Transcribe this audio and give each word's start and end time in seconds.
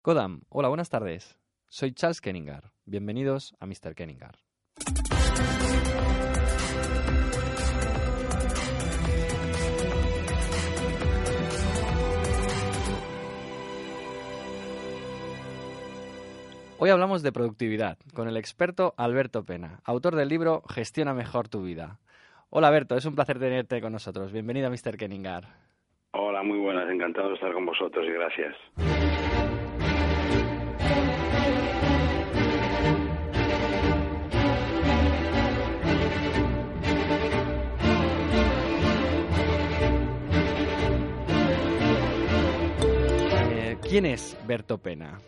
Kodam, 0.00 0.42
hola, 0.48 0.68
buenas 0.68 0.90
tardes. 0.90 1.36
Soy 1.68 1.92
Charles 1.92 2.20
Kenningar. 2.20 2.70
Bienvenidos 2.86 3.56
a 3.58 3.66
Mr. 3.66 3.96
Kenningar. 3.96 4.36
Hoy 16.78 16.90
hablamos 16.90 17.24
de 17.24 17.32
productividad 17.32 17.98
con 18.14 18.28
el 18.28 18.36
experto 18.36 18.94
Alberto 18.96 19.44
Pena, 19.44 19.80
autor 19.84 20.14
del 20.14 20.28
libro 20.28 20.62
Gestiona 20.68 21.12
mejor 21.12 21.48
tu 21.48 21.62
vida. 21.62 21.98
Hola 22.50 22.68
Alberto, 22.68 22.96
es 22.96 23.04
un 23.04 23.16
placer 23.16 23.40
tenerte 23.40 23.80
con 23.80 23.92
nosotros. 23.92 24.30
Bienvenido 24.30 24.68
a 24.68 24.70
Mr. 24.70 24.96
Kenningar. 24.96 25.44
Hola, 26.12 26.44
muy 26.44 26.58
buenas, 26.58 26.88
encantado 26.88 27.30
de 27.30 27.34
estar 27.34 27.52
con 27.52 27.66
vosotros 27.66 28.06
y 28.06 28.12
gracias. 28.12 29.37
¿Quién 43.88 44.04
es 44.06 44.36
Berto 44.46 44.78
Pena? 44.78 45.18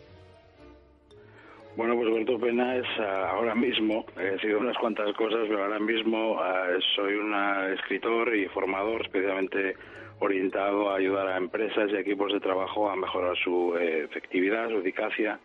Bueno, 1.75 1.95
pues 1.95 2.13
Berto 2.13 2.37
Pena 2.39 2.75
es 2.75 2.85
ah, 2.99 3.31
ahora 3.31 3.55
mismo, 3.55 4.05
he 4.19 4.37
sido 4.39 4.59
unas 4.59 4.77
cuantas 4.77 5.13
cosas, 5.15 5.45
pero 5.47 5.63
ahora 5.63 5.79
mismo 5.79 6.37
ah, 6.39 6.67
soy 6.95 7.15
un 7.15 7.33
escritor 7.73 8.35
y 8.35 8.47
formador 8.49 9.01
especialmente 9.01 9.75
orientado 10.19 10.91
a 10.91 10.97
ayudar 10.97 11.27
a 11.29 11.37
empresas 11.37 11.89
y 11.91 11.95
equipos 11.95 12.31
de 12.33 12.39
trabajo 12.39 12.89
a 12.89 12.95
mejorar 12.95 13.35
su 13.43 13.75
eh, 13.77 14.03
efectividad, 14.03 14.69
su 14.69 14.77
eficacia, 14.77 15.39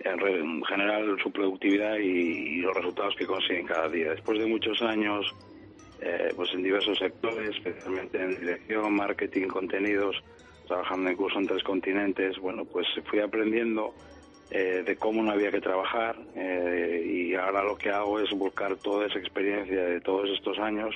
en, 0.00 0.18
re- 0.18 0.38
en 0.38 0.62
general 0.64 1.16
su 1.22 1.32
productividad 1.32 1.96
y, 1.96 2.58
y 2.58 2.60
los 2.60 2.76
resultados 2.76 3.16
que 3.16 3.26
consiguen 3.26 3.66
cada 3.66 3.88
día. 3.88 4.10
Después 4.10 4.38
de 4.38 4.46
muchos 4.46 4.80
años 4.82 5.34
eh, 6.00 6.28
pues 6.36 6.52
en 6.54 6.62
diversos 6.62 6.98
sectores, 6.98 7.50
especialmente 7.56 8.22
en 8.22 8.38
dirección, 8.38 8.94
marketing, 8.94 9.48
contenidos, 9.48 10.22
trabajando 10.66 11.10
incluso 11.10 11.38
en 11.38 11.46
tres 11.46 11.62
continentes, 11.62 12.38
bueno, 12.38 12.64
pues 12.64 12.86
fui 13.06 13.20
aprendiendo 13.20 13.94
eh, 14.50 14.82
de 14.84 14.96
cómo 14.96 15.22
no 15.22 15.32
había 15.32 15.50
que 15.50 15.60
trabajar 15.60 16.16
eh, 16.34 17.02
y 17.06 17.34
ahora 17.34 17.62
lo 17.62 17.76
que 17.76 17.90
hago 17.90 18.20
es 18.20 18.30
buscar 18.36 18.76
toda 18.76 19.06
esa 19.06 19.18
experiencia 19.18 19.82
de 19.84 20.00
todos 20.00 20.28
estos 20.30 20.58
años, 20.58 20.94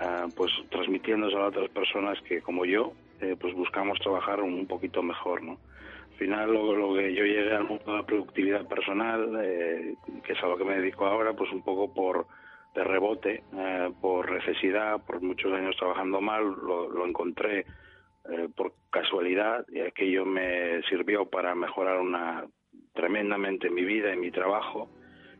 ah, 0.00 0.26
pues 0.36 0.50
transmitiéndosela 0.70 1.44
a 1.44 1.48
otras 1.48 1.70
personas 1.70 2.20
que 2.22 2.40
como 2.40 2.64
yo, 2.64 2.92
eh, 3.20 3.36
pues 3.40 3.54
buscamos 3.54 3.98
trabajar 4.00 4.42
un 4.42 4.66
poquito 4.66 5.02
mejor, 5.02 5.42
¿no? 5.42 5.58
Al 6.10 6.18
final 6.18 6.52
lo, 6.52 6.76
lo 6.76 6.94
que 6.94 7.14
yo 7.14 7.24
llegué 7.24 7.54
al 7.54 7.64
mundo 7.64 7.84
de 7.86 7.98
la 7.98 8.06
productividad 8.06 8.66
personal, 8.66 9.40
eh, 9.42 9.94
que 10.24 10.32
es 10.32 10.42
a 10.42 10.46
lo 10.46 10.56
que 10.56 10.64
me 10.64 10.76
dedico 10.78 11.06
ahora, 11.06 11.32
pues 11.32 11.50
un 11.52 11.62
poco 11.62 11.92
por 11.92 12.26
de 12.74 12.84
rebote, 12.84 13.42
eh, 13.54 13.90
por 14.00 14.30
necesidad, 14.30 15.00
por 15.04 15.20
muchos 15.20 15.52
años 15.52 15.76
trabajando 15.76 16.20
mal, 16.20 16.42
lo, 16.42 16.88
lo 16.88 17.06
encontré 17.06 17.66
eh, 18.30 18.48
por 18.54 18.72
casualidad 18.90 19.66
y 19.72 19.80
aquello 19.80 20.24
me 20.24 20.82
sirvió 20.88 21.26
para 21.26 21.54
mejorar 21.54 22.00
una 22.00 22.46
tremendamente 22.92 23.70
mi 23.70 23.84
vida 23.84 24.12
y 24.12 24.16
mi 24.16 24.30
trabajo 24.30 24.88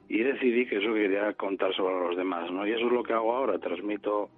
y 0.08 0.22
decidí 0.22 0.66
que 0.66 0.78
eso 0.78 0.92
quería 0.92 1.32
contar 1.34 1.74
sobre 1.74 1.94
los 2.06 2.16
demás, 2.16 2.50
¿no? 2.50 2.66
Y 2.66 2.72
eso 2.72 2.86
es 2.86 2.92
lo 2.92 3.02
que 3.02 3.12
hago 3.12 3.34
ahora, 3.34 3.58
transmito 3.58 4.30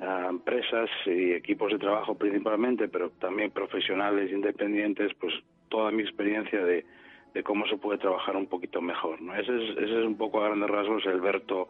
a 0.00 0.26
empresas 0.28 0.90
y 1.06 1.32
equipos 1.32 1.72
de 1.72 1.78
trabajo 1.78 2.14
principalmente, 2.16 2.88
pero 2.88 3.10
también 3.10 3.50
profesionales 3.50 4.30
independientes, 4.32 5.12
pues 5.20 5.32
toda 5.68 5.90
mi 5.92 6.02
experiencia 6.02 6.64
de, 6.64 6.84
de 7.32 7.42
cómo 7.42 7.66
se 7.68 7.76
puede 7.76 7.98
trabajar 7.98 8.36
un 8.36 8.46
poquito 8.46 8.80
mejor, 8.80 9.20
¿no? 9.22 9.34
Ese 9.34 9.54
es, 9.56 9.70
ese 9.78 10.00
es 10.00 10.06
un 10.06 10.16
poco 10.16 10.40
a 10.40 10.48
grandes 10.48 10.68
rasgos 10.68 11.06
el 11.06 11.20
Berto 11.20 11.68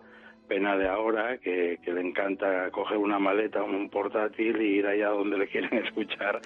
Pena 0.48 0.76
de 0.76 0.86
ahora, 0.86 1.38
que, 1.38 1.78
que 1.82 1.92
le 1.92 2.02
encanta 2.02 2.70
coger 2.70 2.98
una 2.98 3.18
maleta, 3.18 3.62
un 3.62 3.88
portátil 3.88 4.60
y 4.60 4.78
ir 4.78 4.86
allá 4.86 5.08
donde 5.08 5.38
le 5.38 5.48
quieren 5.48 5.72
escuchar 5.84 6.40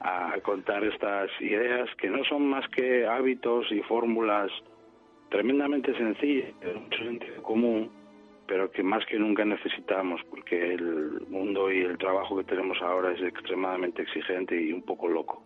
a 0.00 0.34
contar 0.42 0.84
estas 0.84 1.30
ideas 1.40 1.88
que 1.96 2.10
no 2.10 2.24
son 2.24 2.46
más 2.48 2.68
que 2.68 3.06
hábitos 3.06 3.72
y 3.72 3.80
fórmulas 3.82 4.50
tremendamente 5.30 5.96
sencillas, 5.96 6.58
de 6.60 6.74
mucho 6.74 6.98
sentido 6.98 7.42
común, 7.42 7.90
pero 8.46 8.70
que 8.70 8.82
más 8.82 9.04
que 9.06 9.18
nunca 9.18 9.44
necesitamos 9.44 10.20
porque 10.30 10.74
el 10.74 11.26
mundo 11.28 11.70
y 11.70 11.80
el 11.80 11.98
trabajo 11.98 12.36
que 12.38 12.44
tenemos 12.44 12.78
ahora 12.82 13.12
es 13.12 13.20
extremadamente 13.22 14.02
exigente 14.02 14.60
y 14.60 14.72
un 14.72 14.82
poco 14.82 15.08
loco. 15.08 15.42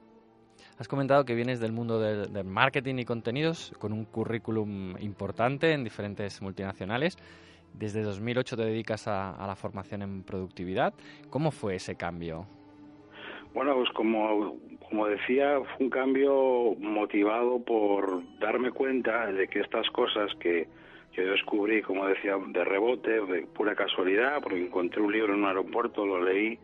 Has 0.79 0.89
comentado 0.89 1.25
que 1.25 1.35
vienes 1.35 1.61
del 1.61 1.73
mundo 1.73 2.01
del, 2.01 2.33
del 2.33 2.45
marketing 2.45 2.97
y 2.99 3.05
contenidos 3.05 3.73
con 3.79 3.93
un 3.93 4.05
currículum 4.05 4.97
importante 5.01 5.73
en 5.73 5.85
diferentes 5.85 6.41
multinacionales. 6.41 7.17
Desde 7.75 8.03
2008 8.03 8.57
te 8.57 8.65
dedicas 8.65 9.09
a, 9.09 9.45
la 9.47 9.57
formación 9.57 10.03
en 10.03 10.23
productividad. 10.23 10.95
¿Cómo 11.31 11.51
fue 11.51 11.77
ese 11.77 11.97
cambio? 11.97 12.47
Bueno, 13.55 13.75
pues 13.75 13.91
como, 13.91 14.57
como 14.89 15.07
decía, 15.07 15.61
fue 15.61 15.87
un 15.87 15.91
cambio 15.91 16.75
motivado 16.79 17.63
por 17.63 18.23
darme 18.39 18.71
cuenta 18.71 19.27
de 19.27 19.49
que 19.49 19.61
estas 19.61 19.89
cosas 19.91 20.31
que 20.41 20.69
yo 21.13 21.25
descubrí, 21.27 21.83
como 21.83 22.07
decía, 22.07 22.37
de 22.39 22.65
rebote, 22.65 23.11
de 23.11 23.43
pura 23.43 23.75
casualidad, 23.75 24.41
porque 24.43 24.65
encontré 24.65 25.03
un 25.03 25.13
libro 25.13 25.35
en 25.35 25.41
un 25.41 25.47
aeropuerto, 25.47 26.07
lo 26.07 26.23
leí 26.23 26.59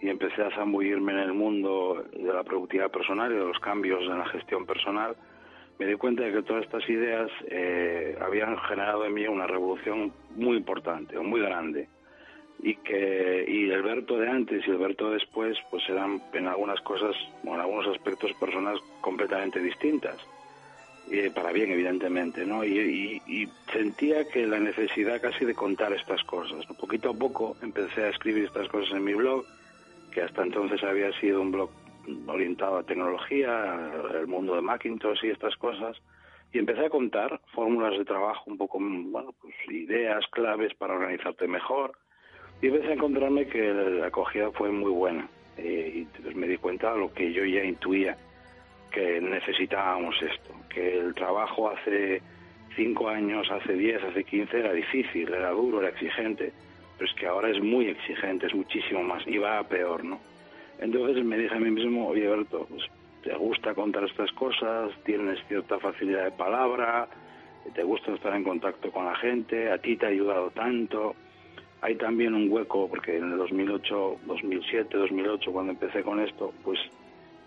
y 0.00 0.08
empecé 0.08 0.42
a 0.42 0.50
zambullirme 0.50 1.12
en 1.12 1.18
el 1.18 1.32
mundo 1.32 2.04
de 2.12 2.32
la 2.32 2.44
productividad 2.44 2.90
personal 2.90 3.32
y 3.32 3.36
de 3.36 3.44
los 3.44 3.58
cambios 3.60 4.02
en 4.02 4.18
la 4.18 4.26
gestión 4.26 4.66
personal, 4.66 5.16
me 5.78 5.86
di 5.86 5.94
cuenta 5.96 6.24
de 6.24 6.32
que 6.32 6.42
todas 6.42 6.64
estas 6.64 6.88
ideas 6.88 7.30
eh, 7.48 8.16
habían 8.20 8.56
generado 8.58 9.04
en 9.04 9.14
mí 9.14 9.26
una 9.26 9.46
revolución 9.46 10.12
muy 10.34 10.56
importante 10.56 11.16
o 11.16 11.22
muy 11.22 11.40
grande 11.40 11.88
y 12.58 12.74
que 12.76 13.44
y 13.46 13.70
el 13.70 13.82
Berto 13.82 14.16
de 14.18 14.28
antes 14.30 14.66
y 14.66 14.70
el 14.70 14.78
Berto 14.78 15.10
después 15.10 15.58
pues 15.70 15.82
eran 15.88 16.22
en 16.32 16.46
algunas 16.46 16.80
cosas 16.80 17.14
o 17.44 17.54
en 17.54 17.60
algunos 17.60 17.86
aspectos 17.88 18.32
personas 18.40 18.78
completamente 19.02 19.60
distintas 19.60 20.16
y 21.08 21.28
para 21.30 21.52
bien 21.52 21.70
evidentemente 21.70 22.46
no 22.46 22.64
y, 22.64 23.22
y- 23.26 23.48
sentía 23.72 24.26
que 24.28 24.46
la 24.46 24.58
necesidad 24.58 25.20
casi 25.20 25.44
de 25.44 25.54
contar 25.54 25.92
estas 25.92 26.22
cosas 26.24 26.64
poquito 26.78 27.10
a 27.10 27.14
poco 27.14 27.56
empecé 27.62 28.04
a 28.04 28.08
escribir 28.08 28.44
estas 28.44 28.68
cosas 28.68 28.92
en 28.96 29.04
mi 29.04 29.12
blog 29.12 29.44
que 30.10 30.22
hasta 30.22 30.42
entonces 30.42 30.82
había 30.82 31.12
sido 31.20 31.42
un 31.42 31.52
blog 31.52 31.70
orientado 32.26 32.78
a 32.78 32.82
tecnología 32.82 33.90
al 34.10 34.26
mundo 34.26 34.54
de 34.54 34.62
Macintosh 34.62 35.24
y 35.24 35.30
estas 35.30 35.56
cosas 35.56 35.96
y 36.52 36.58
empecé 36.58 36.86
a 36.86 36.90
contar 36.90 37.40
fórmulas 37.52 37.98
de 37.98 38.04
trabajo 38.04 38.44
un 38.46 38.56
poco 38.56 38.78
bueno 38.80 39.34
pues 39.40 39.54
ideas 39.68 40.24
claves 40.30 40.74
para 40.74 40.94
organizarte 40.94 41.46
mejor 41.46 41.92
y 42.62 42.68
empecé 42.68 42.88
a 42.88 42.94
encontrarme 42.94 43.46
que 43.46 43.72
la 43.72 44.06
acogida 44.06 44.50
fue 44.52 44.70
muy 44.70 44.90
buena. 44.90 45.28
Eh, 45.58 46.04
y 46.04 46.34
me 46.34 46.46
di 46.46 46.56
cuenta 46.58 46.92
de 46.92 47.00
lo 47.00 47.12
que 47.12 47.32
yo 47.32 47.44
ya 47.44 47.64
intuía, 47.64 48.16
que 48.90 49.20
necesitábamos 49.20 50.14
esto, 50.22 50.54
que 50.68 50.98
el 50.98 51.14
trabajo 51.14 51.70
hace 51.70 52.20
cinco 52.74 53.08
años, 53.08 53.50
hace 53.50 53.72
diez, 53.72 54.02
hace 54.02 54.24
quince 54.24 54.58
era 54.58 54.72
difícil, 54.72 55.32
era 55.32 55.50
duro, 55.50 55.80
era 55.80 55.90
exigente, 55.90 56.52
pero 56.96 57.10
es 57.10 57.16
que 57.16 57.26
ahora 57.26 57.50
es 57.50 57.62
muy 57.62 57.88
exigente, 57.88 58.46
es 58.46 58.54
muchísimo 58.54 59.02
más 59.02 59.26
y 59.26 59.38
va 59.38 59.58
a 59.58 59.68
peor, 59.68 60.04
¿no? 60.04 60.20
Entonces 60.78 61.24
me 61.24 61.38
dije 61.38 61.54
a 61.54 61.58
mí 61.58 61.70
mismo, 61.70 62.08
oye 62.08 62.28
Berto, 62.28 62.66
pues, 62.68 62.82
te 63.22 63.34
gusta 63.34 63.74
contar 63.74 64.04
estas 64.04 64.30
cosas, 64.32 64.92
tienes 65.04 65.38
cierta 65.48 65.78
facilidad 65.78 66.24
de 66.24 66.30
palabra, 66.32 67.08
te 67.74 67.82
gusta 67.82 68.12
estar 68.12 68.34
en 68.34 68.44
contacto 68.44 68.90
con 68.90 69.06
la 69.06 69.16
gente, 69.16 69.70
a 69.70 69.78
ti 69.78 69.96
te 69.96 70.06
ha 70.06 70.10
ayudado 70.10 70.50
tanto, 70.50 71.14
hay 71.80 71.96
también 71.96 72.34
un 72.34 72.50
hueco, 72.50 72.88
porque 72.88 73.16
en 73.16 73.32
el 73.32 73.38
2008, 73.38 74.20
2007, 74.26 74.96
2008, 74.96 75.52
cuando 75.52 75.72
empecé 75.72 76.02
con 76.02 76.20
esto, 76.20 76.52
pues 76.62 76.78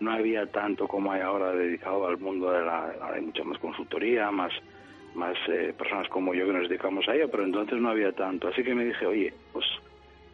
no 0.00 0.12
había 0.12 0.46
tanto 0.46 0.88
como 0.88 1.12
hay 1.12 1.20
ahora 1.20 1.52
dedicado 1.52 2.06
al 2.06 2.18
mundo 2.18 2.50
de 2.50 2.64
la... 2.64 2.94
Hay 3.12 3.20
mucha 3.20 3.44
más 3.44 3.58
consultoría, 3.58 4.30
más, 4.30 4.52
más 5.14 5.36
eh, 5.48 5.74
personas 5.76 6.08
como 6.08 6.32
yo 6.32 6.46
que 6.46 6.52
nos 6.52 6.68
dedicamos 6.68 7.06
a 7.08 7.14
ello, 7.14 7.30
pero 7.30 7.44
entonces 7.44 7.78
no 7.78 7.90
había 7.90 8.12
tanto. 8.12 8.48
Así 8.48 8.62
que 8.62 8.74
me 8.74 8.84
dije, 8.84 9.04
oye, 9.06 9.34
pues, 9.52 9.66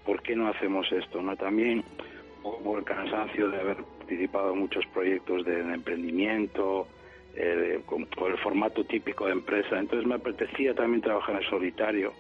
¿por 0.05 0.23
qué 0.23 0.37
no 0.37 0.49
hacemos 0.49 0.91
esto? 0.93 1.21
no 1.21 1.37
También 1.37 1.83
por 2.63 2.79
el 2.79 2.85
cansancio 2.85 3.49
de 3.51 3.61
haber 3.61 3.77
participado 3.99 4.53
en 4.53 4.61
muchos 4.61 4.85
proyectos 4.87 5.45
de, 5.45 5.61
emprendimiento, 5.61 6.87
eh, 7.35 7.81
con, 7.87 8.03
el 8.03 8.39
formato 8.39 8.85
típico 8.85 9.27
de 9.27 9.33
empresa. 9.33 9.79
Entonces 9.79 10.07
me 10.07 10.15
apetecía 10.15 10.75
también 10.75 11.03
trabajar 11.03 11.37
en 11.37 11.49
solitario. 11.49 12.13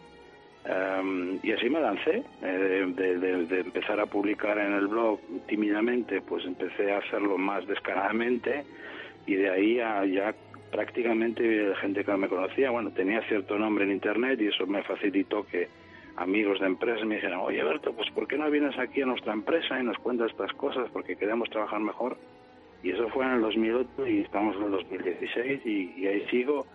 Em, 0.64 1.38
y 1.42 1.52
así 1.52 1.70
me 1.70 1.80
lancé, 1.80 2.24
eh, 2.42 2.92
de, 2.96 3.60
empezar 3.60 4.00
a 4.00 4.06
publicar 4.06 4.58
en 4.58 4.72
el 4.72 4.88
blog 4.88 5.20
tímidamente, 5.46 6.20
pues 6.22 6.44
empecé 6.44 6.92
a 6.92 6.98
hacerlo 6.98 7.38
más 7.38 7.66
descaradamente 7.68 8.64
y 9.26 9.36
de 9.36 9.50
ahí 9.50 9.80
a 9.80 10.04
ya 10.04 10.34
prácticamente 10.72 11.72
gente 11.80 12.04
que 12.04 12.16
me 12.16 12.28
conocía, 12.28 12.70
bueno, 12.70 12.90
tenía 12.90 13.22
cierto 13.28 13.56
nombre 13.58 13.84
en 13.84 13.92
internet 13.92 14.40
y 14.40 14.48
eso 14.48 14.66
me 14.66 14.82
facilitó 14.82 15.46
que 15.46 15.68
amigos 16.16 16.60
de 16.60 16.66
empresas 16.66 17.06
me 17.06 17.16
dijeran, 17.16 17.40
oye 17.40 17.62
Berto, 17.62 17.92
pues 17.92 18.10
¿por 18.10 18.26
qué 18.26 18.36
no 18.36 18.50
vienes 18.50 18.78
aquí 18.78 19.02
a 19.02 19.06
nuestra 19.06 19.32
empresa 19.32 19.78
y 19.78 19.84
nos 19.84 19.98
cuentas 19.98 20.30
estas 20.30 20.52
cosas 20.54 20.88
porque 20.92 21.16
queremos 21.16 21.48
trabajar 21.50 21.80
mejor? 21.80 22.16
Y 22.82 22.90
eso 22.90 23.08
fue 23.08 23.24
en 23.24 23.32
el 23.32 23.40
2008 23.42 24.06
y 24.06 24.20
estamos 24.20 24.56
en 24.56 24.62
el 24.64 24.70
2016 24.72 25.66
y, 25.66 26.06
ahí 26.06 26.26
sigo 26.30 26.66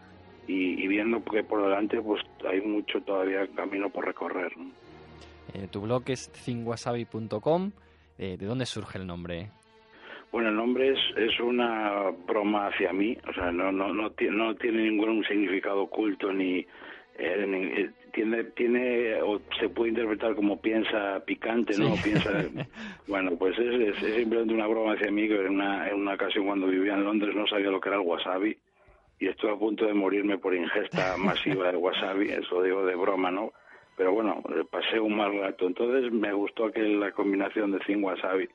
y, 0.47 0.87
viendo 0.87 1.23
que 1.23 1.43
por 1.43 1.63
delante 1.63 2.01
pues 2.01 2.21
hay 2.49 2.61
mucho 2.61 3.01
todavía 3.01 3.47
camino 3.55 3.89
por 3.89 4.05
recorrer. 4.05 4.51
Eh, 5.53 5.67
tu 5.71 5.81
blog 5.81 6.03
es 6.07 6.31
cinguasabi.com. 6.33 7.71
Eh, 8.17 8.37
¿De 8.37 8.45
dónde 8.45 8.65
surge 8.65 8.97
el 8.97 9.07
nombre? 9.07 9.49
Bueno, 10.31 10.49
el 10.49 10.55
nombre 10.55 10.93
es, 10.93 10.99
es 11.17 11.39
una 11.39 12.11
broma 12.25 12.67
hacia 12.67 12.93
mí, 12.93 13.17
o 13.27 13.33
sea, 13.33 13.51
no, 13.51 13.71
no, 13.71 13.93
no, 13.93 14.09
no 14.09 14.55
tiene 14.55 14.83
ningún 14.83 15.25
significado 15.25 15.81
oculto 15.83 16.31
ni, 16.31 16.65
eh, 17.17 17.45
eh, 17.77 17.89
tiene 18.13 18.43
tiene 18.45 19.21
o 19.21 19.39
se 19.59 19.69
puede 19.69 19.89
interpretar 19.89 20.35
como 20.35 20.59
piensa 20.59 21.23
picante 21.25 21.77
no 21.77 21.95
piensa 22.03 22.31
bueno 23.07 23.31
pues 23.37 23.57
es, 23.57 23.95
es, 23.95 24.15
simplemente 24.15 24.53
una 24.53 24.67
broma 24.67 24.93
hacia 24.93 25.11
mí 25.11 25.27
que 25.27 25.39
en 25.39 25.49
una 25.49 25.89
en 25.89 25.95
una 25.95 26.13
ocasión 26.15 26.45
cuando 26.45 26.67
vivía 26.67 26.93
en 26.93 27.03
Londres 27.03 27.35
no 27.35 27.47
sabía 27.47 27.69
lo 27.69 27.79
que 27.79 27.89
era 27.89 27.97
el 27.97 28.07
wasabi 28.07 28.57
y 29.19 29.27
estuve 29.27 29.51
a 29.51 29.55
punto 29.55 29.85
de 29.85 29.93
morirme 29.93 30.37
por 30.37 30.55
ingesta 30.55 31.15
masiva 31.17 31.71
de 31.71 31.77
wasabi 31.77 32.29
eso 32.29 32.63
digo 32.63 32.85
de 32.85 32.95
broma 32.95 33.31
no 33.31 33.51
pero 33.95 34.13
bueno 34.13 34.41
pasé 34.71 34.99
un 34.99 35.15
mal 35.15 35.37
rato. 35.37 35.67
Entonces 35.67 36.11
me 36.11 36.33
gustó 36.33 36.65
aquel 36.65 36.99
la 36.99 37.11
combinación 37.11 37.71
de 37.71 37.83
zinc 37.85 38.03
wasabi 38.03 38.49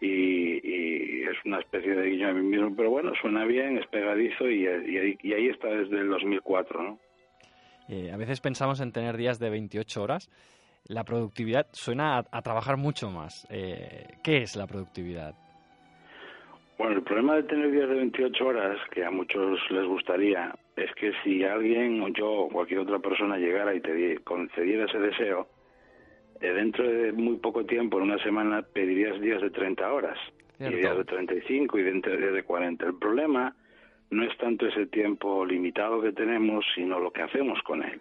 y, 0.00 0.06
y, 0.06 1.22
es 1.24 1.36
una 1.44 1.58
especie 1.58 1.94
de 1.94 2.08
guiño 2.08 2.28
a 2.28 2.32
mí 2.32 2.42
mismo 2.42 2.74
pero 2.74 2.88
bueno 2.88 3.12
suena 3.20 3.44
bien 3.44 3.76
es 3.78 3.86
pegadizo 3.88 4.48
y, 4.48 4.66
y, 4.66 5.18
y 5.20 5.32
ahí 5.34 5.48
está 5.48 5.68
desde 5.68 5.98
el 5.98 6.08
2004 6.08 6.82
no 6.82 6.98
eh, 7.88 8.10
a 8.12 8.16
veces 8.16 8.40
pensamos 8.40 8.80
en 8.80 8.92
tener 8.92 9.16
días 9.16 9.38
de 9.38 9.50
28 9.50 10.02
horas. 10.02 10.30
La 10.86 11.04
productividad 11.04 11.66
suena 11.72 12.24
a, 12.30 12.42
trabajar 12.42 12.76
mucho 12.76 13.10
más. 13.10 13.46
Eh, 13.50 14.06
¿Qué 14.22 14.38
es 14.38 14.56
la 14.56 14.66
productividad? 14.66 15.34
Bueno, 16.78 16.96
el 16.96 17.02
problema 17.02 17.34
de 17.34 17.42
tener 17.42 17.72
días 17.72 17.88
de 17.88 17.96
28 17.96 18.46
horas, 18.46 18.78
que 18.92 19.04
a 19.04 19.10
muchos 19.10 19.58
les 19.70 19.84
gustaría, 19.86 20.54
es 20.76 20.94
que 20.94 21.12
si 21.24 21.42
alguien 21.44 22.00
o 22.00 22.08
yo 22.08 22.30
o 22.30 22.48
cualquier 22.48 22.80
otra 22.80 23.00
persona 23.00 23.36
llegara 23.36 23.74
y 23.74 23.80
te 23.80 24.18
concediera 24.18 24.84
ese 24.84 24.98
deseo, 24.98 25.48
eh, 26.40 26.52
dentro 26.52 26.88
de 26.88 27.12
muy 27.12 27.36
poco 27.38 27.64
tiempo, 27.66 27.98
en 27.98 28.04
una 28.04 28.22
semana, 28.22 28.62
pedirías 28.62 29.20
días 29.20 29.42
de 29.42 29.50
30 29.50 29.92
horas, 29.92 30.18
y 30.60 30.72
días 30.72 30.96
de 30.96 31.04
35 31.04 31.78
y 31.78 31.82
días 31.82 32.32
de 32.32 32.42
40. 32.44 32.86
El 32.86 32.98
problema 32.98 33.54
no 34.10 34.24
es 34.24 34.36
tanto 34.38 34.66
ese 34.66 34.86
tiempo 34.86 35.44
limitado 35.44 36.00
que 36.00 36.12
tenemos, 36.12 36.64
sino 36.74 36.98
lo 36.98 37.10
que 37.10 37.22
hacemos 37.22 37.60
con 37.62 37.82
él, 37.82 38.00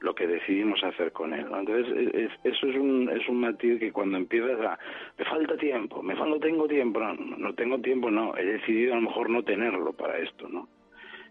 lo 0.00 0.14
que 0.14 0.26
decidimos 0.26 0.82
hacer 0.82 1.12
con 1.12 1.34
él. 1.34 1.46
Entonces, 1.52 2.30
eso 2.44 2.66
es 2.66 2.76
un, 2.76 3.08
es 3.10 3.28
un 3.28 3.40
matiz 3.40 3.78
que 3.78 3.92
cuando 3.92 4.16
empiezas 4.16 4.60
a, 4.60 4.78
me 5.18 5.24
falta 5.24 5.56
tiempo, 5.56 6.02
me 6.02 6.14
falta, 6.16 6.30
no 6.30 6.40
tengo 6.40 6.66
tiempo, 6.66 7.00
no, 7.00 7.54
tengo 7.54 7.78
tiempo, 7.80 8.10
no, 8.10 8.36
he 8.36 8.44
decidido 8.44 8.94
a 8.94 8.96
lo 8.96 9.02
mejor 9.02 9.30
no 9.30 9.42
tenerlo 9.42 9.92
para 9.92 10.18
esto, 10.18 10.48
¿no? 10.48 10.68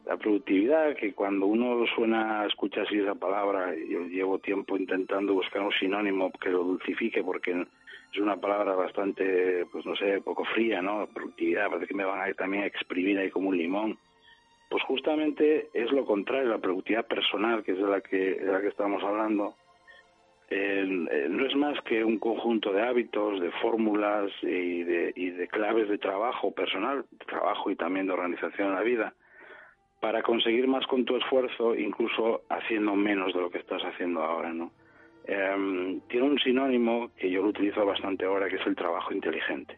La 0.06 0.18
productividad, 0.18 0.96
que 0.96 1.14
cuando 1.14 1.46
uno 1.46 1.86
suena, 1.96 2.46
escucha 2.48 2.82
así 2.82 2.98
esa 2.98 3.14
palabra, 3.14 3.76
yo 3.88 4.04
llevo 4.06 4.40
tiempo 4.40 4.76
intentando 4.76 5.34
buscar 5.36 5.62
un 5.62 5.72
sinónimo 5.74 6.32
que 6.32 6.50
lo 6.50 6.64
dulcifique 6.64 7.24
porque 7.24 7.52
es 7.52 8.20
una 8.20 8.36
palabra 8.36 8.74
bastante, 8.74 9.66
pues 9.72 9.86
no 9.86 9.96
sé, 9.96 10.20
poco 10.22 10.44
fría, 10.44 10.82
¿no? 10.82 11.08
Productividad, 11.14 11.70
parece 11.70 11.88
que 11.88 11.94
me 11.94 12.04
van 12.04 12.28
a 12.28 12.34
también 12.34 12.64
a 12.64 12.66
exprimir 12.66 13.20
ahí 13.20 13.30
como 13.30 13.50
un 13.50 13.58
limón 13.58 13.98
pues 14.72 14.84
justamente 14.86 15.68
es 15.74 15.92
lo 15.92 16.06
contrario, 16.06 16.48
la 16.48 16.58
productividad 16.58 17.06
personal, 17.06 17.62
que 17.62 17.74
es 17.74 17.78
de 17.78 17.84
la 17.84 18.00
que, 18.00 18.36
de 18.36 18.52
la 18.52 18.62
que 18.62 18.70
estamos 18.70 19.04
hablando, 19.04 19.56
no 20.50 21.46
es 21.46 21.56
más 21.56 21.80
que 21.82 22.06
un 22.06 22.18
conjunto 22.18 22.72
de 22.72 22.82
hábitos, 22.82 23.42
de 23.42 23.52
fórmulas 23.62 24.32
y 24.42 24.84
de, 24.84 25.12
y 25.14 25.32
de 25.32 25.48
claves 25.50 25.90
de 25.90 25.98
trabajo 25.98 26.52
personal, 26.52 27.04
trabajo 27.28 27.70
y 27.70 27.76
también 27.76 28.08
de 28.08 28.14
organización 28.14 28.70
en 28.70 28.76
la 28.76 28.82
vida, 28.82 29.14
para 30.00 30.24
conseguir 30.24 30.68
más 30.70 30.88
con 30.88 31.04
tu 31.04 31.18
esfuerzo, 31.18 31.76
incluso 31.76 32.44
haciendo 32.50 32.96
menos 32.96 33.34
de 33.34 33.42
lo 33.42 33.50
que 33.50 33.60
estás 33.60 33.82
haciendo 33.84 34.24
ahora, 34.24 34.54
¿no? 34.54 34.72
Em, 35.26 36.00
tiene 36.08 36.28
un 36.28 36.40
sinónimo 36.40 37.12
que 37.18 37.30
yo 37.30 37.42
lo 37.42 37.50
utilizo 37.50 37.86
bastante 37.86 38.24
ahora, 38.24 38.48
que 38.48 38.56
es 38.56 38.66
el 38.66 38.76
trabajo 38.76 39.14
inteligente. 39.14 39.78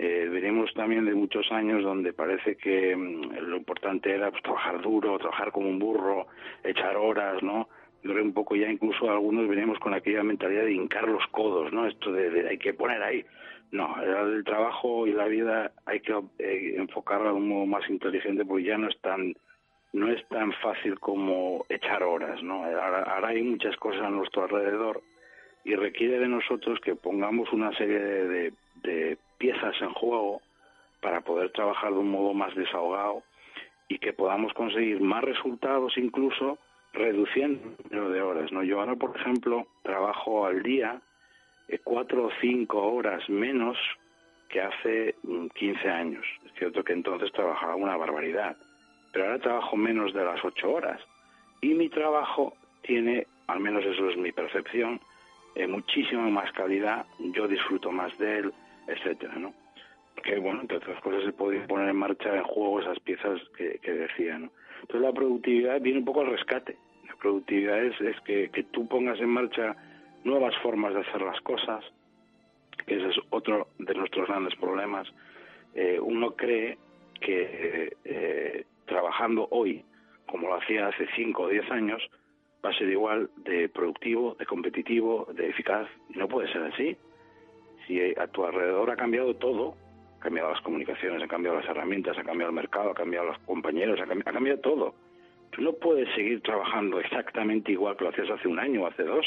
Eh, 0.00 0.28
venimos 0.30 0.72
también 0.74 1.06
de 1.06 1.12
muchos 1.12 1.50
años 1.50 1.82
donde 1.82 2.12
parece 2.12 2.56
que 2.56 2.94
mm, 2.94 3.32
lo 3.48 3.56
importante 3.56 4.14
era 4.14 4.30
pues, 4.30 4.44
trabajar 4.44 4.80
duro, 4.80 5.18
trabajar 5.18 5.50
como 5.50 5.68
un 5.68 5.80
burro, 5.80 6.28
echar 6.62 6.96
horas, 6.96 7.42
¿no? 7.42 7.68
Yo 8.04 8.12
creo 8.12 8.22
un 8.22 8.32
poco 8.32 8.54
ya 8.54 8.70
incluso 8.70 9.10
algunos 9.10 9.48
venimos 9.48 9.76
con 9.80 9.94
aquella 9.94 10.22
mentalidad 10.22 10.66
de 10.66 10.74
hincar 10.74 11.08
los 11.08 11.26
codos, 11.32 11.72
¿no? 11.72 11.84
Esto 11.88 12.12
de, 12.12 12.48
hay 12.48 12.58
que 12.58 12.74
poner 12.74 13.02
ahí. 13.02 13.24
No, 13.72 14.00
el 14.00 14.44
trabajo 14.44 15.04
y 15.08 15.12
la 15.14 15.26
vida 15.26 15.72
hay 15.84 15.98
que 15.98 16.12
eh, 16.38 16.74
enfocarla 16.76 17.30
de 17.30 17.34
un 17.34 17.48
modo 17.48 17.66
más 17.66 17.90
inteligente 17.90 18.44
porque 18.44 18.66
ya 18.66 18.78
no 18.78 18.88
es 18.88 19.00
tan 19.00 19.34
no 19.92 20.12
es 20.12 20.24
tan 20.28 20.52
fácil 20.62 21.00
como 21.00 21.64
echar 21.68 22.04
horas, 22.04 22.40
¿no? 22.40 22.62
Ahora, 22.62 23.26
hay 23.26 23.42
muchas 23.42 23.76
cosas 23.78 24.02
a 24.02 24.10
nuestro 24.10 24.44
alrededor 24.44 25.02
y 25.64 25.74
requiere 25.74 26.20
de 26.20 26.28
nosotros 26.28 26.78
que 26.84 26.94
pongamos 26.94 27.52
una 27.52 27.72
serie 27.76 27.98
de, 27.98 28.52
de 28.82 29.18
piezas 29.38 29.74
en 29.80 29.92
juego 29.94 30.42
para 31.00 31.20
poder 31.20 31.50
trabajar 31.52 31.92
de 31.92 31.98
un 31.98 32.10
modo 32.10 32.34
más 32.34 32.54
desahogado 32.54 33.22
y 33.88 33.98
que 33.98 34.12
podamos 34.12 34.52
conseguir 34.52 35.00
más 35.00 35.24
resultados 35.24 35.96
incluso 35.96 36.58
reduciendo 36.92 37.60
el 37.78 37.96
número 37.96 38.10
de 38.10 38.22
horas. 38.22 38.52
¿no? 38.52 38.62
Yo 38.62 38.80
ahora, 38.80 38.96
por 38.96 39.16
ejemplo, 39.16 39.66
trabajo 39.82 40.46
al 40.46 40.62
día 40.62 41.00
eh, 41.68 41.78
cuatro 41.82 42.26
o 42.26 42.30
cinco 42.40 42.92
horas 42.92 43.28
menos 43.28 43.76
que 44.48 44.60
hace 44.60 45.14
15 45.54 45.86
mm, 45.86 45.90
años. 45.90 46.26
Es 46.46 46.52
cierto 46.58 46.82
que 46.82 46.94
entonces 46.94 47.30
trabajaba 47.32 47.76
una 47.76 47.96
barbaridad, 47.96 48.56
pero 49.12 49.26
ahora 49.26 49.38
trabajo 49.38 49.76
menos 49.76 50.12
de 50.14 50.24
las 50.24 50.42
ocho 50.44 50.72
horas. 50.72 51.00
Y 51.60 51.74
mi 51.74 51.88
trabajo 51.88 52.54
tiene, 52.82 53.26
al 53.46 53.60
menos 53.60 53.84
eso 53.84 54.08
es 54.08 54.16
mi 54.16 54.32
percepción, 54.32 55.00
eh, 55.54 55.66
muchísima 55.66 56.28
más 56.28 56.50
calidad, 56.52 57.04
yo 57.18 57.46
disfruto 57.48 57.90
más 57.90 58.16
de 58.18 58.38
él, 58.38 58.54
etcétera, 58.88 59.34
¿no? 59.36 59.54
Que, 60.22 60.38
bueno, 60.38 60.62
entre 60.62 60.78
otras 60.78 61.00
cosas 61.02 61.22
se 61.24 61.32
pueden 61.32 61.66
poner 61.66 61.88
en 61.88 61.96
marcha 61.96 62.34
en 62.34 62.42
juego 62.42 62.80
esas 62.80 62.98
piezas 63.00 63.40
que, 63.56 63.78
que 63.80 63.92
decía, 63.92 64.38
¿no? 64.38 64.50
Entonces 64.80 65.02
la 65.02 65.12
productividad 65.12 65.80
viene 65.80 66.00
un 66.00 66.04
poco 66.04 66.22
al 66.22 66.30
rescate. 66.30 66.76
La 67.06 67.14
productividad 67.16 67.84
es, 67.84 68.00
es 68.00 68.20
que, 68.22 68.50
que 68.50 68.64
tú 68.64 68.88
pongas 68.88 69.20
en 69.20 69.28
marcha 69.28 69.76
nuevas 70.24 70.56
formas 70.58 70.94
de 70.94 71.00
hacer 71.00 71.22
las 71.22 71.40
cosas, 71.42 71.84
que 72.86 72.96
ese 72.96 73.08
es 73.08 73.16
otro 73.30 73.68
de 73.78 73.94
nuestros 73.94 74.26
grandes 74.26 74.54
problemas. 74.56 75.06
Eh, 75.74 76.00
uno 76.00 76.32
cree 76.34 76.78
que 77.20 77.92
eh, 78.04 78.64
trabajando 78.86 79.48
hoy, 79.50 79.84
como 80.26 80.48
lo 80.48 80.54
hacía 80.56 80.88
hace 80.88 81.06
5 81.14 81.42
o 81.42 81.48
10 81.48 81.70
años, 81.70 82.02
va 82.64 82.70
a 82.70 82.78
ser 82.78 82.88
igual 82.88 83.30
de 83.36 83.68
productivo, 83.68 84.34
de 84.38 84.46
competitivo, 84.46 85.28
de 85.32 85.48
eficaz. 85.48 85.88
Y 86.10 86.18
no 86.18 86.28
puede 86.28 86.52
ser 86.52 86.62
así 86.62 86.96
si 87.88 88.00
a 88.16 88.26
tu 88.28 88.44
alrededor 88.44 88.90
ha 88.90 88.96
cambiado 88.96 89.34
todo, 89.34 89.74
ha 90.18 90.20
cambiado 90.20 90.50
las 90.52 90.60
comunicaciones, 90.60 91.22
ha 91.22 91.26
cambiado 91.26 91.58
las 91.58 91.68
herramientas, 91.68 92.16
ha 92.18 92.22
cambiado 92.22 92.50
el 92.50 92.56
mercado, 92.56 92.90
ha 92.90 92.94
cambiado 92.94 93.26
los 93.26 93.38
compañeros, 93.40 93.98
ha 94.00 94.06
cambiado, 94.06 94.60
todo. 94.60 94.94
Tú 95.50 95.62
no 95.62 95.72
puedes 95.72 96.14
seguir 96.14 96.42
trabajando 96.42 97.00
exactamente 97.00 97.72
igual 97.72 97.96
que 97.96 98.04
lo 98.04 98.10
hacías 98.10 98.30
hace 98.30 98.46
un 98.46 98.58
año 98.58 98.82
o 98.82 98.86
hace 98.86 99.02
dos, 99.02 99.26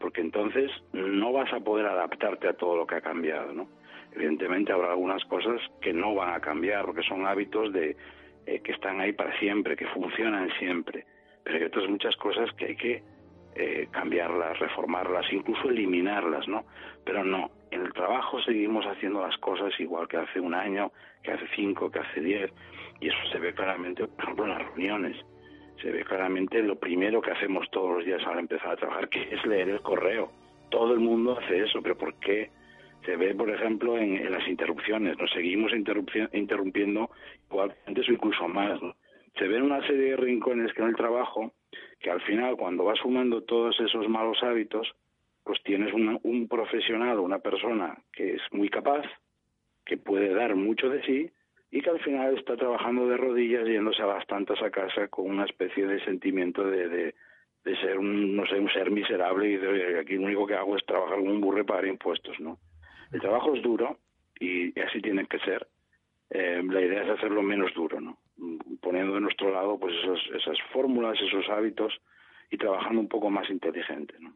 porque 0.00 0.20
entonces 0.20 0.70
no 0.92 1.32
vas 1.32 1.52
a 1.52 1.60
poder 1.60 1.86
adaptarte 1.86 2.48
a 2.48 2.54
todo 2.54 2.76
lo 2.76 2.86
que 2.86 2.96
ha 2.96 3.00
cambiado, 3.00 3.52
¿no? 3.52 3.68
Evidentemente 4.12 4.72
habrá 4.72 4.90
algunas 4.90 5.24
cosas 5.26 5.60
que 5.80 5.92
no 5.92 6.14
van 6.14 6.34
a 6.34 6.40
cambiar, 6.40 6.84
porque 6.86 7.02
son 7.02 7.26
hábitos 7.26 7.72
de 7.72 7.96
eh, 8.46 8.60
que 8.60 8.72
están 8.72 9.00
ahí 9.00 9.12
para 9.12 9.38
siempre, 9.38 9.76
que 9.76 9.86
funcionan 9.86 10.50
siempre, 10.58 11.04
pero 11.44 11.58
hay 11.58 11.64
otras 11.64 11.88
muchas 11.88 12.16
cosas 12.16 12.50
que 12.54 12.64
hay 12.64 12.76
que 12.76 13.02
eh, 13.54 13.88
cambiarlas, 13.90 14.58
reformarlas, 14.58 15.32
incluso 15.32 15.68
eliminarlas, 15.68 16.46
¿no? 16.48 16.64
Pero 17.04 17.24
no, 17.24 17.50
en 17.70 17.82
el 17.82 17.92
trabajo 17.92 18.40
seguimos 18.42 18.84
haciendo 18.86 19.20
las 19.20 19.36
cosas 19.38 19.72
igual 19.80 20.08
que 20.08 20.16
hace 20.16 20.40
un 20.40 20.54
año, 20.54 20.92
que 21.22 21.32
hace 21.32 21.46
cinco, 21.54 21.90
que 21.90 22.00
hace 22.00 22.20
diez, 22.20 22.52
y 23.00 23.08
eso 23.08 23.18
se 23.32 23.38
ve 23.38 23.54
claramente, 23.54 24.06
por 24.06 24.24
ejemplo, 24.24 24.44
en 24.44 24.50
las 24.50 24.62
reuniones. 24.62 25.16
Se 25.82 25.90
ve 25.90 26.04
claramente 26.04 26.62
lo 26.62 26.76
primero 26.76 27.20
que 27.20 27.30
hacemos 27.30 27.70
todos 27.70 27.96
los 27.96 28.04
días 28.04 28.22
al 28.26 28.38
empezar 28.38 28.70
a 28.70 28.76
trabajar, 28.76 29.08
que 29.08 29.22
es 29.22 29.44
leer 29.46 29.68
el 29.68 29.80
correo. 29.80 30.30
Todo 30.70 30.92
el 30.92 31.00
mundo 31.00 31.38
hace 31.38 31.62
eso, 31.62 31.80
pero 31.82 31.96
¿por 31.96 32.14
qué? 32.14 32.50
Se 33.04 33.16
ve, 33.16 33.34
por 33.34 33.48
ejemplo, 33.48 33.96
en, 33.96 34.30
las 34.30 34.46
interrupciones. 34.48 35.16
Nos 35.18 35.30
seguimos 35.30 35.72
interrumpiendo 36.32 37.10
igual 37.48 37.74
antes 37.86 38.08
o 38.08 38.12
incluso 38.12 38.48
más. 38.48 38.82
¿no? 38.82 38.94
se 39.38 39.46
ven 39.46 39.62
una 39.62 39.80
serie 39.86 40.10
de 40.10 40.16
rincones 40.16 40.72
que 40.72 40.82
en 40.82 40.88
el 40.88 40.96
trabajo, 40.96 41.52
que 42.00 42.10
al 42.10 42.20
final 42.22 42.56
cuando 42.56 42.84
vas 42.84 42.98
sumando 42.98 43.42
todos 43.42 43.78
esos 43.80 44.08
malos 44.08 44.42
hábitos, 44.42 44.92
pues 45.48 45.62
tienes 45.62 45.94
un, 45.94 46.20
un 46.24 46.46
profesional, 46.46 47.18
una 47.20 47.38
persona 47.38 47.96
que 48.12 48.34
es 48.34 48.42
muy 48.52 48.68
capaz, 48.68 49.06
que 49.86 49.96
puede 49.96 50.34
dar 50.34 50.54
mucho 50.54 50.90
de 50.90 51.02
sí 51.04 51.30
y 51.70 51.80
que 51.80 51.88
al 51.88 52.00
final 52.00 52.36
está 52.36 52.54
trabajando 52.54 53.08
de 53.08 53.16
rodillas 53.16 53.66
yéndose 53.66 54.02
a 54.02 54.12
bastantes 54.12 54.60
a 54.60 54.70
casa 54.70 55.08
con 55.08 55.24
una 55.24 55.46
especie 55.46 55.86
de 55.86 56.04
sentimiento 56.04 56.64
de, 56.64 56.88
de, 56.90 57.14
de 57.64 57.76
ser 57.78 57.98
un, 57.98 58.36
no 58.36 58.44
sé, 58.46 58.58
un 58.58 58.68
ser 58.68 58.90
miserable 58.90 59.48
y 59.48 59.56
de 59.56 59.98
aquí 59.98 60.16
lo 60.16 60.24
único 60.24 60.46
que 60.46 60.52
hago 60.52 60.76
es 60.76 60.84
trabajar 60.84 61.16
como 61.16 61.30
un 61.30 61.40
burro 61.40 61.64
para 61.64 61.88
impuestos, 61.88 62.38
¿no? 62.40 62.58
El 63.10 63.22
trabajo 63.22 63.54
es 63.54 63.62
duro 63.62 63.96
y 64.38 64.78
así 64.80 65.00
tiene 65.00 65.24
que 65.24 65.38
ser. 65.38 65.66
Eh, 66.28 66.62
la 66.62 66.82
idea 66.82 67.04
es 67.04 67.08
hacerlo 67.08 67.42
menos 67.42 67.72
duro, 67.72 68.02
¿no? 68.02 68.18
Poniendo 68.82 69.14
de 69.14 69.22
nuestro 69.22 69.50
lado 69.50 69.78
pues 69.78 69.94
esos, 69.94 70.20
esas 70.34 70.58
fórmulas, 70.74 71.18
esos 71.22 71.48
hábitos 71.48 71.98
y 72.50 72.58
trabajando 72.58 73.00
un 73.00 73.08
poco 73.08 73.30
más 73.30 73.48
inteligente, 73.48 74.14
¿no? 74.20 74.34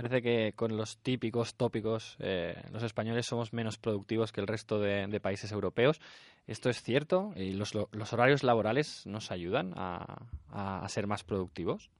Parece 0.00 0.22
que 0.22 0.52
con 0.56 0.78
los 0.78 0.96
típicos 1.02 1.58
tópicos 1.58 2.16
eh, 2.20 2.54
los 2.72 2.82
españoles 2.82 3.26
somos 3.26 3.52
menos 3.52 3.76
productivos 3.76 4.32
que 4.32 4.40
el 4.40 4.46
resto 4.46 4.80
de, 4.80 5.20
países 5.20 5.52
europeos. 5.52 6.00
¿Esto 6.46 6.70
es 6.70 6.82
cierto? 6.82 7.32
¿Y 7.36 7.52
los, 7.52 7.74
los 7.74 8.12
horarios 8.14 8.42
laborales 8.42 9.06
nos 9.06 9.30
ayudan 9.30 9.74
a, 9.76 10.22
a, 10.54 10.88
ser 10.88 11.06
más 11.06 11.22
productivos? 11.22 11.90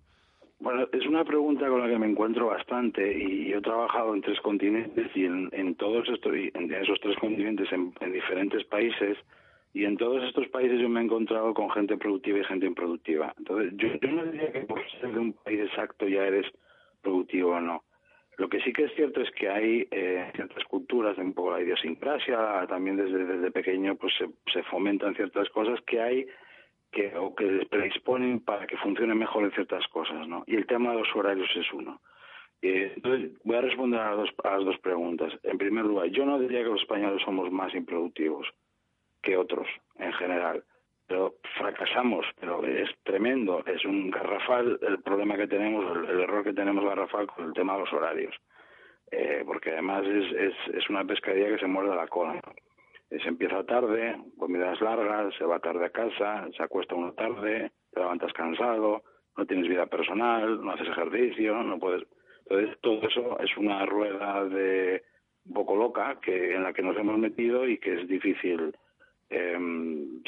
Bueno, 0.60 0.88
es 0.90 1.06
una 1.06 1.24
pregunta 1.24 1.68
con 1.68 1.82
la 1.82 1.88
que 1.88 1.98
me 1.98 2.06
encuentro 2.06 2.46
bastante 2.46 3.22
y 3.22 3.50
yo 3.50 3.58
he 3.58 3.60
trabajado 3.60 4.14
en 4.14 4.22
tres 4.22 4.40
continentes 4.40 5.14
y 5.14 5.26
en, 5.26 5.74
todos 5.74 6.08
estos, 6.08 6.32
en 6.34 6.72
esos 6.72 6.98
tres 7.02 7.18
continentes, 7.18 7.70
en, 7.70 7.92
en, 8.00 8.12
diferentes 8.14 8.64
países 8.64 9.18
y 9.74 9.84
en 9.84 9.98
todos 9.98 10.24
estos 10.24 10.48
países 10.48 10.80
yo 10.80 10.88
me 10.88 11.00
he 11.00 11.04
encontrado 11.04 11.52
con 11.52 11.70
gente 11.70 11.98
productiva 11.98 12.38
y 12.38 12.44
gente 12.44 12.64
improductiva. 12.64 13.34
Entonces, 13.36 13.74
yo, 13.76 13.88
yo 14.00 14.10
no 14.10 14.24
diría 14.24 14.52
que 14.52 14.60
por 14.60 14.80
ser 14.92 15.12
de 15.12 15.18
un 15.18 15.34
país 15.34 15.60
exacto 15.60 16.08
ya 16.08 16.22
eres 16.26 16.46
productivo 17.02 17.50
o 17.50 17.60
no. 17.60 17.82
Lo 18.40 18.48
que 18.48 18.62
sí 18.62 18.72
que 18.72 18.84
es 18.84 18.94
cierto 18.94 19.20
es 19.20 19.30
que 19.32 19.50
hay 19.50 19.86
eh, 19.90 20.32
ciertas 20.34 20.64
culturas, 20.64 21.18
un 21.18 21.34
poco 21.34 21.52
la 21.52 21.60
idiosincrasia, 21.60 22.66
también 22.70 22.96
desde, 22.96 23.26
desde 23.26 23.50
pequeño 23.50 23.96
pues 23.96 24.14
se, 24.16 24.30
se, 24.50 24.62
fomentan 24.62 25.14
ciertas 25.14 25.50
cosas 25.50 25.78
que 25.82 26.00
hay 26.00 26.26
que 26.90 27.14
o 27.18 27.34
que 27.34 27.66
predisponen 27.70 28.40
para 28.40 28.66
que 28.66 28.78
funcione 28.78 29.14
mejor 29.14 29.44
en 29.44 29.52
ciertas 29.52 29.86
cosas, 29.88 30.26
¿no? 30.26 30.44
Y 30.46 30.56
el 30.56 30.66
tema 30.66 30.92
de 30.92 31.00
los 31.00 31.14
horarios 31.14 31.50
es 31.54 31.70
uno. 31.74 32.00
Eh, 32.62 32.94
entonces, 32.96 33.32
voy 33.44 33.56
a 33.56 33.60
responder 33.60 34.00
a, 34.00 34.12
dos, 34.12 34.30
a 34.42 34.56
las 34.56 34.64
dos 34.64 34.78
preguntas. 34.78 35.34
En 35.42 35.58
primer 35.58 35.84
lugar, 35.84 36.06
yo 36.06 36.24
no 36.24 36.38
diría 36.38 36.60
que 36.60 36.70
los 36.70 36.80
españoles 36.80 37.20
somos 37.22 37.52
más 37.52 37.74
improductivos 37.74 38.48
que 39.20 39.36
otros 39.36 39.68
en 39.98 40.14
general 40.14 40.64
pero 41.10 41.34
fracasamos, 41.58 42.24
pero 42.38 42.64
es 42.64 42.88
tremendo, 43.02 43.64
es 43.66 43.84
un 43.84 44.12
garrafal 44.12 44.78
el 44.80 45.02
problema 45.02 45.36
que 45.36 45.48
tenemos, 45.48 45.84
el, 46.08 46.20
error 46.20 46.44
que 46.44 46.52
tenemos 46.52 46.84
garrafal 46.84 47.26
con 47.26 47.46
el 47.46 47.52
tema 47.52 47.72
de 47.72 47.80
los 47.80 47.92
horarios, 47.92 48.32
eh, 49.10 49.42
porque 49.44 49.72
además 49.72 50.06
es, 50.06 50.32
es, 50.32 50.54
es, 50.72 50.88
una 50.88 51.04
pescadilla 51.04 51.48
que 51.48 51.58
se 51.58 51.66
muerde 51.66 51.96
la 51.96 52.06
cola. 52.06 52.40
Se 53.08 53.26
empieza 53.26 53.64
tarde, 53.64 54.22
comidas 54.38 54.80
largas, 54.80 55.34
se 55.34 55.44
va 55.44 55.58
tarde 55.58 55.86
a 55.86 55.90
casa, 55.90 56.46
se 56.56 56.62
acuesta 56.62 56.94
uno 56.94 57.12
tarde, 57.14 57.72
te 57.90 57.98
levantas 57.98 58.32
cansado, 58.32 59.02
no 59.36 59.46
tienes 59.46 59.68
vida 59.68 59.86
personal, 59.86 60.64
no 60.64 60.70
haces 60.70 60.90
ejercicio, 60.90 61.60
no 61.64 61.80
puedes... 61.80 62.06
Entonces 62.48 62.78
todo 62.82 63.02
eso 63.08 63.40
es 63.40 63.56
una 63.56 63.84
rueda 63.84 64.44
de 64.44 65.02
un 65.44 65.54
poco 65.54 65.74
loca 65.74 66.20
que 66.22 66.54
en 66.54 66.62
la 66.62 66.72
que 66.72 66.82
nos 66.82 66.96
hemos 66.96 67.18
metido 67.18 67.66
y 67.66 67.78
que 67.78 68.00
es 68.00 68.06
difícil 68.06 68.76
eh, 69.30 69.58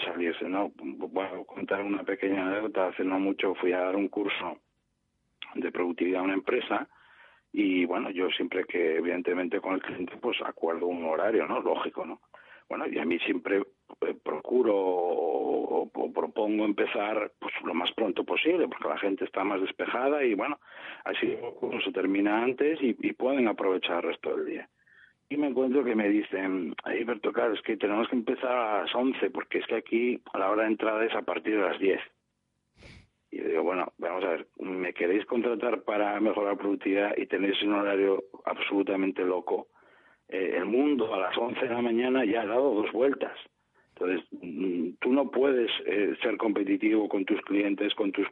salirse, 0.04 0.48
¿no? 0.48 0.72
A 1.20 1.44
contar 1.44 1.82
una 1.82 2.04
pequeña 2.04 2.46
anécdota. 2.46 2.88
Hace 2.88 3.04
no 3.04 3.18
mucho 3.18 3.54
fui 3.56 3.72
a 3.72 3.80
dar 3.80 3.96
un 3.96 4.08
curso 4.08 4.58
de 5.54 5.70
productividad 5.72 6.20
a 6.20 6.24
una 6.24 6.34
empresa 6.34 6.88
y, 7.52 7.84
bueno, 7.84 8.10
yo 8.10 8.30
siempre 8.30 8.64
que, 8.64 8.96
evidentemente, 8.96 9.60
con 9.60 9.74
el 9.74 9.82
cliente, 9.82 10.16
pues 10.16 10.40
acuerdo 10.42 10.86
un 10.86 11.04
horario, 11.04 11.46
¿no? 11.46 11.60
Lógico, 11.60 12.06
¿no? 12.06 12.20
Bueno, 12.68 12.86
y 12.86 12.98
a 12.98 13.04
mí 13.04 13.18
siempre 13.18 13.58
eh, 13.58 14.14
procuro 14.22 14.74
o, 14.74 15.90
propongo 16.14 16.64
empezar 16.64 17.32
pues 17.38 17.52
lo 17.64 17.74
más 17.74 17.90
pronto 17.92 18.24
posible 18.24 18.68
porque 18.68 18.88
la 18.88 18.98
gente 18.98 19.24
está 19.24 19.44
más 19.44 19.60
despejada 19.60 20.24
y 20.24 20.34
bueno 20.34 20.58
así 21.04 21.36
curso 21.58 21.90
termina 21.90 22.42
antes 22.42 22.78
y 22.80 23.12
pueden 23.14 23.48
aprovechar 23.48 24.04
el 24.04 24.10
resto 24.10 24.36
del 24.36 24.46
día 24.46 24.68
y 25.32 25.36
me 25.38 25.46
encuentro 25.46 25.82
que 25.82 25.94
me 25.94 26.10
dicen, 26.10 26.74
ahí 26.84 27.06
claro, 27.06 27.54
es 27.54 27.62
que 27.62 27.78
tenemos 27.78 28.06
que 28.08 28.16
empezar 28.16 28.52
a 28.52 28.82
las 28.82 28.94
11 28.94 29.30
porque 29.30 29.58
es 29.58 29.66
que 29.66 29.76
aquí 29.76 30.20
a 30.34 30.38
la 30.38 30.50
hora 30.50 30.64
de 30.64 30.68
entrada 30.68 31.02
es 31.04 31.14
a 31.14 31.22
partir 31.22 31.56
de 31.56 31.62
las 31.62 31.78
10. 31.78 32.00
Y 33.30 33.40
digo, 33.40 33.62
bueno, 33.62 33.90
vamos 33.96 34.24
a 34.24 34.28
ver, 34.28 34.46
¿me 34.58 34.92
queréis 34.92 35.24
contratar 35.24 35.84
para 35.84 36.20
mejorar 36.20 36.58
productividad 36.58 37.16
y 37.16 37.26
tenéis 37.26 37.62
un 37.62 37.72
horario 37.72 38.24
absolutamente 38.44 39.24
loco? 39.24 39.68
Eh, 40.28 40.54
el 40.58 40.66
mundo 40.66 41.14
a 41.14 41.18
las 41.18 41.38
11 41.38 41.60
de 41.60 41.74
la 41.74 41.80
mañana 41.80 42.26
ya 42.26 42.42
ha 42.42 42.46
dado 42.46 42.74
dos 42.74 42.92
vueltas. 42.92 43.38
Entonces, 43.96 44.26
mm, 44.32 44.90
tú 45.00 45.14
no 45.14 45.30
puedes 45.30 45.70
eh, 45.86 46.14
ser 46.22 46.36
competitivo 46.36 47.08
con 47.08 47.24
tus 47.24 47.40
clientes, 47.40 47.94
con 47.94 48.12
tus 48.12 48.26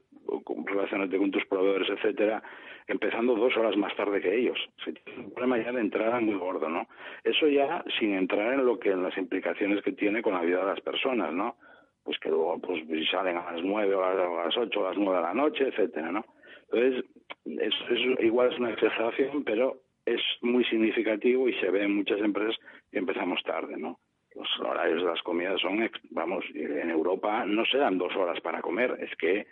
relacionarte 0.66 1.18
con 1.18 1.30
tus 1.30 1.44
proveedores, 1.46 1.88
etcétera, 1.90 2.42
empezando 2.86 3.34
dos 3.34 3.56
horas 3.56 3.76
más 3.76 3.94
tarde 3.96 4.20
que 4.20 4.34
ellos. 4.34 4.58
Es 4.86 5.16
un 5.16 5.32
problema 5.32 5.58
ya 5.58 5.72
de 5.72 5.80
entrada 5.80 6.20
muy 6.20 6.34
gordo, 6.34 6.68
¿no? 6.68 6.86
Eso 7.24 7.48
ya 7.48 7.84
sin 7.98 8.14
entrar 8.14 8.54
en 8.54 8.64
lo 8.64 8.78
que 8.78 8.90
en 8.90 9.02
las 9.02 9.16
implicaciones 9.16 9.82
que 9.82 9.92
tiene 9.92 10.22
con 10.22 10.34
la 10.34 10.42
vida 10.42 10.58
de 10.60 10.66
las 10.66 10.80
personas, 10.80 11.32
¿no? 11.32 11.56
Pues 12.02 12.18
que 12.18 12.30
luego 12.30 12.58
pues 12.60 12.82
salen 13.10 13.36
a 13.36 13.52
las 13.52 13.62
nueve 13.62 13.94
o 13.94 14.04
a 14.04 14.44
las 14.44 14.56
ocho 14.56 14.86
a 14.86 14.90
las 14.90 14.98
nueve 14.98 15.18
de 15.18 15.22
la 15.22 15.34
noche, 15.34 15.68
etcétera, 15.68 16.10
¿no? 16.10 16.24
Entonces, 16.72 17.04
eso 17.44 18.22
igual 18.22 18.52
es 18.52 18.58
una 18.58 18.70
exageración, 18.70 19.44
pero 19.44 19.78
es 20.06 20.20
muy 20.42 20.64
significativo 20.64 21.48
y 21.48 21.54
se 21.54 21.70
ve 21.70 21.84
en 21.84 21.96
muchas 21.96 22.20
empresas 22.20 22.56
que 22.90 22.98
empezamos 22.98 23.42
tarde, 23.42 23.76
¿no? 23.76 23.98
Los 24.34 24.48
horarios 24.60 25.02
de 25.02 25.08
las 25.08 25.22
comidas 25.22 25.60
son, 25.60 25.90
vamos, 26.10 26.44
en 26.54 26.90
Europa 26.90 27.44
no 27.44 27.64
se 27.66 27.78
dan 27.78 27.98
dos 27.98 28.14
horas 28.16 28.40
para 28.40 28.60
comer, 28.62 28.96
es 29.00 29.14
que 29.16 29.46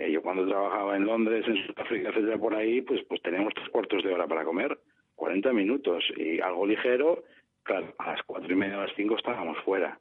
eh, 0.00 0.10
yo 0.10 0.22
cuando 0.22 0.46
trabajaba 0.46 0.96
en 0.96 1.04
Londres, 1.04 1.44
en 1.46 1.66
Sudáfrica, 1.66 2.08
etcétera, 2.08 2.38
por 2.38 2.54
ahí, 2.54 2.80
pues, 2.80 3.02
pues 3.06 3.20
teníamos 3.20 3.52
tres 3.54 3.68
cuartos 3.68 4.02
de 4.02 4.14
hora 4.14 4.26
para 4.26 4.44
comer, 4.44 4.78
40 5.14 5.52
minutos 5.52 6.02
y 6.16 6.40
algo 6.40 6.66
ligero, 6.66 7.22
claro, 7.62 7.94
a 7.98 8.12
las 8.12 8.22
cuatro 8.22 8.50
y 8.50 8.56
media, 8.56 8.76
a 8.76 8.86
las 8.86 8.96
cinco 8.96 9.16
estábamos 9.16 9.58
fuera. 9.58 10.00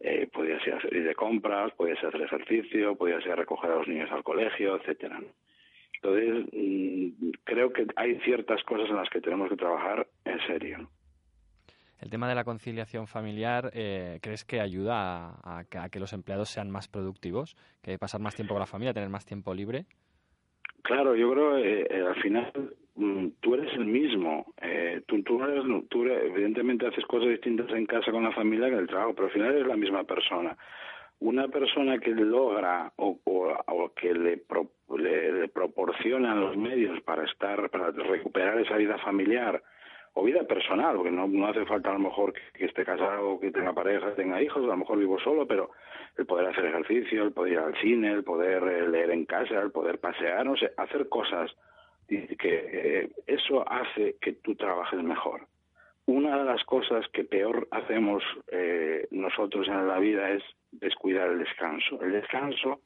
Eh, 0.00 0.28
podía 0.32 0.58
ser 0.60 0.88
ir 0.92 1.04
de 1.04 1.14
compras, 1.14 1.72
podía 1.74 1.94
ser 1.96 2.08
hacer 2.08 2.22
ejercicio, 2.22 2.96
podía 2.96 3.20
ser 3.20 3.36
recoger 3.36 3.70
a 3.70 3.76
los 3.76 3.88
niños 3.88 4.10
al 4.10 4.24
colegio, 4.24 4.76
etcétera. 4.76 5.20
Entonces, 5.94 6.46
mm, 6.52 7.30
creo 7.44 7.72
que 7.72 7.86
hay 7.94 8.18
ciertas 8.20 8.62
cosas 8.64 8.90
en 8.90 8.96
las 8.96 9.08
que 9.08 9.20
tenemos 9.20 9.48
que 9.48 9.56
trabajar 9.56 10.06
en 10.24 10.40
serio. 10.46 10.90
El 12.00 12.10
tema 12.10 12.28
de 12.28 12.34
la 12.34 12.44
conciliación 12.44 13.06
familiar, 13.06 13.70
eh, 13.72 14.18
¿crees 14.20 14.44
que 14.44 14.60
ayuda 14.60 15.36
a, 15.42 15.64
que 15.90 15.98
los 15.98 16.12
empleados 16.12 16.50
sean 16.50 16.70
más 16.70 16.88
productivos? 16.88 17.56
¿Que 17.82 17.98
pasar 17.98 18.20
más 18.20 18.34
tiempo 18.34 18.54
con 18.54 18.60
la 18.60 18.66
familia, 18.66 18.92
tener 18.92 19.08
más 19.08 19.24
tiempo 19.24 19.54
libre? 19.54 19.86
Claro, 20.82 21.16
yo 21.16 21.32
creo 21.32 21.56
que 21.56 21.80
eh, 21.82 22.04
al 22.06 22.14
final 22.16 22.52
mm, 22.96 23.28
tú 23.40 23.54
eres 23.54 23.72
el 23.74 23.86
mismo. 23.86 24.52
Eh, 24.60 25.02
tú, 25.06 25.22
tú, 25.22 25.42
eres, 25.42 25.64
tú 25.88 26.04
evidentemente 26.04 26.86
haces 26.86 27.04
cosas 27.06 27.30
distintas 27.30 27.70
en 27.70 27.86
casa 27.86 28.12
con 28.12 28.24
la 28.24 28.32
familia 28.32 28.68
que 28.68 28.74
en 28.74 28.80
el 28.80 28.88
trabajo, 28.88 29.14
pero 29.14 29.28
al 29.28 29.32
final 29.32 29.54
eres 29.54 29.66
la 29.66 29.76
misma 29.76 30.04
persona. 30.04 30.56
Una 31.18 31.48
persona 31.48 31.98
que 31.98 32.10
logra 32.10 32.92
o, 32.96 33.18
o, 33.24 33.92
que 33.94 34.12
le, 34.12 34.36
pro, 34.36 34.70
le, 34.98 35.32
le 35.32 35.48
proporciona 35.48 36.34
los 36.34 36.58
medios 36.58 37.00
para 37.04 37.24
estar, 37.24 37.70
para 37.70 37.90
recuperar 37.90 38.60
esa 38.60 38.76
vida 38.76 38.98
familiar, 38.98 39.62
o 40.18 40.24
vida 40.24 40.44
personal, 40.44 40.96
porque 40.96 41.10
no, 41.10 41.46
hace 41.46 41.66
falta 41.66 41.90
a 41.90 41.92
lo 41.92 41.98
mejor 41.98 42.32
que, 42.32 42.64
esté 42.64 42.86
casado, 42.86 43.38
que 43.38 43.50
tenga 43.50 43.74
pareja, 43.74 44.14
tenga 44.14 44.40
hijos, 44.40 44.64
a 44.64 44.68
lo 44.68 44.76
mejor 44.78 44.98
vivo 44.98 45.20
solo, 45.20 45.46
pero 45.46 45.72
el 46.16 46.24
poder 46.24 46.46
hacer 46.46 46.64
ejercicio, 46.64 47.22
el 47.22 47.32
poder 47.32 47.52
ir 47.52 47.58
al 47.58 47.76
cine, 47.82 48.12
el 48.12 48.24
poder 48.24 48.62
eh, 48.62 48.88
leer 48.88 49.10
en 49.10 49.26
casa, 49.26 49.60
el 49.60 49.70
poder 49.70 49.98
pasear, 49.98 50.46
no 50.46 50.56
sé, 50.56 50.72
hacer 50.78 51.10
cosas 51.10 51.54
que 52.08 52.38
eh, 52.40 53.10
eso 53.26 53.70
hace 53.70 54.16
que 54.18 54.32
tú 54.32 54.54
trabajes 54.54 55.02
mejor. 55.02 55.48
Una 56.06 56.38
de 56.38 56.44
las 56.44 56.64
cosas 56.64 57.06
que 57.12 57.24
peor 57.24 57.68
hacemos 57.70 58.22
eh, 58.50 59.06
nosotros 59.10 59.68
en 59.68 59.86
la 59.86 59.98
vida 59.98 60.30
es 60.30 60.42
descuidar 60.72 61.28
el 61.28 61.40
descanso. 61.40 62.00
El 62.00 62.12
descanso 62.12 62.80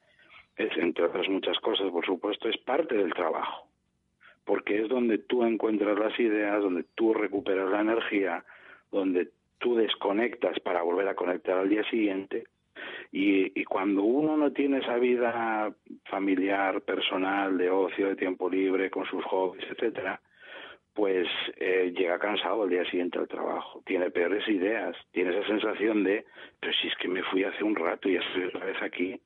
es, 0.56 0.76
entre 0.76 1.04
otras 1.04 1.28
muchas 1.28 1.60
cosas, 1.60 1.92
por 1.92 2.04
supuesto, 2.04 2.48
es 2.48 2.56
parte 2.58 2.96
del 2.96 3.14
trabajo 3.14 3.69
porque 4.50 4.82
es 4.82 4.88
donde 4.88 5.18
tú 5.18 5.44
encuentras 5.44 5.96
las 5.96 6.18
ideas, 6.18 6.60
donde 6.60 6.82
tú 6.96 7.14
recuperas 7.14 7.70
la 7.70 7.82
energía, 7.82 8.44
donde 8.90 9.28
tú 9.58 9.76
desconectas 9.76 10.58
para 10.58 10.82
volver 10.82 11.06
a 11.06 11.14
conectar 11.14 11.56
al 11.56 11.68
día 11.68 11.84
siguiente. 11.84 12.48
Y, 13.12 13.60
y, 13.60 13.64
cuando 13.64 14.02
uno 14.02 14.36
no 14.36 14.50
tiene 14.50 14.78
esa 14.78 14.96
vida 14.96 15.72
familiar, 16.06 16.80
personal, 16.80 17.58
de 17.58 17.70
ocio, 17.70 18.08
de 18.08 18.16
tiempo 18.16 18.50
libre, 18.50 18.90
con 18.90 19.06
sus 19.06 19.24
hobbies, 19.26 19.70
etcétera, 19.70 20.20
pues 20.94 21.28
eh, 21.56 21.94
llega 21.96 22.18
cansado 22.18 22.64
al 22.64 22.70
día 22.70 22.84
siguiente 22.86 23.20
al 23.20 23.28
trabajo, 23.28 23.84
tiene 23.86 24.10
peores 24.10 24.48
ideas, 24.48 24.96
tiene 25.12 25.30
esa 25.30 25.46
sensación 25.46 26.02
de, 26.02 26.24
pero 26.58 26.72
si 26.72 26.88
es 26.88 26.96
que 26.96 27.06
me 27.06 27.22
fui 27.22 27.44
hace 27.44 27.62
un 27.62 27.76
rato 27.76 28.08
y 28.08 28.16
estoy 28.16 28.46
otra 28.46 28.66
vez 28.66 28.82
aquí. 28.82 29.20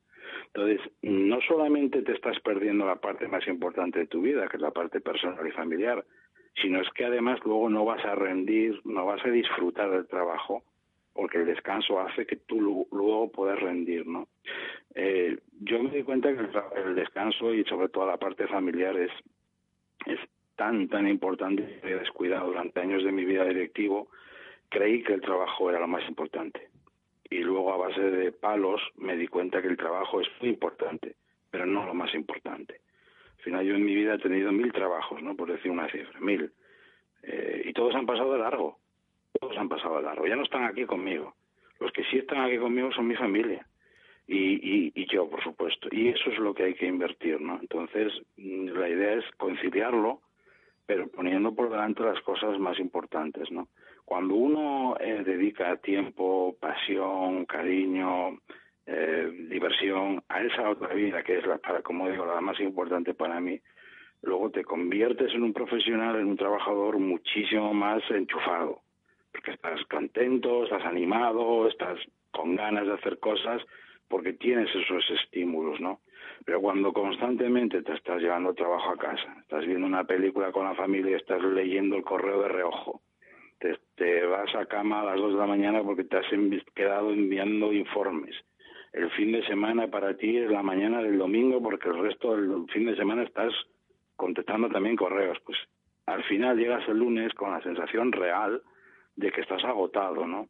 Entonces, 0.55 0.89
no 1.01 1.41
solamente 1.41 2.01
te 2.01 2.13
estás 2.13 2.39
perdiendo 2.39 2.85
la 2.85 2.95
parte 2.95 3.27
más 3.27 3.45
importante 3.45 3.99
de 3.99 4.07
tu 4.07 4.21
vida, 4.21 4.47
que 4.47 4.55
es 4.55 4.61
la 4.61 4.71
parte 4.71 5.01
personal 5.01 5.45
y 5.45 5.51
familiar, 5.51 6.05
sino 6.61 6.79
es 6.79 6.89
que 6.91 7.03
además 7.03 7.41
luego 7.43 7.69
no 7.69 7.83
vas 7.83 8.05
a 8.05 8.15
rendir, 8.15 8.79
no 8.85 9.05
vas 9.05 9.23
a 9.25 9.29
disfrutar 9.29 9.91
del 9.91 10.07
trabajo, 10.07 10.63
porque 11.11 11.39
el 11.39 11.45
descanso 11.45 11.99
hace 11.99 12.25
que 12.25 12.37
tú 12.37 12.87
luego 12.89 13.29
puedas 13.33 13.59
rendir, 13.59 14.07
¿no? 14.07 14.29
Eh, 14.93 15.37
yo 15.59 15.83
me 15.83 15.89
di 15.89 16.03
cuenta 16.03 16.33
que 16.33 16.47
el, 16.79 16.95
descanso 16.95 17.53
y 17.53 17.65
sobre 17.65 17.89
todo 17.89 18.07
la 18.07 18.17
parte 18.17 18.47
familiar 18.47 18.95
es, 18.95 19.11
es 20.05 20.19
tan, 20.55 20.87
tan 20.87 21.05
importante 21.05 21.81
que 21.81 21.91
he 21.91 21.99
descuidado 21.99 22.47
durante 22.47 22.79
años 22.79 23.03
de 23.03 23.11
mi 23.11 23.25
vida 23.25 23.43
directivo, 23.43 24.07
creí 24.69 25.03
que 25.03 25.15
el 25.15 25.21
trabajo 25.21 25.69
era 25.69 25.81
lo 25.81 25.87
más 25.89 26.07
importante 26.07 26.69
y 27.35 27.43
luego 27.43 27.73
a 27.73 27.77
base 27.77 28.01
de 28.01 28.31
palos 28.31 28.81
me 28.95 29.17
di 29.17 29.27
cuenta 29.27 29.61
que 29.61 29.67
el 29.67 29.77
trabajo 29.77 30.21
es 30.21 30.27
muy 30.39 30.49
importante, 30.49 31.15
pero 31.51 31.65
no 31.65 31.85
lo 31.85 31.93
más 31.93 32.13
importante. 32.13 32.79
Al 33.37 33.43
final 33.43 33.65
yo 33.65 33.75
en 33.75 33.85
mi 33.85 33.93
vida 33.93 34.15
he 34.15 34.19
tenido 34.19 34.51
mil 34.51 34.71
trabajos, 34.71 35.21
¿no? 35.21 35.35
Por 35.35 35.51
decir 35.51 35.69
una 35.69 35.89
cifra, 35.89 36.19
mil. 36.21 36.51
Eh, 37.23 37.63
y 37.65 37.73
todos 37.73 37.93
han 37.93 38.05
pasado 38.05 38.31
de 38.33 38.39
largo, 38.39 38.79
todos 39.39 39.57
han 39.57 39.67
pasado 39.67 39.97
de 39.97 40.03
largo. 40.03 40.25
Ya 40.27 40.35
no 40.35 40.43
están 40.43 40.63
aquí 40.63 40.85
conmigo. 40.85 41.35
Los 41.79 41.91
que 41.91 42.03
sí 42.05 42.17
están 42.17 42.41
aquí 42.41 42.57
conmigo 42.57 42.91
son 42.93 43.07
mi 43.07 43.15
familia. 43.15 43.67
Y, 44.27 44.91
y, 44.95 45.05
yo, 45.07 45.29
por 45.29 45.43
supuesto. 45.43 45.87
Y 45.91 46.07
eso 46.07 46.31
es 46.31 46.39
lo 46.39 46.53
que 46.53 46.63
hay 46.63 46.73
que 46.73 46.87
invertir, 46.87 47.39
¿no? 47.39 47.59
Entonces, 47.59 48.11
mm, 48.37 48.69
la 48.69 48.89
idea 48.89 49.13
es 49.13 49.25
conciliarlo, 49.37 50.21
pero 50.87 51.07
poniendo 51.09 51.53
por 51.53 51.69
delante 51.69 52.01
las 52.01 52.19
cosas 52.21 52.57
más 52.57 52.79
importantes, 52.79 53.51
¿no? 53.51 53.67
Cuando 54.05 54.35
uno 54.35 54.95
eh, 54.99 55.23
dedica 55.25 55.75
tiempo, 55.77 56.55
pasión, 56.59 57.45
cariño, 57.45 58.39
eh, 58.85 59.47
diversión 59.49 60.23
a 60.29 60.43
esa 60.43 60.69
otra 60.69 60.93
vida 60.93 61.23
que 61.23 61.39
es 61.39 61.45
la, 61.47 61.57
para, 61.57 61.81
como 61.81 62.07
digo, 62.07 62.23
la 62.25 62.39
más 62.39 62.59
importante 62.59 63.15
para 63.15 63.39
mí, 63.39 63.59
luego 64.21 64.51
te 64.51 64.63
conviertes 64.63 65.33
en 65.33 65.41
un 65.41 65.53
profesional, 65.53 66.17
en 66.17 66.27
un 66.27 66.37
trabajador 66.37 66.99
muchísimo 66.99 67.73
más 67.73 68.03
enchufado, 68.11 68.81
porque 69.31 69.51
estás 69.51 69.83
contento, 69.85 70.65
estás 70.65 70.85
animado, 70.85 71.67
estás 71.67 71.97
con 72.31 72.55
ganas 72.55 72.85
de 72.85 72.93
hacer 72.93 73.17
cosas, 73.19 73.63
porque 74.07 74.33
tienes 74.33 74.69
esos 74.75 75.03
estímulos, 75.09 75.79
¿no? 75.79 76.01
Pero 76.45 76.61
cuando 76.61 76.93
constantemente 76.93 77.81
te 77.81 77.93
estás 77.93 78.21
llevando 78.21 78.53
trabajo 78.53 78.91
a 78.91 78.97
casa, 78.97 79.35
estás 79.41 79.65
viendo 79.65 79.87
una 79.87 80.03
película 80.03 80.51
con 80.51 80.65
la 80.65 80.75
familia, 80.75 81.17
estás 81.17 81.41
leyendo 81.41 81.95
el 81.95 82.03
correo 82.03 82.43
de 82.43 82.49
reojo, 82.49 83.01
te, 83.59 84.25
vas 84.25 84.53
a 84.55 84.65
cama 84.65 85.01
a 85.01 85.05
las 85.05 85.17
dos 85.17 85.33
de 85.33 85.39
la 85.39 85.47
mañana 85.47 85.83
porque 85.83 86.03
te 86.03 86.17
has 86.17 86.25
quedado 86.73 87.11
enviando 87.11 87.73
informes. 87.73 88.35
El 88.93 89.09
fin 89.11 89.31
de 89.31 89.45
semana 89.45 89.87
para 89.87 90.15
ti 90.15 90.37
es 90.37 90.49
la 90.49 90.63
mañana 90.63 91.01
del 91.01 91.17
domingo 91.17 91.61
porque 91.61 91.89
el 91.89 91.97
resto 91.97 92.35
del 92.35 92.65
fin 92.71 92.85
de 92.85 92.95
semana 92.95 93.23
estás 93.23 93.53
contestando 94.15 94.69
también 94.69 94.95
correos. 94.95 95.37
Pues 95.45 95.57
al 96.05 96.23
final 96.23 96.57
llegas 96.57 96.87
el 96.87 96.97
lunes 96.97 97.33
con 97.33 97.51
la 97.51 97.61
sensación 97.61 98.11
real 98.11 98.61
de 99.15 99.31
que 99.31 99.41
estás 99.41 99.63
agotado, 99.63 100.25
¿no? 100.25 100.47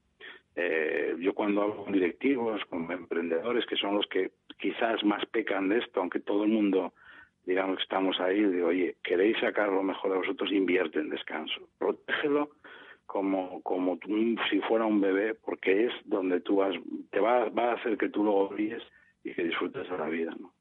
Eh, 0.56 1.16
yo 1.20 1.34
cuando 1.34 1.64
hablo 1.64 1.84
con 1.84 1.94
directivos, 1.94 2.64
con 2.66 2.90
emprendedores, 2.92 3.66
que 3.66 3.76
son 3.76 3.96
los 3.96 4.08
que 4.08 4.32
quizás 4.58 5.04
más 5.04 5.26
pecan 5.26 5.68
de 5.68 5.80
esto, 5.80 6.00
aunque 6.00 6.20
todo 6.20 6.44
el 6.44 6.50
mundo 6.50 6.94
digamos 7.46 7.78
que 7.78 7.84
estamos 7.84 8.20
ahí, 8.20 8.44
digo, 8.44 8.68
oye, 8.68 8.96
queréis 9.04 9.38
sacar 9.40 9.70
lo 9.70 9.84
mejor 9.84 10.12
de 10.12 10.18
vosotros, 10.18 10.52
invierte 10.52 11.00
en 11.00 11.10
descanso. 11.10 11.70
Protégelo 11.78 12.50
como, 13.06 13.62
como 13.62 13.98
si 14.50 14.60
fuera 14.62 14.86
un 14.86 15.02
bebé, 15.02 15.36
porque 15.36 15.86
es 15.86 15.94
donde 16.06 16.42
tú 16.42 16.58
vas, 16.58 16.76
te 17.12 17.20
va, 17.20 17.50
va 17.50 17.72
a 17.72 17.76
hacer 17.76 17.98
que 17.98 18.10
tú 18.10 18.24
lo 18.24 18.50
brilles 18.50 18.84
y 19.24 19.34
que 19.34 19.44
disfrutes 19.44 19.90
de 19.90 19.98
la 19.98 20.08
vida, 20.08 20.36
¿no? 20.40 20.54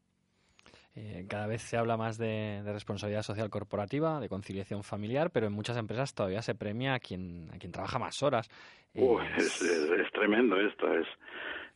Eh, 0.96 1.26
cada 1.28 1.48
vez 1.48 1.62
se 1.62 1.76
habla 1.76 1.96
más 1.96 2.18
de, 2.18 2.62
responsabilidad 2.64 3.22
social 3.22 3.50
corporativa, 3.50 4.20
de 4.20 4.28
conciliación 4.28 4.84
familiar, 4.84 5.30
pero 5.32 5.46
en 5.46 5.52
muchas 5.52 5.76
empresas 5.76 6.14
todavía 6.14 6.40
se 6.40 6.54
premia 6.54 6.94
a 6.94 7.00
quien, 7.00 7.48
a 7.52 7.58
quien 7.58 7.72
trabaja 7.72 7.98
más 7.98 8.22
horas. 8.22 8.48
es, 8.94 9.62
es, 9.62 10.12
tremendo 10.12 10.56
esto, 10.60 10.94
es, 10.94 11.06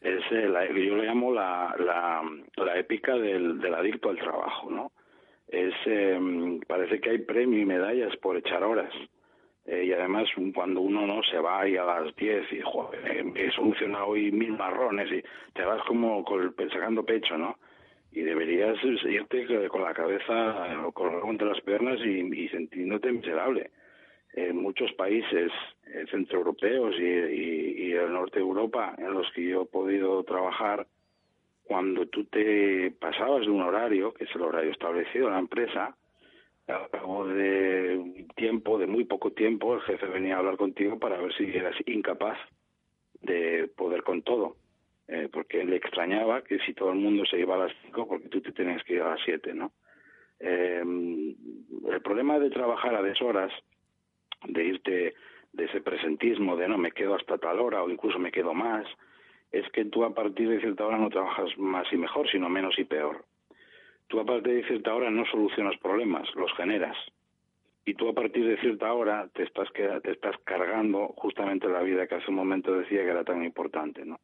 es 0.02 0.22
eh, 0.30 0.48
yo 0.86 0.94
lo 0.94 1.02
llamo 1.02 1.32
la, 1.32 1.74
la, 1.80 2.22
la 2.64 2.78
épica 2.78 3.14
del, 3.16 3.58
del, 3.58 3.74
adicto 3.74 4.10
al 4.10 4.18
trabajo, 4.18 4.70
¿no? 4.70 4.92
Es, 5.48 5.74
em, 5.86 6.60
parece 6.60 7.00
que 7.00 7.10
hay 7.10 7.18
premio 7.18 7.58
y 7.58 7.66
medallas 7.66 8.16
por 8.18 8.36
echar 8.36 8.62
horas. 8.62 8.92
Eh, 9.68 9.84
y 9.84 9.92
además 9.92 10.26
cuando 10.54 10.80
uno 10.80 11.06
no 11.06 11.22
se 11.24 11.38
va 11.38 11.60
ahí 11.60 11.76
a 11.76 11.84
las 11.84 12.16
10 12.16 12.52
y 12.52 12.60
joder, 12.62 13.22
he 13.36 13.50
solucionado 13.50 14.06
hoy 14.06 14.32
mil 14.32 14.52
marrones 14.52 15.12
y 15.12 15.22
te 15.52 15.62
vas 15.62 15.82
como 15.84 16.24
con 16.24 16.54
sacando 16.72 17.04
pecho, 17.04 17.36
¿no? 17.36 17.58
Y 18.10 18.22
deberías 18.22 18.82
irte 18.82 19.68
con 19.68 19.82
la 19.82 19.92
cabeza 19.92 20.90
con 20.94 21.28
entre 21.28 21.48
las 21.48 21.60
piernas 21.60 21.98
y, 22.02 22.20
y 22.34 22.48
sintiéndote 22.48 23.12
miserable. 23.12 23.70
En 24.32 24.56
muchos 24.56 24.90
países 24.94 25.52
eh, 25.86 26.06
centroeuropeos 26.10 26.94
y, 26.98 27.04
y, 27.04 27.88
y 27.88 27.92
el 27.92 28.10
norte 28.10 28.38
de 28.38 28.46
Europa 28.46 28.94
en 28.96 29.12
los 29.12 29.30
que 29.32 29.44
yo 29.44 29.62
he 29.62 29.66
podido 29.66 30.24
trabajar, 30.24 30.86
cuando 31.64 32.06
tú 32.06 32.24
te 32.24 32.90
pasabas 32.92 33.42
de 33.42 33.50
un 33.50 33.60
horario, 33.60 34.14
que 34.14 34.24
es 34.24 34.34
el 34.34 34.40
horario 34.40 34.70
establecido 34.70 35.26
en 35.26 35.34
la 35.34 35.40
empresa, 35.40 35.97
al 36.68 36.90
cabo 36.90 37.26
de 37.26 38.26
tiempo, 38.36 38.78
de 38.78 38.86
muy 38.86 39.04
poco 39.04 39.32
tiempo, 39.32 39.74
el 39.74 39.80
jefe 39.82 40.06
venía 40.06 40.36
a 40.36 40.38
hablar 40.38 40.56
contigo 40.56 40.98
para 40.98 41.18
ver 41.18 41.34
si 41.34 41.44
eras 41.44 41.76
incapaz 41.86 42.38
de 43.20 43.68
poder 43.76 44.02
con 44.02 44.22
todo. 44.22 44.56
Eh, 45.10 45.30
porque 45.32 45.64
le 45.64 45.76
extrañaba 45.76 46.42
que 46.42 46.58
si 46.58 46.74
todo 46.74 46.90
el 46.90 46.98
mundo 46.98 47.24
se 47.24 47.38
iba 47.38 47.54
a 47.54 47.66
las 47.66 47.72
5, 47.86 48.06
porque 48.06 48.28
tú 48.28 48.42
te 48.42 48.52
tenías 48.52 48.84
que 48.84 48.94
ir 48.94 49.00
a 49.00 49.10
las 49.10 49.20
7, 49.24 49.54
¿no? 49.54 49.72
Eh, 50.38 50.82
el 50.82 52.02
problema 52.02 52.38
de 52.38 52.50
trabajar 52.50 52.94
a 52.94 53.02
deshoras, 53.02 53.50
de 54.46 54.64
irte 54.64 55.14
de 55.52 55.64
ese 55.64 55.80
presentismo 55.80 56.56
de 56.56 56.68
no 56.68 56.76
me 56.76 56.92
quedo 56.92 57.14
hasta 57.14 57.38
tal 57.38 57.58
hora 57.58 57.82
o 57.82 57.88
incluso 57.88 58.18
me 58.18 58.30
quedo 58.30 58.52
más, 58.52 58.86
es 59.50 59.66
que 59.70 59.86
tú 59.86 60.04
a 60.04 60.14
partir 60.14 60.48
de 60.50 60.60
cierta 60.60 60.86
hora 60.86 60.98
no 60.98 61.08
trabajas 61.08 61.56
más 61.56 61.90
y 61.90 61.96
mejor, 61.96 62.30
sino 62.30 62.50
menos 62.50 62.78
y 62.78 62.84
peor. 62.84 63.24
Tú 64.08 64.20
a 64.20 64.24
partir 64.24 64.54
de 64.54 64.66
cierta 64.66 64.94
hora 64.94 65.10
no 65.10 65.24
solucionas 65.26 65.76
problemas, 65.78 66.28
los 66.34 66.52
generas. 66.54 66.96
Y 67.84 67.94
tú 67.94 68.08
a 68.08 68.14
partir 68.14 68.46
de 68.46 68.58
cierta 68.58 68.92
hora 68.92 69.28
te 69.34 69.42
estás, 69.44 69.68
te 69.72 70.10
estás 70.10 70.36
cargando 70.44 71.08
justamente 71.16 71.68
la 71.68 71.82
vida 71.82 72.06
que 72.06 72.16
hace 72.16 72.30
un 72.30 72.36
momento 72.36 72.72
decía 72.72 73.02
que 73.02 73.10
era 73.10 73.24
tan 73.24 73.44
importante, 73.44 74.04
¿no? 74.04 74.18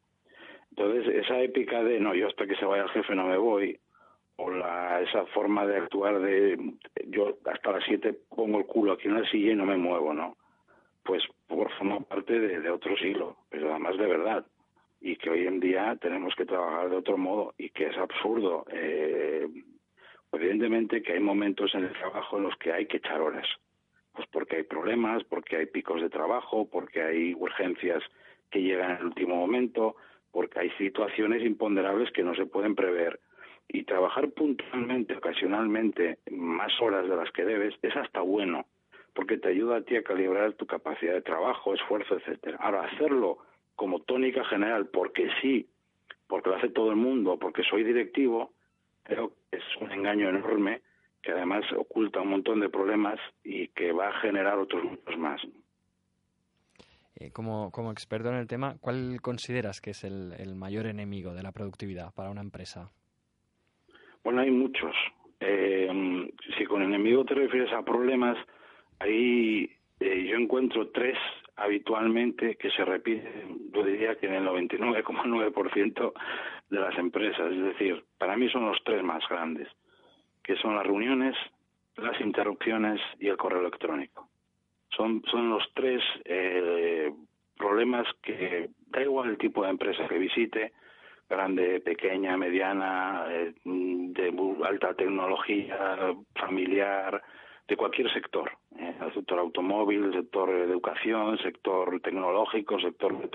Entonces, 0.71 1.15
esa 1.15 1.39
épica 1.39 1.83
de, 1.83 1.99
no, 1.99 2.13
yo 2.13 2.27
hasta 2.27 2.45
que 2.45 2.55
se 2.55 2.65
vaya 2.65 2.83
el 2.83 2.89
jefe 2.89 3.15
no 3.15 3.27
me 3.27 3.37
voy, 3.37 3.79
o 4.35 4.51
la, 4.51 5.01
esa 5.01 5.25
forma 5.27 5.65
de 5.65 5.77
actuar 5.77 6.19
de, 6.19 6.73
yo 7.07 7.37
hasta 7.45 7.71
las 7.71 7.83
siete 7.85 8.13
pongo 8.29 8.59
el 8.59 8.65
culo 8.65 8.93
aquí 8.93 9.07
en 9.07 9.21
la 9.21 9.29
silla 9.29 9.53
y 9.53 9.55
no 9.55 9.65
me 9.65 9.77
muevo, 9.77 10.13
¿no? 10.13 10.35
Pues 11.03 11.23
por 11.47 11.71
forma 11.77 12.01
parte 12.01 12.39
de, 12.39 12.59
de 12.59 12.69
otro 12.69 12.97
siglo, 12.97 13.37
pero 13.49 13.69
además 13.69 13.97
de 13.97 14.05
verdad 14.05 14.45
y 15.05 15.17
que 15.17 15.29
hoy 15.29 15.45
en 15.45 15.59
día 15.59 15.95
tenemos 16.01 16.33
que 16.35 16.45
trabajar 16.45 16.89
de 16.89 16.95
otro 16.95 17.15
modo 17.15 17.53
y 17.59 17.69
que 17.69 17.85
es 17.85 17.97
absurdo 17.97 18.65
eh, 18.71 19.47
Evidentemente 20.35 21.01
que 21.01 21.13
hay 21.13 21.19
momentos 21.19 21.73
en 21.75 21.85
el 21.85 21.93
trabajo 21.93 22.37
en 22.37 22.43
los 22.43 22.55
que 22.57 22.71
hay 22.71 22.85
que 22.87 22.97
echar 22.97 23.21
horas, 23.21 23.47
pues 24.13 24.27
porque 24.31 24.57
hay 24.57 24.63
problemas, 24.63 25.23
porque 25.23 25.57
hay 25.57 25.65
picos 25.65 26.01
de 26.01 26.09
trabajo, 26.09 26.69
porque 26.69 27.01
hay 27.01 27.33
urgencias 27.33 28.03
que 28.49 28.61
llegan 28.61 28.91
en 28.91 28.97
el 28.97 29.05
último 29.05 29.35
momento, 29.35 29.95
porque 30.31 30.59
hay 30.59 30.69
situaciones 30.71 31.43
imponderables 31.43 32.11
que 32.11 32.23
no 32.23 32.35
se 32.35 32.45
pueden 32.45 32.75
prever. 32.75 33.19
Y 33.67 33.83
trabajar 33.83 34.29
puntualmente, 34.31 35.15
ocasionalmente, 35.15 36.19
más 36.29 36.71
horas 36.81 37.09
de 37.09 37.15
las 37.15 37.31
que 37.31 37.45
debes, 37.45 37.73
es 37.81 37.95
hasta 37.95 38.21
bueno, 38.21 38.65
porque 39.13 39.37
te 39.37 39.49
ayuda 39.49 39.77
a 39.77 39.81
ti 39.81 39.95
a 39.95 40.03
calibrar 40.03 40.53
tu 40.53 40.65
capacidad 40.67 41.13
de 41.13 41.21
trabajo, 41.21 41.73
esfuerzo, 41.73 42.17
etcétera. 42.17 42.57
Ahora, 42.61 42.81
hacerlo 42.81 43.39
como 43.75 44.01
tónica 44.01 44.43
general, 44.45 44.87
porque 44.87 45.29
sí, 45.41 45.67
porque 46.27 46.49
lo 46.49 46.57
hace 46.57 46.69
todo 46.69 46.91
el 46.91 46.97
mundo, 46.97 47.37
porque 47.39 47.63
soy 47.63 47.83
directivo, 47.83 48.51
creo 49.03 49.33
es 49.55 49.63
un 49.81 49.91
engaño 49.91 50.29
enorme 50.29 50.81
que 51.21 51.31
además 51.31 51.65
oculta 51.75 52.21
un 52.21 52.29
montón 52.29 52.59
de 52.59 52.69
problemas 52.69 53.19
y 53.43 53.69
que 53.69 53.91
va 53.91 54.09
a 54.09 54.19
generar 54.19 54.59
otros 54.59 54.83
muchos 54.83 55.17
más. 55.17 55.41
Eh, 57.15 57.31
como, 57.31 57.71
como 57.71 57.91
experto 57.91 58.29
en 58.29 58.35
el 58.35 58.47
tema, 58.47 58.75
¿cuál 58.79 59.19
consideras 59.21 59.81
que 59.81 59.91
es 59.91 60.03
el, 60.03 60.55
mayor 60.55 60.85
enemigo 60.85 61.33
de 61.33 61.43
la 61.43 61.51
productividad 61.51 62.13
para 62.13 62.29
una 62.29 62.41
empresa? 62.41 62.91
Bueno, 64.23 64.41
hay 64.41 64.51
muchos. 64.51 64.95
Eh, 65.39 65.89
si 66.57 66.65
con 66.65 66.83
enemigo 66.83 67.25
te 67.25 67.33
refieres 67.33 67.71
a 67.73 67.83
problemas, 67.83 68.37
ahí 68.99 69.71
eh, 69.99 70.27
yo 70.29 70.35
encuentro 70.35 70.89
tres 70.89 71.17
habitualmente 71.55 72.55
que 72.57 72.69
se 72.71 72.83
repiten, 72.83 73.71
yo 73.73 73.83
diría 73.83 74.15
que 74.15 74.27
en 74.27 74.33
el 74.33 74.45
99,9% 74.45 76.13
de 76.69 76.79
las 76.79 76.97
empresas. 76.97 77.51
Es 77.51 77.63
decir, 77.63 78.03
para 78.17 78.35
mí 78.35 78.49
son 78.49 78.65
los 78.65 78.77
tres 78.83 79.03
más 79.03 79.23
grandes, 79.29 79.67
que 80.43 80.55
son 80.57 80.75
las 80.75 80.85
reuniones, 80.85 81.35
las 81.97 82.19
interrupciones 82.21 82.99
y 83.19 83.27
el 83.27 83.37
correo 83.37 83.61
electrónico. 83.61 84.29
Son, 84.95 85.23
son 85.29 85.49
los 85.49 85.63
tres 85.73 86.01
eh, 86.25 87.11
problemas 87.57 88.07
que, 88.21 88.69
da 88.87 89.01
igual 89.01 89.29
el 89.29 89.37
tipo 89.37 89.63
de 89.63 89.69
empresa 89.69 90.07
que 90.07 90.17
visite, 90.17 90.73
grande, 91.29 91.81
pequeña, 91.81 92.37
mediana, 92.37 93.25
eh, 93.29 93.53
de 93.63 94.55
alta 94.63 94.93
tecnología, 94.93 95.97
familiar, 96.35 97.21
de 97.67 97.77
cualquier 97.77 98.11
sector, 98.13 98.51
eh, 98.77 98.95
el 99.01 99.13
sector 99.13 99.39
automóvil, 99.39 100.05
el 100.05 100.13
sector 100.13 100.51
de 100.51 100.63
educación, 100.63 101.37
sector 101.39 101.99
tecnológico, 102.01 102.79
sector 102.79 103.29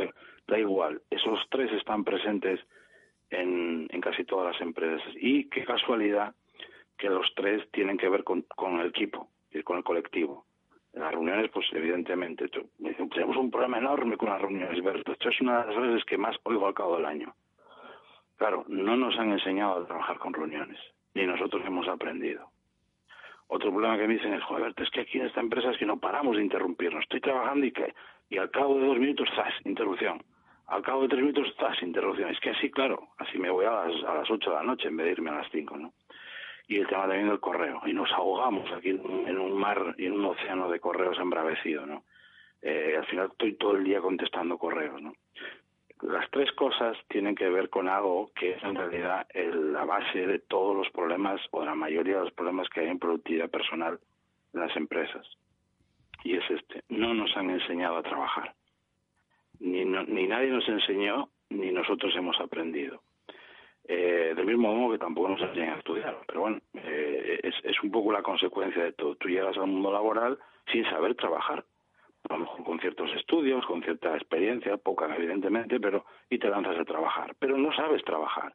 da 0.46 0.58
igual. 0.58 1.02
Esos 1.10 1.40
tres 1.50 1.72
están 1.72 2.04
presentes 2.04 2.60
en, 3.30 3.88
en 3.90 4.00
casi 4.00 4.24
todas 4.24 4.52
las 4.52 4.60
empresas. 4.60 5.12
Y 5.16 5.48
qué 5.48 5.64
casualidad 5.64 6.34
que 7.00 7.08
los 7.08 7.32
tres 7.34 7.68
tienen 7.72 7.96
que 7.96 8.08
ver 8.08 8.24
con, 8.24 8.44
el 8.80 8.86
equipo, 8.86 9.28
con 9.64 9.78
el 9.78 9.84
colectivo. 9.84 10.44
En 10.92 11.02
las 11.02 11.12
reuniones, 11.12 11.50
pues 11.50 11.66
evidentemente, 11.72 12.48
tenemos 12.48 13.36
un 13.36 13.50
problema 13.50 13.78
enorme 13.78 14.16
con 14.16 14.28
las 14.28 14.40
reuniones, 14.40 14.82
Berto. 14.82 15.12
Esto 15.12 15.28
es 15.28 15.40
una 15.40 15.64
de 15.64 15.72
las 15.72 15.82
veces 15.82 16.04
que 16.04 16.18
más 16.18 16.36
oigo 16.42 16.66
al 16.66 16.74
cabo 16.74 16.96
del 16.96 17.06
año. 17.06 17.34
Claro, 18.36 18.64
no 18.68 18.96
nos 18.96 19.16
han 19.18 19.30
enseñado 19.32 19.80
a 19.80 19.86
trabajar 19.86 20.18
con 20.18 20.34
reuniones, 20.34 20.78
ni 21.14 21.26
nosotros 21.26 21.62
hemos 21.64 21.86
aprendido. 21.88 22.48
Otro 23.46 23.70
problema 23.70 23.98
que 23.98 24.06
me 24.06 24.14
dicen 24.14 24.34
es, 24.34 24.42
joder, 24.44 24.74
es 24.76 24.90
que 24.90 25.00
aquí 25.00 25.18
en 25.18 25.26
esta 25.26 25.40
empresa 25.40 25.70
es 25.70 25.78
que 25.78 25.86
no 25.86 25.98
paramos 25.98 26.36
de 26.36 26.42
interrumpirnos. 26.42 27.02
Estoy 27.02 27.20
trabajando 27.20 27.66
y 27.66 27.72
que 27.72 27.94
y 28.28 28.38
al 28.38 28.50
cabo 28.50 28.78
de 28.78 28.86
dos 28.86 28.98
minutos, 28.98 29.28
¡zas! 29.34 29.52
Interrupción. 29.64 30.22
Al 30.70 30.82
cabo 30.82 31.02
de 31.02 31.08
tres 31.08 31.20
minutos, 31.20 31.52
¡zas! 31.58 31.82
Interrupción. 31.82 32.30
Es 32.30 32.38
que 32.38 32.50
así, 32.50 32.70
claro, 32.70 33.08
así 33.18 33.38
me 33.38 33.50
voy 33.50 33.66
a 33.66 33.72
las, 33.72 34.04
a 34.04 34.14
las 34.14 34.30
ocho 34.30 34.50
de 34.50 34.56
la 34.56 34.62
noche 34.62 34.86
en 34.86 34.96
vez 34.96 35.06
de 35.06 35.12
irme 35.12 35.30
a 35.30 35.38
las 35.38 35.50
cinco, 35.50 35.76
¿no? 35.76 35.92
Y 36.68 36.76
el 36.76 36.86
tema 36.86 37.08
también 37.08 37.28
del 37.28 37.40
correo. 37.40 37.82
Y 37.86 37.92
nos 37.92 38.10
ahogamos 38.12 38.70
aquí 38.70 38.90
en 38.90 39.38
un 39.38 39.58
mar 39.58 39.96
y 39.98 40.06
en 40.06 40.12
un 40.12 40.24
océano 40.26 40.70
de 40.70 40.78
correos 40.78 41.18
embravecido, 41.18 41.86
¿no? 41.86 42.04
Eh, 42.62 42.94
al 42.96 43.04
final 43.06 43.28
estoy 43.32 43.54
todo 43.54 43.74
el 43.74 43.82
día 43.82 44.00
contestando 44.00 44.58
correos, 44.58 45.02
¿no? 45.02 45.12
Las 46.02 46.30
tres 46.30 46.52
cosas 46.52 46.96
tienen 47.08 47.34
que 47.34 47.48
ver 47.48 47.68
con 47.68 47.88
algo 47.88 48.30
que 48.36 48.52
es 48.52 48.62
en 48.62 48.76
realidad 48.76 49.26
la 49.34 49.84
base 49.84 50.24
de 50.24 50.38
todos 50.38 50.76
los 50.76 50.88
problemas 50.90 51.40
o 51.50 51.64
la 51.64 51.74
mayoría 51.74 52.18
de 52.18 52.24
los 52.24 52.32
problemas 52.32 52.68
que 52.68 52.80
hay 52.80 52.88
en 52.88 53.00
productividad 53.00 53.50
personal 53.50 53.98
en 54.54 54.60
las 54.60 54.74
empresas. 54.76 55.26
Y 56.22 56.36
es 56.36 56.48
este, 56.48 56.84
no 56.88 57.12
nos 57.12 57.36
han 57.36 57.50
enseñado 57.50 57.96
a 57.96 58.02
trabajar. 58.04 58.54
Ni, 59.60 59.84
ni 59.84 60.26
nadie 60.26 60.50
nos 60.50 60.68
enseñó, 60.68 61.28
ni 61.50 61.70
nosotros 61.70 62.14
hemos 62.16 62.38
aprendido. 62.40 63.02
Eh, 63.84 64.34
del 64.36 64.46
mismo 64.46 64.72
modo 64.74 64.92
que 64.92 64.98
tampoco 64.98 65.30
nos 65.30 65.40
enseñan 65.40 65.74
a 65.74 65.78
estudiar. 65.78 66.16
Pero 66.26 66.40
bueno, 66.40 66.58
eh, 66.74 67.40
es, 67.42 67.54
es 67.64 67.82
un 67.82 67.90
poco 67.90 68.12
la 68.12 68.22
consecuencia 68.22 68.84
de 68.84 68.92
todo. 68.92 69.16
Tú 69.16 69.28
llegas 69.28 69.56
al 69.56 69.66
mundo 69.66 69.92
laboral 69.92 70.38
sin 70.70 70.84
saber 70.84 71.14
trabajar 71.14 71.64
a 72.28 72.34
lo 72.34 72.40
mejor 72.40 72.64
con 72.64 72.80
ciertos 72.80 73.10
estudios, 73.14 73.64
con 73.66 73.82
cierta 73.82 74.14
experiencia, 74.14 74.76
poca 74.76 75.12
evidentemente, 75.14 75.80
pero 75.80 76.04
y 76.28 76.38
te 76.38 76.48
lanzas 76.48 76.78
a 76.78 76.84
trabajar. 76.84 77.34
Pero 77.38 77.56
no 77.56 77.72
sabes 77.72 78.04
trabajar, 78.04 78.54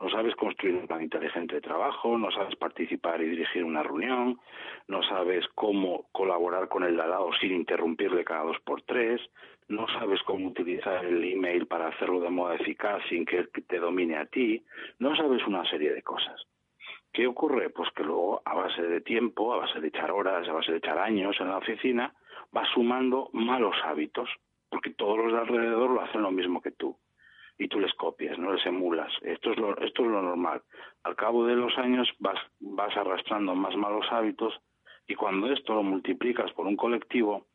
no 0.00 0.08
sabes 0.10 0.34
construir 0.34 0.76
un 0.76 0.86
plan 0.86 1.02
inteligente 1.02 1.56
de 1.56 1.60
trabajo, 1.60 2.16
no 2.16 2.30
sabes 2.30 2.56
participar 2.56 3.20
y 3.20 3.28
dirigir 3.28 3.64
una 3.64 3.82
reunión, 3.82 4.40
no 4.88 5.02
sabes 5.02 5.46
cómo 5.54 6.06
colaborar 6.12 6.68
con 6.68 6.84
el 6.84 6.96
lado 6.96 7.30
sin 7.40 7.52
interrumpirle 7.52 8.24
cada 8.24 8.44
dos 8.44 8.58
por 8.64 8.82
tres, 8.82 9.20
no 9.72 9.88
sabes 9.88 10.22
cómo 10.24 10.48
utilizar 10.48 11.04
el 11.04 11.24
email 11.24 11.66
para 11.66 11.88
hacerlo 11.88 12.20
de 12.20 12.28
modo 12.28 12.52
eficaz 12.52 13.02
sin 13.08 13.24
que 13.24 13.44
te 13.44 13.78
domine 13.78 14.16
a 14.18 14.26
ti, 14.26 14.62
no 14.98 15.16
sabes 15.16 15.46
una 15.46 15.64
serie 15.64 15.92
de 15.92 16.02
cosas. 16.02 16.46
¿Qué 17.12 17.26
ocurre? 17.26 17.70
Pues 17.70 17.90
que 17.96 18.04
luego, 18.04 18.42
a 18.44 18.54
base 18.54 18.82
de 18.82 19.00
tiempo, 19.00 19.52
a 19.52 19.58
base 19.58 19.80
de 19.80 19.88
echar 19.88 20.10
horas, 20.10 20.46
a 20.48 20.52
base 20.52 20.72
de 20.72 20.78
echar 20.78 20.98
años 20.98 21.36
en 21.40 21.48
la 21.48 21.58
oficina, 21.58 22.14
vas 22.52 22.68
sumando 22.74 23.30
malos 23.32 23.74
hábitos, 23.84 24.28
porque 24.68 24.90
todos 24.90 25.18
los 25.18 25.32
de 25.32 25.38
alrededor 25.38 25.90
lo 25.90 26.02
hacen 26.02 26.22
lo 26.22 26.30
mismo 26.30 26.60
que 26.60 26.72
tú. 26.72 26.96
Y 27.58 27.68
tú 27.68 27.80
les 27.80 27.92
copias, 27.94 28.38
no 28.38 28.52
les 28.52 28.64
emulas. 28.66 29.12
Esto 29.22 29.52
es 29.52 29.58
lo, 29.58 29.76
esto 29.78 30.02
es 30.02 30.08
lo 30.08 30.22
normal. 30.22 30.62
Al 31.02 31.16
cabo 31.16 31.46
de 31.46 31.56
los 31.56 31.76
años 31.78 32.10
vas, 32.18 32.38
vas 32.60 32.96
arrastrando 32.96 33.54
más 33.54 33.76
malos 33.76 34.06
hábitos 34.10 34.54
y 35.06 35.14
cuando 35.14 35.50
esto 35.50 35.74
lo 35.74 35.82
multiplicas 35.82 36.52
por 36.52 36.66
un 36.66 36.76
colectivo, 36.76 37.46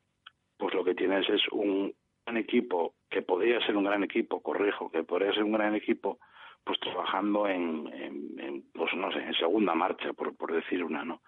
pues 0.58 0.74
lo 0.74 0.84
que 0.84 0.96
tienes 0.96 1.28
es 1.30 1.42
un 1.52 1.94
gran 2.28 2.38
equipo, 2.38 2.96
que 3.10 3.22
podría 3.22 3.66
ser 3.66 3.78
un 3.78 3.86
gran 3.86 4.04
equipo, 4.04 4.42
corrijo, 4.42 4.92
que 4.92 5.04
podría 5.04 5.32
ser 5.34 5.44
un 5.44 5.54
gran 5.54 5.76
equipo, 5.76 6.20
pues 6.64 6.78
trabajando 6.82 7.48
en, 7.48 7.88
en, 8.38 8.64
pues 8.74 8.94
no 8.96 9.12
sé, 9.14 9.20
en 9.20 9.34
segunda 9.34 9.74
marcha, 9.74 10.12
por, 10.12 10.36
por 10.36 10.52
decir 10.52 10.84
una, 10.84 11.06
¿no? 11.06 11.22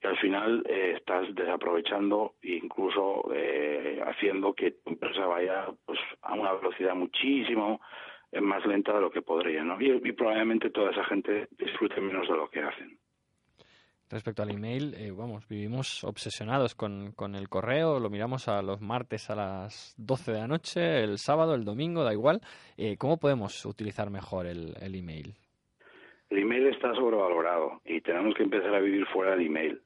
Y 0.00 0.06
al 0.06 0.16
final 0.18 0.62
eh, 0.68 0.94
estás 0.96 1.34
desaprovechando 1.34 2.34
e 2.40 2.54
incluso 2.62 3.32
eh, 3.34 4.00
haciendo 4.06 4.54
que 4.54 4.72
tu 4.72 4.90
empresa 4.90 5.26
vaya 5.26 5.66
pues 5.84 5.98
a 6.22 6.34
una 6.34 6.52
velocidad 6.52 6.94
muchísimo 6.94 7.80
eh, 8.30 8.40
más 8.40 8.64
lenta 8.64 8.92
de 8.92 9.00
lo 9.00 9.10
que 9.10 9.22
podría, 9.22 9.64
¿no? 9.64 9.80
Y, 9.80 10.12
probablemente 10.12 10.70
toda 10.70 10.92
esa 10.92 11.04
gente 11.04 11.48
disfrute 11.58 12.00
menos 12.00 12.28
de 12.28 12.36
lo 12.36 12.48
que 12.48 12.60
hacen. 12.60 12.96
Respecto 14.14 14.44
al 14.44 14.52
email, 14.52 14.94
vamos, 15.16 15.48
vivimos 15.48 16.04
obsesionados 16.04 16.76
con, 16.76 17.10
con, 17.16 17.34
el 17.34 17.48
correo, 17.48 17.98
lo 17.98 18.10
miramos 18.10 18.46
a 18.46 18.62
los 18.62 18.80
martes 18.80 19.28
a 19.28 19.34
las 19.34 19.92
12 19.98 20.30
de 20.30 20.38
la 20.38 20.46
noche, 20.46 21.02
el 21.02 21.18
sábado, 21.18 21.56
el 21.56 21.64
domingo, 21.64 22.04
da 22.04 22.12
igual. 22.12 22.40
¿Cómo 22.98 23.18
podemos 23.18 23.66
utilizar 23.66 24.10
mejor 24.10 24.46
el, 24.46 24.74
el 24.80 24.94
email? 24.94 25.34
El 26.30 26.38
email 26.38 26.68
está 26.68 26.94
sobrevalorado 26.94 27.80
y 27.84 28.00
tenemos 28.02 28.36
que 28.36 28.44
empezar 28.44 28.72
a 28.72 28.78
vivir 28.78 29.04
fuera 29.06 29.32
del 29.32 29.46
email. 29.46 29.80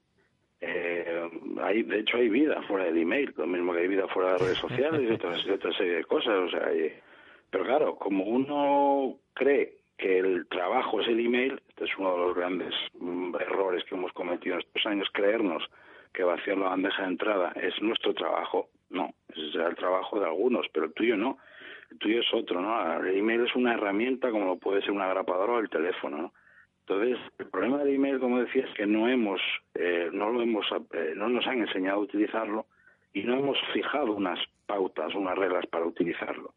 Eh, 0.60 1.30
hay, 1.62 1.82
de 1.84 2.00
hecho, 2.00 2.18
hay 2.18 2.28
vida 2.28 2.60
fuera 2.68 2.84
del 2.84 2.98
email, 2.98 3.32
lo 3.34 3.46
mismo 3.46 3.72
que 3.72 3.80
hay 3.80 3.88
vida 3.88 4.08
fuera 4.08 4.28
de 4.28 4.32
las 4.34 4.42
redes 4.42 4.58
sociales 4.58 5.00
y 5.08 5.12
otra, 5.14 5.30
otra 5.54 5.72
serie 5.72 5.94
de 5.94 6.04
cosas. 6.04 6.34
O 6.34 6.50
sea, 6.50 6.68
pero 7.48 7.64
claro, 7.64 7.96
como 7.96 8.24
uno 8.24 9.16
cree 9.32 9.77
que 9.98 10.18
el 10.18 10.46
trabajo 10.46 11.00
es 11.00 11.08
el 11.08 11.20
email, 11.20 11.60
este 11.68 11.84
es 11.84 11.98
uno 11.98 12.12
de 12.12 12.18
los 12.18 12.36
grandes 12.36 12.74
mm, 12.98 13.34
errores 13.34 13.84
que 13.84 13.96
hemos 13.96 14.12
cometido 14.12 14.54
en 14.54 14.60
estos 14.60 14.86
años, 14.86 15.08
creernos 15.12 15.68
que 16.14 16.22
vaciar 16.22 16.56
la 16.56 16.70
bandeja 16.70 17.02
de 17.02 17.08
entrada 17.08 17.52
es 17.56 17.80
nuestro 17.82 18.14
trabajo. 18.14 18.68
No, 18.90 19.12
ese 19.28 19.52
será 19.52 19.68
el 19.68 19.76
trabajo 19.76 20.18
de 20.18 20.26
algunos, 20.26 20.66
pero 20.72 20.86
el 20.86 20.94
tuyo 20.94 21.16
no. 21.16 21.38
El 21.90 21.98
tuyo 21.98 22.20
es 22.20 22.32
otro, 22.32 22.60
¿no? 22.60 23.02
El 23.02 23.18
email 23.18 23.44
es 23.44 23.54
una 23.54 23.74
herramienta 23.74 24.30
como 24.30 24.46
lo 24.46 24.56
puede 24.56 24.80
ser 24.82 24.92
una 24.92 25.08
grapadora 25.08 25.54
o 25.54 25.58
el 25.58 25.68
teléfono, 25.68 26.16
¿no? 26.16 26.32
Entonces, 26.80 27.18
el 27.38 27.46
problema 27.48 27.78
del 27.78 27.94
email, 27.94 28.18
como 28.18 28.40
decía, 28.40 28.64
es 28.64 28.74
que 28.74 28.86
no 28.86 29.08
hemos, 29.08 29.40
eh, 29.74 30.08
no 30.12 30.30
lo 30.30 30.40
hemos, 30.40 30.66
eh, 30.92 31.12
no 31.16 31.28
nos 31.28 31.46
han 31.46 31.60
enseñado 31.60 31.98
a 31.98 32.02
utilizarlo 32.02 32.66
y 33.12 33.24
no 33.24 33.34
hemos 33.34 33.58
fijado 33.74 34.12
unas 34.12 34.38
pautas, 34.66 35.14
unas 35.14 35.36
reglas 35.36 35.66
para 35.66 35.84
utilizarlo. 35.84 36.54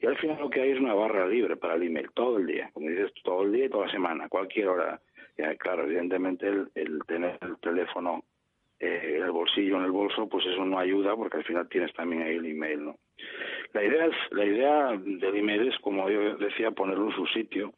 Y 0.00 0.06
al 0.06 0.16
final 0.18 0.38
lo 0.38 0.50
que 0.50 0.60
hay 0.60 0.72
es 0.72 0.80
una 0.80 0.94
barra 0.94 1.26
libre 1.26 1.56
para 1.56 1.74
el 1.74 1.84
email 1.84 2.10
todo 2.12 2.38
el 2.38 2.46
día, 2.46 2.70
como 2.72 2.88
dices, 2.88 3.12
todo 3.22 3.42
el 3.42 3.52
día 3.52 3.66
y 3.66 3.68
toda 3.68 3.86
la 3.86 3.92
semana, 3.92 4.28
cualquier 4.28 4.68
hora. 4.68 5.00
Ya, 5.36 5.54
claro, 5.56 5.84
evidentemente 5.84 6.46
el, 6.46 7.00
tener 7.06 7.38
el 7.40 7.58
teléfono 7.58 8.24
eh, 8.78 9.20
el 9.22 9.30
bolsillo, 9.30 9.76
en 9.78 9.84
el 9.84 9.90
bolso, 9.90 10.28
pues 10.28 10.44
eso 10.46 10.64
no 10.64 10.78
ayuda 10.78 11.16
porque 11.16 11.38
al 11.38 11.44
final 11.44 11.68
tienes 11.68 11.92
también 11.94 12.22
ahí 12.22 12.36
el 12.36 12.46
email, 12.46 12.84
¿no? 12.84 12.96
La 13.72 13.82
idea 13.82 14.06
es, 14.06 14.14
la 14.30 14.44
idea 14.44 14.90
del 14.96 15.36
email 15.36 15.68
es, 15.68 15.78
como 15.80 16.08
yo 16.10 16.36
decía, 16.36 16.70
ponerlo 16.70 17.06
en 17.06 17.16
su 17.16 17.26
sitio 17.26 17.72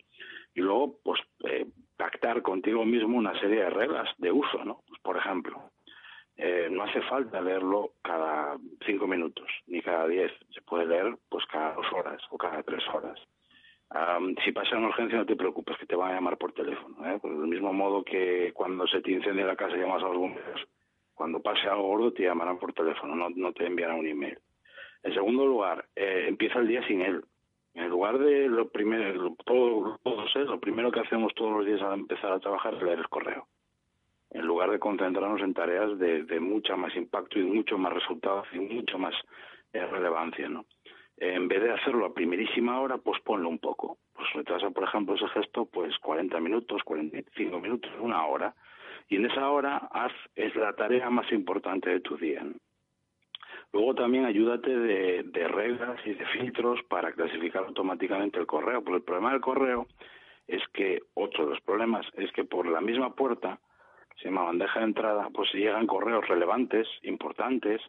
y 0.55 0.61
luego, 0.61 0.98
pues, 1.05 1.20
eh, 1.48 1.66
pactar 1.96 2.42
contigo 2.42 2.85
mismo 2.85 3.16
una 3.16 3.38
serie 3.40 3.62
de 3.62 3.70
reglas 3.70 4.09
de 4.18 4.33
uso, 4.33 4.64
¿no? 4.64 4.83
Pues, 4.88 5.00
por 5.00 5.16
ejemplo, 5.16 5.70
eh, 6.37 6.68
no 6.70 6.83
hace 6.83 7.01
falta 7.03 7.40
leerlo 7.40 7.92
cada 8.03 8.59
cinco 8.85 9.07
minutos 9.07 9.46
ni 9.66 9.81
cada 9.81 10.07
diez, 10.07 10.31
se 10.55 10.61
puede 10.62 10.87
leer 10.87 11.16
pues 11.31 11.46
cada 11.46 11.75
dos 11.75 11.87
horas 11.92 12.20
o 12.31 12.37
cada 12.37 12.62
tres 12.62 12.83
horas. 12.92 13.18
si 14.44 14.53
pasa 14.53 14.77
una 14.77 14.88
urgencia 14.88 15.18
no 15.18 15.25
te 15.27 15.37
preocupes 15.37 15.79
que 15.79 15.87
te 15.87 15.96
van 15.96 16.11
a 16.11 16.14
llamar 16.14 16.37
por 16.37 16.53
teléfono, 16.53 16.96
¿eh? 17.07 17.18
Pues 17.20 17.38
del 17.38 17.49
mismo 17.49 17.72
modo 17.72 18.05
que 18.05 18.53
cuando 18.55 18.87
se 18.87 19.01
te 19.01 19.12
incendia 19.12 19.46
la 19.46 19.57
casa 19.57 19.77
llamas 19.77 20.03
a 20.03 20.09
los 20.09 20.18
bomberos, 20.18 20.66
cuando 21.14 21.40
pase 21.40 21.66
algo 21.66 21.88
gordo 21.88 22.12
te 22.12 22.25
llamarán 22.25 22.59
por 22.59 22.75
teléfono, 22.75 23.31
no, 23.31 23.53
te 23.53 23.66
enviarán 23.66 24.01
un 24.01 24.07
email. 24.07 24.38
En 25.03 25.14
segundo 25.14 25.46
lugar, 25.46 25.87
eh, 25.96 26.27
empieza 26.29 26.59
el 26.59 26.68
día 26.68 26.87
sin 26.87 27.01
él. 27.01 27.25
En 27.75 27.88
lugar 27.88 28.18
de 28.18 28.49
lo 28.49 28.68
primero, 28.68 29.35
todo, 29.44 29.99
lo 30.05 30.61
primero 30.61 30.90
que 30.90 31.01
hacemos 31.01 31.35
todos 31.35 31.53
los 31.53 31.66
días 31.66 31.81
al 31.83 31.94
empezar 31.94 32.33
a 32.33 32.40
trabajar 32.40 32.75
es 32.75 32.83
leer 32.83 32.99
el 32.99 33.09
correo. 33.09 33.46
En 34.30 34.46
lugar 34.46 34.70
de 34.70 34.78
concentrarnos 34.78 35.40
en 35.40 35.54
tareas 35.54 35.98
de, 35.98 36.24
de 36.24 36.40
mucha 36.40 36.76
más 36.76 36.94
impacto 36.96 37.38
y 37.38 37.44
mucho 37.44 37.78
más 37.78 37.92
resultados 37.92 38.46
y 38.52 38.58
mucho 38.58 38.98
más 38.98 39.14
eh, 39.72 39.86
relevancia, 39.86 40.48
¿no? 40.48 40.64
En 41.18 41.48
vez 41.48 41.62
de 41.62 41.72
hacerlo 41.72 42.06
a 42.06 42.14
primerísima 42.14 42.78
hora, 42.80 42.98
pues 42.98 43.20
ponlo 43.22 43.48
un 43.48 43.58
poco. 43.58 43.98
Pues 44.12 44.28
retrasa, 44.34 44.70
por 44.70 44.84
ejemplo, 44.84 45.14
ese 45.14 45.28
gesto, 45.28 45.64
pues 45.64 45.96
40 45.98 46.38
minutos, 46.40 46.82
45 46.84 47.58
minutos, 47.58 47.90
una 48.00 48.26
hora. 48.26 48.54
Y 49.08 49.16
en 49.16 49.26
esa 49.26 49.48
hora 49.50 49.76
haz, 49.92 50.12
es 50.34 50.54
la 50.56 50.74
tarea 50.74 51.08
más 51.08 51.30
importante 51.32 51.88
de 51.88 52.00
tu 52.00 52.16
día. 52.16 52.44
Luego 53.72 53.94
también 53.94 54.24
ayúdate 54.24 54.70
de, 54.70 55.48
reglas 55.48 56.00
y 56.06 56.14
de 56.14 56.26
filtros 56.26 56.80
para 56.88 57.12
clasificar 57.12 57.64
automáticamente 57.64 58.38
el 58.38 58.46
correo, 58.46 58.82
porque 58.82 58.98
el 58.98 59.02
problema 59.02 59.32
del 59.32 59.40
correo 59.40 59.86
es 60.46 60.62
que, 60.72 61.00
otro 61.14 61.44
de 61.44 61.50
los 61.50 61.60
problemas, 61.62 62.06
es 62.14 62.30
que 62.32 62.44
por 62.44 62.66
la 62.66 62.80
misma 62.80 63.14
puerta, 63.14 63.58
se 64.16 64.24
llama 64.24 64.44
bandeja 64.44 64.81
de 64.81 64.87
entrada, 64.87 65.29
pues 65.33 65.52
llegan 65.52 65.87
correos 65.87 66.26
relevantes, 66.26 66.88
importantes, 67.02 67.81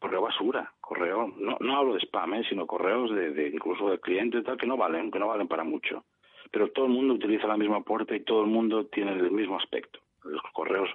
correo 0.00 0.22
basura, 0.22 0.72
correo, 0.80 1.32
no, 1.36 1.56
no 1.60 1.76
hablo 1.76 1.94
de 1.94 2.00
spam, 2.00 2.34
¿eh? 2.34 2.44
sino 2.48 2.66
correos 2.66 3.10
de, 3.14 3.48
incluso 3.48 3.90
de 3.90 4.00
clientes 4.00 4.44
tal 4.44 4.56
que 4.56 4.66
no 4.66 4.76
valen, 4.76 5.10
que 5.10 5.18
no 5.18 5.28
valen 5.28 5.48
para 5.48 5.64
mucho. 5.64 6.04
pero 6.50 6.70
todo 6.70 6.86
el 6.86 6.92
mundo 6.92 7.14
utiliza 7.14 7.46
la 7.46 7.56
misma 7.56 7.82
puerta 7.82 8.16
y 8.16 8.24
todo 8.24 8.42
el 8.42 8.50
mundo 8.50 8.86
tiene 8.86 9.12
el 9.12 9.30
mismo 9.30 9.56
aspecto. 9.56 10.00
Los 10.24 10.42
correos 10.52 10.90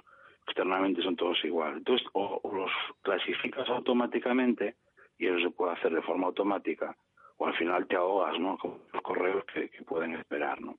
externamente 0.46 1.02
son 1.02 1.16
todos 1.16 1.42
iguales. 1.44 1.78
Entonces, 1.78 2.06
o, 2.12 2.40
los 2.52 2.70
clasificas 3.02 3.68
automáticamente, 3.68 4.74
y 5.18 5.26
eso 5.26 5.38
se 5.40 5.50
puede 5.50 5.72
hacer 5.72 5.94
de 5.94 6.02
forma 6.02 6.26
automática, 6.26 6.96
o 7.38 7.46
al 7.46 7.54
final 7.54 7.86
te 7.86 7.96
ahogas, 7.96 8.38
¿no? 8.38 8.56
Con 8.58 8.78
los 8.92 9.02
correos 9.02 9.44
que, 9.52 9.68
pueden 9.84 10.14
esperar, 10.14 10.60
¿no? 10.60 10.78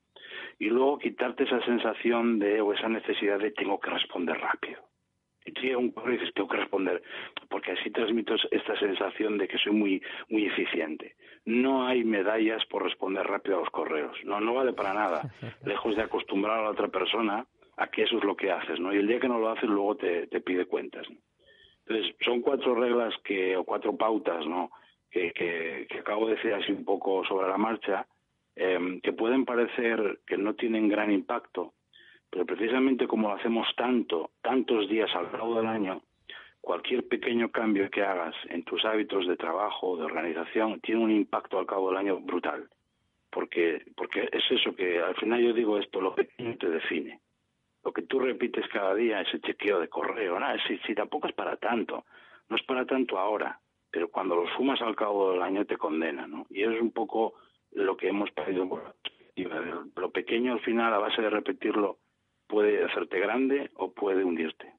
Y 0.60 0.66
luego 0.66 0.98
quitarte 0.98 1.44
esa 1.44 1.64
sensación 1.66 2.40
de, 2.40 2.62
o 2.62 2.74
esa 2.74 2.90
necesidad 2.90 3.40
de 3.40 3.52
tengo 3.52 3.80
que 3.80 3.92
responder 3.92 4.38
rápido. 4.40 4.82
Y 5.46 5.52
tú 5.54 5.62
un 5.78 5.92
correo 5.92 6.18
dices, 6.20 6.34
tengo 6.34 6.50
que 6.50 6.58
responder, 6.58 7.02
porque 7.50 7.72
así 7.72 7.90
transmito 7.92 8.36
esta 8.52 8.78
sensación 8.78 9.38
de 9.38 9.48
que 9.48 9.58
soy 9.58 9.72
muy, 9.72 10.02
muy 10.30 10.46
eficiente. 10.46 11.16
No 11.46 11.88
hay 11.88 12.04
medallas 12.04 12.66
por 12.66 12.84
responder 12.84 13.26
rápido 13.26 13.58
a 13.58 13.60
los 13.62 13.70
correos. 13.70 14.18
No, 14.26 14.42
no 14.42 14.56
vale 14.56 14.74
para 14.74 14.94
nada. 14.94 15.22
Lejos 15.66 15.96
de 15.96 16.02
acostumbrar 16.02 16.60
a 16.60 16.64
la 16.64 16.72
otra 16.72 16.90
persona 16.90 17.46
a 17.78 17.88
que 17.88 18.04
eso 18.04 18.18
es 18.18 18.24
lo 18.26 18.36
que 18.36 18.52
haces, 18.52 18.80
¿no? 18.80 18.94
Y 18.94 18.98
el 18.98 19.08
día 19.08 19.20
que 19.20 19.30
no 19.30 19.40
lo 19.40 19.50
haces, 19.50 19.70
luego 19.70 19.96
te, 19.96 20.28
te 20.28 20.42
pide 20.42 20.66
cuentas. 20.66 21.08
Entonces, 21.86 22.14
son 22.26 22.42
cuatro 22.42 22.76
reglas 22.76 23.14
que, 23.24 23.56
o 23.56 23.64
cuatro 23.64 23.96
pautas, 23.96 24.46
¿no? 24.46 24.72
Que, 25.10 25.32
que, 25.32 26.00
acabo 26.00 26.28
de 26.28 26.36
decir 26.36 26.54
así 26.54 26.72
un 26.72 26.86
poco 26.86 27.26
sobre 27.26 27.48
la 27.48 27.58
marcha, 27.58 28.06
em, 28.56 29.02
que 29.02 29.14
pueden 29.14 29.46
parecer 29.46 30.20
que 30.28 30.38
no 30.38 30.54
tienen 30.54 30.90
gran 30.90 31.12
impacto, 31.12 31.74
pero 32.30 32.46
precisamente 32.46 33.08
como 33.08 33.30
lo 33.30 33.36
hacemos 33.36 33.68
tanto, 33.76 34.32
tantos 34.42 34.88
días 34.90 35.10
al 35.16 35.32
cabo 35.32 35.56
del 35.56 35.68
año, 35.68 36.02
cualquier 36.62 37.08
pequeño 37.08 37.50
cambio 37.50 37.90
que 37.90 38.04
hagas 38.04 38.36
en 38.50 38.64
tus 38.64 38.84
hábitos 38.86 39.28
de 39.28 39.38
trabajo, 39.38 39.98
de 39.98 40.04
organización, 40.04 40.80
tiene 40.82 41.02
un 41.02 41.12
impacto 41.12 41.58
al 41.58 41.66
cabo 41.66 41.90
del 41.90 41.98
año 41.98 42.20
brutal. 42.20 42.70
Porque, 43.32 43.84
porque 43.96 44.30
es 44.32 44.44
eso 44.50 44.76
que 44.76 45.00
al 45.00 45.16
final 45.16 45.42
yo 45.42 45.54
digo 45.54 45.78
esto, 45.78 46.02
lo 46.02 46.14
pequeño 46.14 46.58
te 46.60 46.70
define 46.70 47.20
lo 47.88 47.94
que 47.94 48.02
tú 48.02 48.20
repites 48.20 48.68
cada 48.68 48.94
día, 48.96 49.22
ese 49.22 49.40
chequeo 49.40 49.80
de 49.80 49.88
correo, 49.88 50.38
nada, 50.38 50.58
si, 50.68 50.78
si 50.80 50.94
tampoco 50.94 51.30
es 51.30 51.34
para 51.34 51.56
tanto, 51.56 52.04
no 52.50 52.58
es 52.58 52.64
para 52.64 52.86
tanto 52.86 53.18
ahora, 53.18 53.62
pero 53.98 54.12
cuando 54.12 54.36
lo 54.36 54.48
sumas 54.56 54.80
al 54.84 54.96
cabo 54.96 55.32
del 55.32 55.42
año 55.42 55.66
te 55.66 55.76
condena, 55.76 56.28
¿no? 56.28 56.46
Y 56.52 56.62
eso 56.62 56.70
es 56.70 56.82
un 56.84 56.92
poco 56.92 57.34
lo 57.72 57.98
que 57.98 58.10
hemos 58.10 58.30
perdido 58.30 58.70
por 58.70 58.96
Lo 59.96 60.12
pequeño 60.12 60.54
al 60.54 60.60
final, 60.60 60.94
a 60.94 61.00
base 61.00 61.20
de 61.20 61.32
repetirlo, 61.32 61.98
puede 62.46 62.86
hacerte 62.86 63.20
grande 63.20 63.72
o 63.74 63.92
puede 63.92 64.24
hundirte. 64.24 64.72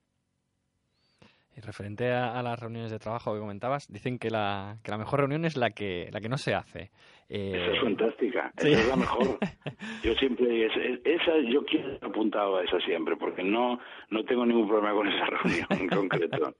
Y 1.56 1.60
referente 1.60 2.12
a, 2.12 2.40
las 2.44 2.60
reuniones 2.60 2.92
de 2.92 3.00
trabajo 3.00 3.34
que 3.34 3.40
comentabas, 3.40 3.92
dicen 3.92 4.20
que 4.20 4.30
la, 4.30 4.76
que 4.84 4.92
la 4.92 4.98
mejor 4.98 5.18
reunión 5.18 5.44
es 5.44 5.56
la 5.56 5.70
que, 5.70 6.08
la 6.12 6.20
que 6.20 6.28
no 6.28 6.38
se 6.38 6.54
hace. 6.54 6.92
Eh... 7.28 7.52
Esa 7.54 7.72
es 7.72 7.80
fantástica, 7.82 8.52
esa 8.56 8.68
es 8.68 8.88
la 8.88 8.96
mejor. 8.96 9.38
Yo 10.02 10.14
siempre, 10.14 10.66
esa, 10.66 11.38
yo 11.38 11.64
quiero 11.64 11.98
apuntado 12.00 12.56
a 12.56 12.64
esa 12.64 12.80
siempre, 12.80 13.16
porque 13.16 13.42
no, 13.42 13.78
no 14.10 14.24
tengo 14.24 14.46
ningún 14.46 14.66
problema 14.68 14.94
con 14.94 15.08
esa 15.08 15.26
reunión 15.42 15.66
en 15.70 15.88
concreto. 15.88 16.54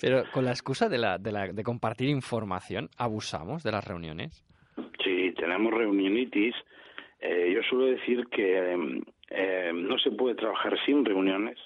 Pero 0.00 0.24
con 0.32 0.44
la 0.44 0.50
excusa 0.50 0.88
de, 0.88 0.98
la, 0.98 1.18
de, 1.18 1.32
la, 1.32 1.48
de 1.48 1.62
compartir 1.62 2.08
información, 2.08 2.90
¿abusamos 2.98 3.62
de 3.62 3.72
las 3.72 3.86
reuniones? 3.86 4.44
Sí, 5.02 5.32
tenemos 5.36 5.72
reunionitis. 5.72 6.54
Eh, 7.20 7.52
yo 7.54 7.62
suelo 7.62 7.86
decir 7.86 8.26
que 8.26 8.76
eh, 9.30 9.72
no 9.72 9.98
se 9.98 10.10
puede 10.10 10.34
trabajar 10.34 10.76
sin 10.84 11.04
reuniones, 11.04 11.58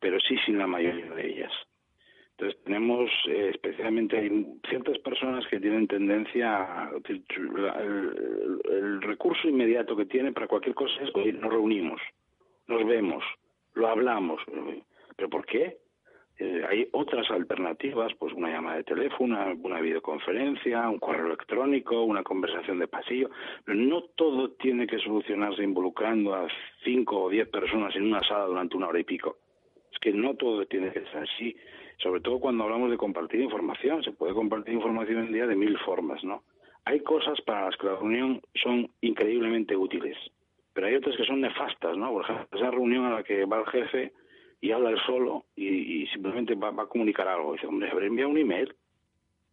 pero 0.00 0.18
sí 0.20 0.36
sin 0.46 0.58
la 0.58 0.66
mayoría 0.66 1.10
de 1.10 1.26
ellas. 1.26 1.52
Entonces 2.38 2.62
tenemos, 2.62 3.10
eh, 3.28 3.50
especialmente 3.52 4.16
hay 4.16 4.46
ciertas 4.68 4.96
personas 4.98 5.44
que 5.48 5.58
tienen 5.58 5.88
tendencia, 5.88 6.62
a, 6.62 6.90
el, 6.94 9.02
recurso 9.02 9.48
inmediato 9.48 9.96
que 9.96 10.06
tienen 10.06 10.32
para 10.32 10.46
cualquier 10.46 10.76
cosa 10.76 11.02
es, 11.02 11.10
oye, 11.14 11.32
nos 11.32 11.50
reunimos, 11.50 12.00
nos 12.68 12.86
vemos, 12.86 13.24
lo 13.74 13.88
hablamos. 13.88 14.40
¿Pero 15.16 15.28
por 15.28 15.46
qué? 15.46 15.78
Eh, 16.38 16.62
hay 16.68 16.88
otras 16.92 17.28
alternativas, 17.32 18.12
pues 18.16 18.32
una 18.32 18.50
llamada 18.50 18.76
de 18.76 18.84
teléfono, 18.84 19.34
una, 19.34 19.52
una, 19.60 19.80
videoconferencia, 19.80 20.88
un 20.88 21.00
correo 21.00 21.26
electrónico, 21.26 22.04
una 22.04 22.22
conversación 22.22 22.78
de 22.78 22.86
pasillo, 22.86 23.30
pero 23.64 23.76
no 23.76 24.02
todo 24.14 24.52
tiene 24.52 24.86
que 24.86 25.00
solucionarse 25.00 25.64
involucrando 25.64 26.36
a 26.36 26.46
cinco 26.84 27.24
o 27.24 27.30
diez 27.30 27.48
personas 27.48 27.96
en 27.96 28.04
una 28.04 28.20
sala 28.20 28.44
durante 28.44 28.76
una 28.76 28.86
hora 28.86 29.00
y 29.00 29.04
pico. 29.04 29.38
Es 29.92 29.98
que 29.98 30.12
no 30.12 30.34
todo 30.34 30.64
tiene 30.66 30.92
que 30.92 31.00
ser 31.00 31.24
así 31.24 31.56
sobre 31.98 32.20
todo 32.20 32.38
cuando 32.38 32.64
hablamos 32.64 32.90
de 32.90 32.96
compartir 32.96 33.40
información. 33.40 34.02
Se 34.02 34.12
puede 34.12 34.34
compartir 34.34 34.74
información 34.74 35.26
en 35.26 35.32
día 35.32 35.46
de 35.46 35.56
mil 35.56 35.78
formas, 35.78 36.22
¿no? 36.24 36.42
Hay 36.84 37.00
cosas 37.00 37.40
para 37.42 37.66
las 37.66 37.76
que 37.76 37.86
la 37.86 37.96
reunión 37.96 38.40
son 38.62 38.88
increíblemente 39.02 39.76
útiles, 39.76 40.16
pero 40.72 40.86
hay 40.86 40.94
otras 40.94 41.16
que 41.16 41.24
son 41.24 41.40
nefastas, 41.40 41.96
¿no? 41.96 42.12
Por 42.12 42.24
ejemplo, 42.24 42.46
esa 42.58 42.70
reunión 42.70 43.04
a 43.04 43.10
la 43.10 43.22
que 43.22 43.44
va 43.44 43.60
el 43.60 43.66
jefe 43.66 44.12
y 44.60 44.70
habla 44.70 44.90
él 44.90 44.98
solo 45.06 45.44
y, 45.54 46.06
simplemente 46.08 46.54
va, 46.54 46.68
a 46.68 46.86
comunicar 46.86 47.28
algo. 47.28 47.52
Dice, 47.52 47.66
hombre, 47.66 47.90
habré 47.90 48.06
enviado 48.06 48.30
un 48.30 48.38
email 48.38 48.74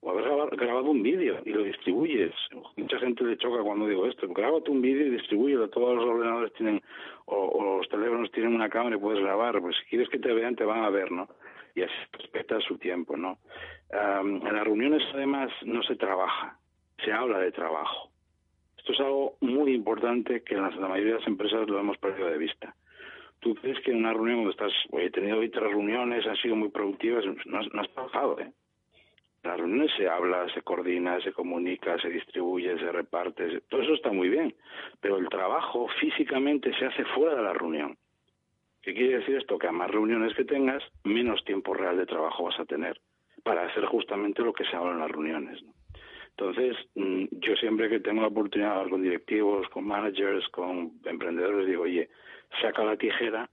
o 0.02 0.12
haber 0.12 0.56
grabado, 0.56 0.92
un 0.92 1.02
vídeo 1.02 1.42
y 1.46 1.50
lo 1.50 1.64
distribuyes. 1.64 2.32
Mucha 2.78 3.00
gente 3.00 3.24
le 3.24 3.38
choca 3.38 3.64
cuando 3.64 3.88
digo 3.88 4.06
esto. 4.06 4.28
Grábate 4.30 4.70
un 4.72 4.82
vídeo 4.82 5.08
y 5.08 5.10
distribúyelo. 5.12 5.70
Todos 5.70 5.96
los 5.96 6.06
ordenadores 6.06 6.54
tienen, 6.54 6.82
o, 7.26 7.36
o, 7.36 7.78
los 7.80 7.90
teléfonos 7.90 8.32
tienen 8.32 8.54
una 8.54 8.70
cámara 8.70 8.96
y 8.96 9.00
puedes 9.00 9.22
grabar. 9.22 9.60
Pues 9.62 9.76
si 9.78 9.90
quieres 9.90 10.10
que 10.10 10.20
te 10.20 10.32
vean, 10.32 10.56
te 10.56 10.64
van 10.64 10.84
a 10.84 10.90
ver, 10.90 11.12
¿no? 11.12 11.28
Y 11.76 11.84
así 11.84 11.94
respeta 12.14 12.60
su 12.62 12.78
tiempo, 12.78 13.18
¿no? 13.18 13.38
en 13.92 14.44
las 14.44 14.64
reuniones 14.64 15.04
además 15.14 15.52
no 15.64 15.84
se 15.84 15.96
trabaja, 15.96 16.58
se 17.04 17.12
habla 17.12 17.40
de 17.40 17.52
trabajo. 17.52 18.10
Esto 18.78 18.94
es 18.94 19.00
algo 19.00 19.38
muy 19.42 19.74
importante 19.74 20.44
que 20.44 20.56
en 20.56 20.62
la 20.62 20.88
mayoría 20.88 21.14
de 21.14 21.20
las 21.20 21.28
empresas 21.28 21.68
lo 21.68 21.80
hemos 21.80 21.98
perdido 21.98 22.30
de 22.30 22.38
vista. 22.38 22.76
Tú 23.40 23.56
crees 23.56 23.80
que 23.82 23.92
en 23.92 23.98
una 23.98 24.14
reunión 24.14 24.38
donde 24.38 24.52
estás, 24.52 24.72
he 24.94 25.10
tenido 25.10 25.40
hoy 25.40 25.50
tres 25.50 25.70
reuniones, 25.70 26.26
han 26.26 26.36
sido 26.38 26.56
muy 26.56 26.70
productivas, 26.70 27.26
no 27.46 27.60
has, 27.60 27.90
trabajado, 27.94 28.40
¿eh? 28.40 28.52
En 29.44 29.50
las 29.50 29.60
reuniones 29.60 29.92
se 29.98 30.08
habla, 30.08 30.48
se 30.54 30.62
coordina, 30.62 31.20
se 31.22 31.32
comunica, 31.32 32.00
se 32.00 32.10
distribuye, 32.10 32.78
se 32.80 32.92
reparte, 32.92 33.62
todo 33.70 33.82
eso 33.82 33.94
está 33.94 34.12
muy 34.12 34.30
bien, 34.30 34.56
pero 35.02 35.18
el 35.18 35.30
trabajo 35.30 35.88
físicamente 36.00 36.72
se 36.78 36.86
hace 36.86 37.06
fuera 37.06 37.36
de 37.36 37.44
la 37.44 37.54
reunión. 37.54 37.98
¿Qué 38.86 38.94
quiere 38.94 39.18
decir 39.18 39.36
esto? 39.38 39.58
Que 39.58 39.68
a 39.68 39.72
más 39.72 39.90
reuniones 39.90 40.36
que 40.36 40.46
tengas, 40.46 40.84
menos 41.04 41.44
tiempo 41.44 41.74
real 41.74 41.98
de 41.98 42.06
trabajo 42.06 42.44
vas 42.44 42.60
a 42.60 42.66
tener 42.66 43.02
para 43.44 43.66
hacer 43.66 43.84
justamente 43.86 44.44
lo 44.44 44.54
que 44.54 44.64
se 44.64 44.76
habla 44.76 44.92
en 44.92 45.00
las 45.00 45.10
reuniones. 45.10 45.60
Entonces, 46.38 46.78
mm, 46.94 47.26
yo 47.32 47.56
siempre 47.56 47.90
que 47.90 48.00
tengo 48.00 48.22
la 48.22 48.28
oportunidad 48.28 48.70
de 48.70 48.76
hablar 48.76 48.92
con 48.92 49.02
directivos, 49.02 49.68
con 49.70 49.88
managers, 49.88 50.48
con 50.50 50.92
emprendedores, 51.04 51.66
digo, 51.66 51.82
oye, 51.82 52.10
saca 52.62 52.84
la 52.84 52.96
tijera 52.96 53.50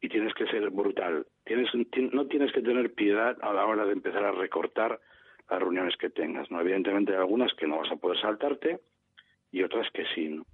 y 0.00 0.08
tienes 0.08 0.32
que 0.32 0.46
ser 0.46 0.70
brutal. 0.70 1.26
Tienes, 1.44 1.68
no 2.12 2.26
tienes 2.28 2.50
que 2.52 2.62
tener 2.62 2.94
piedad 2.94 3.36
a 3.42 3.52
la 3.52 3.66
hora 3.66 3.84
de 3.84 3.92
empezar 3.92 4.24
a 4.24 4.32
recortar 4.32 4.98
las 5.50 5.60
reuniones 5.60 5.94
que 5.98 6.08
tengas. 6.08 6.50
¿no? 6.50 6.58
Evidentemente 6.58 7.12
hay 7.12 7.18
algunas 7.18 7.52
que 7.52 7.66
no 7.66 7.80
vas 7.80 7.92
a 7.92 7.96
poder 7.96 8.18
saltarte 8.18 8.80
y 9.52 9.62
otras 9.62 9.90
que 9.90 10.06
sí. 10.14 10.30
¿no? 10.30 10.46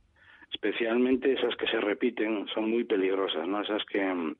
Especialmente 0.53 1.33
esas 1.33 1.57
que 1.57 1.67
se 1.67 1.81
repiten 1.81 2.47
son 2.49 2.71
muy 2.71 2.85
peligrosas, 2.85 3.47
¿no? 3.47 3.63
Esas 3.63 3.85
que 3.87 4.03
mm, 4.03 4.37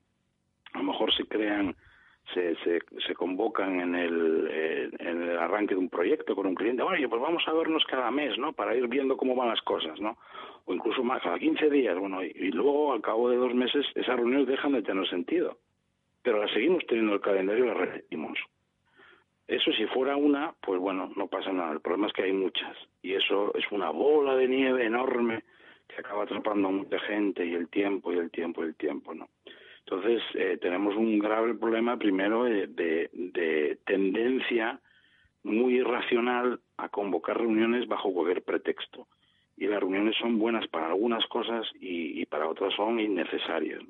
a 0.73 0.77
lo 0.79 0.83
mejor 0.83 1.13
se 1.13 1.25
crean, 1.25 1.75
se, 2.33 2.55
se, 3.05 3.15
convocan 3.15 3.79
en 3.79 3.95
el, 3.95 4.47
eh, 4.51 4.89
en 4.99 5.23
el 5.23 5.37
arranque 5.37 5.75
de 5.75 5.79
un 5.79 5.89
proyecto 5.89 6.35
con 6.35 6.45
un 6.45 6.55
cliente, 6.55 6.83
oye, 6.83 7.07
pues 7.07 7.21
vamos 7.21 7.43
a 7.47 7.53
vernos 7.53 7.85
cada 7.85 8.11
mes, 8.11 8.37
¿no? 8.37 8.53
Para 8.53 8.75
ir 8.75 8.87
viendo 8.87 9.17
cómo 9.17 9.35
van 9.35 9.49
las 9.49 9.61
cosas, 9.61 9.99
¿no? 9.99 10.17
O 10.65 10.73
incluso 10.73 11.03
más, 11.03 11.21
cada 11.21 11.39
15 11.39 11.69
días, 11.69 11.97
bueno, 11.97 12.23
y, 12.23 12.27
y 12.35 12.51
luego 12.51 12.93
al 12.93 13.01
cabo 13.01 13.29
de 13.29 13.37
dos 13.37 13.53
meses 13.53 13.85
esas 13.95 14.17
reuniones 14.17 14.47
dejan 14.47 14.73
de 14.73 14.81
tener 14.81 15.07
sentido, 15.09 15.57
pero 16.21 16.41
las 16.41 16.51
seguimos 16.51 16.85
teniendo 16.87 17.13
el 17.13 17.21
calendario 17.21 17.65
y 17.65 17.67
las 17.69 17.77
repetimos. 17.77 18.37
Eso 19.47 19.71
si 19.71 19.85
fuera 19.87 20.17
una, 20.17 20.53
pues 20.61 20.79
bueno, 20.79 21.09
no 21.15 21.27
pasa 21.27 21.53
nada. 21.53 21.71
El 21.71 21.79
problema 21.79 22.07
es 22.07 22.13
que 22.13 22.23
hay 22.23 22.33
muchas. 22.33 22.75
Y 23.01 23.13
eso 23.13 23.53
es 23.55 23.63
una 23.71 23.89
bola 23.91 24.35
de 24.35 24.47
nieve 24.47 24.85
enorme 24.85 25.45
que 25.87 25.99
acaba 25.99 26.23
atrapando 26.23 26.67
a 26.67 26.71
mucha 26.71 26.99
gente 26.99 27.45
y 27.45 27.53
el 27.53 27.69
tiempo 27.69 28.11
y 28.11 28.17
el 28.17 28.29
tiempo 28.31 28.63
y 28.63 28.67
el 28.67 28.75
tiempo, 28.75 29.13
¿no? 29.13 29.29
Entonces, 29.89 30.21
eh, 30.33 30.57
tenemos 30.61 30.95
un 30.95 31.17
grave 31.17 31.53
problema 31.53 31.97
primero 31.97 32.43
de, 32.43 32.67
de, 32.67 33.77
tendencia 33.85 34.81
muy 35.43 35.75
irracional 35.75 36.59
a 36.75 36.89
convocar 36.89 37.37
reuniones 37.37 37.87
bajo 37.87 38.13
cualquier 38.13 38.43
pretexto. 38.43 39.07
Y 39.55 39.65
las 39.67 39.79
reuniones 39.79 40.17
son 40.17 40.39
buenas 40.39 40.67
para 40.67 40.87
algunas 40.87 41.25
cosas 41.27 41.65
y, 41.79 42.25
para 42.25 42.49
otras 42.49 42.73
son 42.73 42.99
innecesarias. 42.99 43.81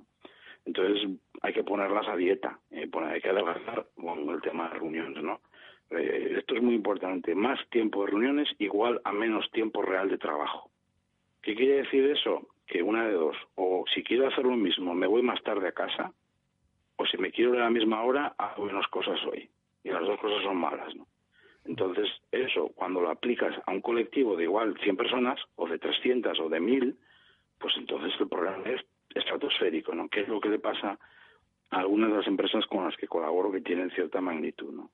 Entonces, 0.65 1.09
hay 1.41 1.53
que 1.53 1.63
ponerlas 1.63 2.07
a 2.07 2.15
dieta, 2.15 2.59
eh, 2.69 2.87
hay 2.93 3.21
que 3.21 3.29
adelgazar 3.29 3.87
con 3.95 4.29
el 4.29 4.41
tema 4.41 4.69
de 4.69 4.75
reuniones, 4.75 5.23
¿no? 5.23 5.41
Eh, 5.89 6.35
esto 6.37 6.55
es 6.55 6.61
muy 6.61 6.75
importante. 6.75 7.33
Más 7.33 7.59
tiempo 7.69 8.05
de 8.05 8.11
reuniones 8.11 8.49
igual 8.59 9.01
a 9.03 9.11
menos 9.11 9.49
tiempo 9.51 9.81
real 9.81 10.09
de 10.09 10.19
trabajo. 10.19 10.69
¿Qué 11.47 11.55
quiere 11.55 11.75
decir 11.75 12.03
eso? 12.11 12.45
Que 12.65 12.83
una 12.83 13.07
de 13.07 13.13
dos, 13.13 13.37
o 13.55 13.85
si 13.95 14.03
quiero 14.03 14.27
hacer 14.27 14.43
lo 14.43 14.57
mismo, 14.57 14.93
me 14.93 15.07
voy 15.07 15.21
más 15.21 15.41
tarde 15.43 15.69
a 15.69 15.71
casa, 15.71 16.11
o 16.97 17.05
si 17.05 17.17
me 17.17 17.31
quiero 17.31 17.53
ir 17.53 17.61
a 17.61 17.63
la 17.63 17.69
misma 17.69 18.03
hora, 18.03 18.35
hago 18.37 18.65
menos 18.65 18.85
cosas 18.89 19.17
hoy. 19.23 19.49
Y 19.81 19.89
las 19.89 20.01
dos 20.01 20.19
cosas 20.19 20.43
son 20.43 20.57
malas, 20.57 20.93
¿no? 20.93 21.07
Entonces, 21.63 22.09
eso, 22.33 22.73
cuando 22.75 22.99
lo 22.99 23.09
aplicas 23.09 23.55
a 23.65 23.71
un 23.71 23.79
colectivo 23.79 24.35
de 24.35 24.43
igual 24.43 24.77
100 24.83 24.97
personas, 24.97 25.39
o 25.55 25.69
de 25.69 25.79
300, 25.79 26.37
o 26.37 26.49
de 26.49 26.59
1000, 26.59 26.97
pues 27.59 27.73
entonces 27.77 28.11
el 28.19 28.27
problema 28.27 28.63
es 28.65 28.81
estratosférico, 29.15 29.95
¿no? 29.95 30.09
¿Qué 30.09 30.23
es 30.23 30.27
lo 30.27 30.41
que 30.41 30.49
le 30.49 30.59
pasa 30.59 30.99
a 31.69 31.79
algunas 31.79 32.09
de 32.09 32.17
las 32.17 32.27
empresas 32.27 32.65
con 32.65 32.83
las 32.83 32.97
que 32.97 33.07
colaboro 33.07 33.53
que 33.53 33.61
tienen 33.61 33.89
cierta 33.91 34.19
magnitud, 34.19 34.73
¿no? 34.73 34.91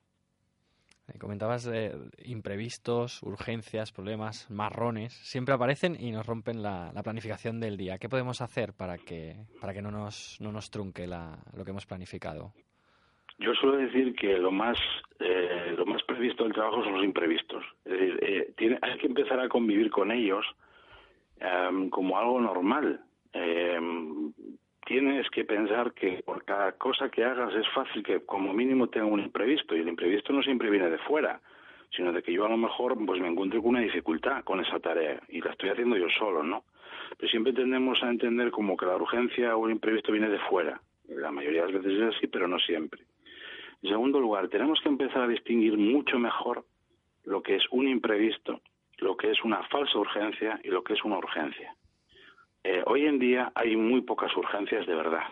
Eh, 1.09 1.19
comentabas 1.19 1.65
de 1.65 1.91
imprevistos, 2.23 3.21
urgencias, 3.23 3.91
problemas, 3.91 4.49
marrones, 4.49 5.13
siempre 5.13 5.53
aparecen 5.53 5.97
y 5.99 6.11
nos 6.11 6.25
rompen 6.25 6.63
la, 6.63 6.91
planificación 7.03 7.59
del 7.59 7.75
día. 7.75 7.97
¿Qué 7.97 8.07
podemos 8.07 8.41
hacer 8.41 8.73
para 8.73 8.97
que, 8.97 9.35
para 9.59 9.73
que 9.73 9.81
no, 9.81 9.91
nos, 9.91 10.37
no 10.39 10.51
nos 10.51 10.71
trunque 10.71 11.07
la, 11.07 11.37
lo 11.57 11.65
que 11.65 11.71
hemos 11.71 11.85
planificado? 11.85 12.53
Yo 13.39 13.53
suelo 13.55 13.77
decir 13.77 14.15
que 14.15 14.37
lo 14.37 14.51
más 14.51 14.77
eh, 15.19 15.73
lo 15.77 15.85
más 15.85 16.03
previsto 16.03 16.43
del 16.43 16.53
trabajo 16.53 16.83
son 16.83 16.93
los 16.93 17.03
imprevistos. 17.03 17.63
Es 17.83 17.91
decir, 17.91 18.19
eh, 18.21 18.53
tiene, 18.55 18.79
hay 18.81 18.97
que 18.99 19.07
empezar 19.07 19.39
a 19.39 19.49
convivir 19.49 19.89
con 19.89 20.11
ellos 20.11 20.45
em, 21.39 21.89
como 21.89 22.17
algo 22.17 22.39
normal. 22.39 23.01
Tienes 24.93 25.27
que 25.31 25.43
pensar 25.43 25.91
que 25.93 26.21
por 26.23 26.45
cada 26.45 26.73
cosa 26.73 27.09
que 27.09 27.23
hagas 27.23 27.51
es 27.55 27.67
fácil 27.69 28.03
que 28.03 28.23
como 28.27 28.53
mínimo 28.53 28.89
tenga 28.89 29.07
un 29.07 29.21
imprevisto 29.21 29.75
y 29.75 29.79
el 29.79 29.87
imprevisto 29.87 30.31
no 30.31 30.43
siempre 30.43 30.69
viene 30.69 30.87
de 30.87 30.99
fuera 30.99 31.41
sino 31.89 32.13
de 32.13 32.21
que 32.21 32.31
yo 32.31 32.45
a 32.45 32.49
lo 32.49 32.57
mejor 32.57 32.95
pues 33.03 33.19
me 33.19 33.27
encuentro 33.27 33.59
con 33.63 33.71
una 33.71 33.79
dificultad 33.79 34.43
con 34.43 34.59
esa 34.59 34.79
tarea 34.79 35.19
y 35.29 35.41
la 35.41 35.49
estoy 35.49 35.69
haciendo 35.69 35.97
yo 35.97 36.05
solo 36.19 36.43
no 36.43 36.65
pero 37.17 37.27
siempre 37.27 37.53
tendemos 37.53 38.03
a 38.03 38.09
entender 38.11 38.51
como 38.51 38.77
que 38.77 38.85
la 38.85 38.95
urgencia 38.95 39.57
o 39.57 39.65
el 39.65 39.71
imprevisto 39.71 40.11
viene 40.11 40.29
de 40.29 40.37
fuera. 40.41 40.79
La 41.07 41.31
mayoría 41.31 41.65
de 41.65 41.71
las 41.71 41.83
veces 41.83 41.99
es 41.99 42.15
así 42.15 42.27
pero 42.27 42.47
no 42.47 42.59
siempre. 42.59 43.01
En 43.81 43.89
segundo 43.89 44.19
lugar 44.19 44.47
tenemos 44.49 44.79
que 44.79 44.89
empezar 44.89 45.23
a 45.23 45.27
distinguir 45.27 45.75
mucho 45.75 46.19
mejor 46.19 46.65
lo 47.23 47.41
que 47.41 47.55
es 47.55 47.63
un 47.71 47.87
imprevisto 47.87 48.61
lo 48.99 49.17
que 49.17 49.31
es 49.31 49.43
una 49.43 49.63
falsa 49.69 49.97
urgencia 49.97 50.59
y 50.63 50.67
lo 50.67 50.83
que 50.83 50.93
es 50.93 51.03
una 51.03 51.17
urgencia 51.17 51.73
eh, 52.63 52.81
hoy 52.85 53.05
en 53.05 53.19
día 53.19 53.51
hay 53.55 53.75
muy 53.75 54.01
pocas 54.01 54.35
urgencias 54.37 54.85
de 54.87 54.95
verdad 54.95 55.23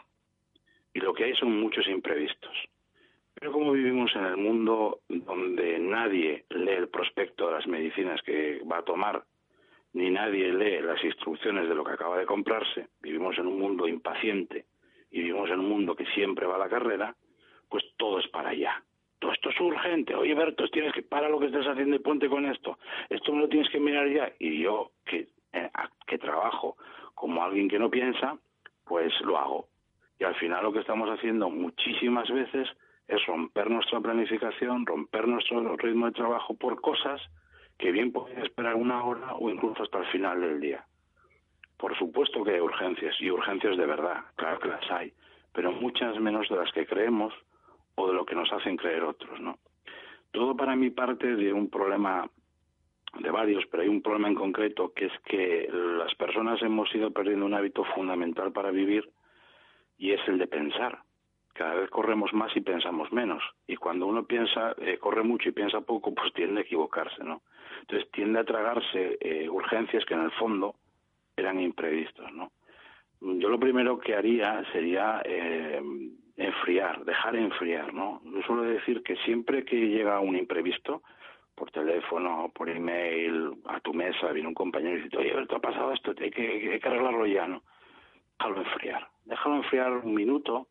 y 0.94 1.00
lo 1.00 1.14
que 1.14 1.26
hay 1.26 1.36
son 1.36 1.60
muchos 1.60 1.88
imprevistos. 1.88 2.52
Pero 3.34 3.54
como 3.54 3.72
vivimos 3.72 4.14
en 4.16 4.26
el 4.26 4.38
mundo 4.38 5.00
donde 5.08 5.80
nadie 5.80 6.46
lee 6.50 6.72
el 6.72 6.90
prospecto 6.90 7.48
de 7.48 7.54
las 7.54 7.68
medicinas 7.68 8.22
que 8.22 8.62
va 8.70 8.80
a 8.80 8.84
tomar, 8.84 9.24
ni 9.94 10.10
nadie 10.10 10.54
lee 10.54 10.82
las 10.82 11.04
instrucciones 11.04 11.68
de 11.68 11.76
lo 11.76 11.84
que 11.84 11.94
acaba 11.94 12.18
de 12.18 12.26
comprarse, 12.26 12.90
vivimos 13.02 13.38
en 13.38 13.48
un 13.48 13.60
mundo 13.60 13.88
impaciente 13.88 14.66
y 15.10 15.20
vivimos 15.20 15.50
en 15.50 15.60
un 15.60 15.70
mundo 15.70 15.96
que 15.96 16.06
siempre 16.08 16.46
va 16.46 16.56
a 16.56 16.60
la 16.60 16.70
carrera, 16.70 17.16
pues 17.70 17.84
todo 17.98 18.20
es 18.20 18.28
para 18.28 18.50
allá. 18.50 18.84
Todo 19.20 19.32
esto 19.34 19.50
es 19.50 19.60
urgente. 19.60 20.16
Oye, 20.16 20.34
Berto, 20.34 20.68
tienes 20.70 20.94
que 20.94 21.04
parar 21.04 21.30
lo 21.30 21.40
que 21.40 21.46
estás 21.46 21.68
haciendo 21.68 21.96
y 21.96 22.00
ponte 22.00 22.28
con 22.28 22.46
esto. 22.46 22.80
Esto 23.10 23.32
me 23.34 23.42
lo 23.42 23.50
tienes 23.50 23.70
que 23.70 23.80
mirar 23.80 24.10
ya. 24.10 24.34
Y 24.40 24.60
yo, 24.62 24.92
que, 25.06 25.28
eh, 25.54 25.70
que 26.08 26.18
trabajo 26.18 26.76
como 27.22 27.44
alguien 27.44 27.70
que 27.70 27.78
no 27.78 27.92
piensa, 27.92 28.36
pues 28.84 29.14
lo 29.22 29.38
hago. 29.38 29.68
Y 30.18 30.24
al 30.24 30.34
final 30.36 30.64
lo 30.64 30.74
que 30.74 30.80
estamos 30.80 31.08
haciendo 31.08 31.52
muchísimas 31.52 32.28
veces 32.32 32.68
es 33.08 33.24
romper 33.28 33.70
nuestra 33.70 34.00
planificación, 34.00 34.88
romper 34.88 35.28
nuestro 35.28 35.78
ritmo 35.78 36.08
de 36.08 36.14
trabajo 36.14 36.56
por 36.56 36.82
cosas 36.82 37.22
que 37.78 37.92
bien 37.92 38.12
pueden 38.12 38.40
esperar 38.40 38.74
una 38.74 39.04
hora 39.04 39.36
o 39.36 39.52
incluso 39.52 39.84
hasta 39.84 40.00
el 40.00 40.08
final 40.08 40.42
del 40.42 40.60
día. 40.60 40.84
Por 41.78 41.96
supuesto 41.96 42.44
que 42.44 42.56
hay 42.56 42.60
urgencias, 42.60 43.16
y 43.20 43.30
urgencias 43.30 43.78
de 43.78 43.86
verdad, 43.86 44.26
claro 44.36 44.60
que 44.60 44.70
las 44.70 44.90
hay, 44.90 45.14
pero 45.54 45.72
muchas 45.72 46.20
menos 46.20 46.50
de 46.50 46.56
las 46.56 46.72
que 46.72 46.88
creemos 46.88 47.36
o 47.94 48.08
de 48.08 48.14
lo 48.14 48.26
que 48.26 48.34
nos 48.34 48.52
hacen 48.52 48.78
creer 48.78 49.04
otros, 49.04 49.40
¿no? 49.40 49.60
Todo 50.32 50.56
para 50.56 50.76
mí 50.76 50.90
parte 50.90 51.36
de 51.36 51.54
un 51.54 51.70
problema 51.70 52.28
de 53.20 53.32
varios, 53.32 53.66
pero 53.70 53.84
hay 53.84 53.90
un 53.90 54.02
problema 54.02 54.30
en 54.30 54.36
concreto 54.36 54.94
que 54.94 55.06
es 55.06 55.14
que 55.26 55.70
las 55.72 56.14
personas 56.16 56.62
hemos 56.62 56.94
ido 56.96 57.12
perdiendo 57.12 57.46
un 57.46 57.54
hábito 57.54 57.84
fundamental 57.96 58.52
para 58.52 58.72
vivir 58.72 59.10
y 59.98 60.12
es 60.12 60.22
el 60.28 60.38
de 60.38 60.48
pensar. 60.48 61.00
Cada 61.54 61.76
vez 61.76 61.90
corremos 61.90 62.34
más 62.34 62.56
y 62.56 62.62
pensamos 62.62 63.12
menos. 63.12 63.44
Y 63.68 63.76
cuando 63.76 64.08
uno 64.08 64.26
piensa, 64.26 64.74
eh, 64.80 64.98
corre 64.98 65.24
mucho 65.24 65.50
y 65.50 65.52
piensa 65.52 65.82
poco, 65.82 66.14
pues 66.14 66.34
tiende 66.34 66.62
a 66.62 66.64
equivocarse, 66.64 67.24
¿no? 67.24 67.42
Entonces 67.82 68.10
tiende 68.12 68.40
a 68.40 68.46
tragarse 68.46 69.18
eh, 69.20 69.50
urgencias 69.50 70.06
que 70.06 70.14
en 70.14 70.22
el 70.22 70.32
fondo 70.32 70.76
eran 71.36 71.60
imprevistos, 71.60 72.32
¿no? 72.32 72.52
Yo 73.20 73.50
lo 73.50 73.60
primero 73.60 74.00
que 74.00 74.16
haría 74.16 74.64
sería 74.72 75.22
eh, 75.26 75.82
enfriar, 76.38 77.06
dejar 77.06 77.36
enfriar, 77.36 77.94
¿no? 77.94 78.22
Yo 78.24 78.42
suelo 78.44 78.64
decir 78.64 79.04
que 79.04 79.16
siempre 79.18 79.64
que 79.64 79.76
llega 79.76 80.20
un 80.20 80.36
imprevisto, 80.36 81.04
por 81.62 81.70
teléfono, 81.70 82.52
por 82.56 82.72
email, 82.72 83.52
a 83.66 83.80
tu 83.82 83.94
mesa, 83.94 84.32
viene 84.32 84.48
un 84.48 84.56
compañero 84.56 84.98
y 84.98 85.04
dice, 85.04 85.18
oye, 85.18 85.46
¿te 85.46 85.56
ha 85.56 85.60
pasado 85.60 85.94
esto? 85.94 86.12
Hay 86.20 86.32
que, 86.32 86.72
hay 86.72 86.80
que 86.80 86.88
arreglarlo 86.88 87.28
ya, 87.28 87.46
¿no? 87.46 87.62
Déjalo 88.40 88.62
enfriar. 88.62 89.08
Déjalo 89.26 89.58
enfriar 89.58 89.92
un 89.98 90.16
minuto, 90.16 90.70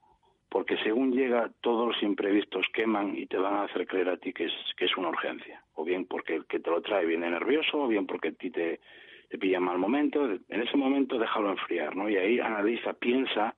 porque 0.49 0.77
según 0.79 1.13
llega, 1.13 1.49
todos 1.61 1.87
los 1.87 2.03
imprevistos 2.03 2.67
queman 2.75 3.17
y 3.17 3.27
te 3.27 3.37
van 3.37 3.55
a 3.55 3.63
hacer 3.63 3.87
creer 3.87 4.09
a 4.09 4.17
ti 4.17 4.33
que 4.33 4.47
es, 4.47 4.53
que 4.77 4.87
es 4.87 4.97
una 4.97 5.11
urgencia. 5.11 5.63
O 5.75 5.85
bien 5.85 6.07
porque 6.07 6.35
el 6.35 6.47
que 6.47 6.59
te 6.59 6.69
lo 6.69 6.83
trae 6.83 7.07
viene 7.07 7.31
nervioso, 7.31 7.85
o 7.85 7.87
bien 7.87 8.09
porque 8.09 8.31
a 8.31 8.33
ti 8.33 8.51
te, 8.51 8.81
te 9.29 9.39
pilla 9.39 9.61
mal 9.61 9.79
momento. 9.79 10.29
En 10.49 10.61
ese 10.61 10.77
momento 10.77 11.21
déjalo 11.21 11.51
enfriar, 11.51 11.95
¿no? 11.95 12.11
Y 12.11 12.17
ahí 12.17 12.41
analiza, 12.41 12.95
piensa, 12.95 13.55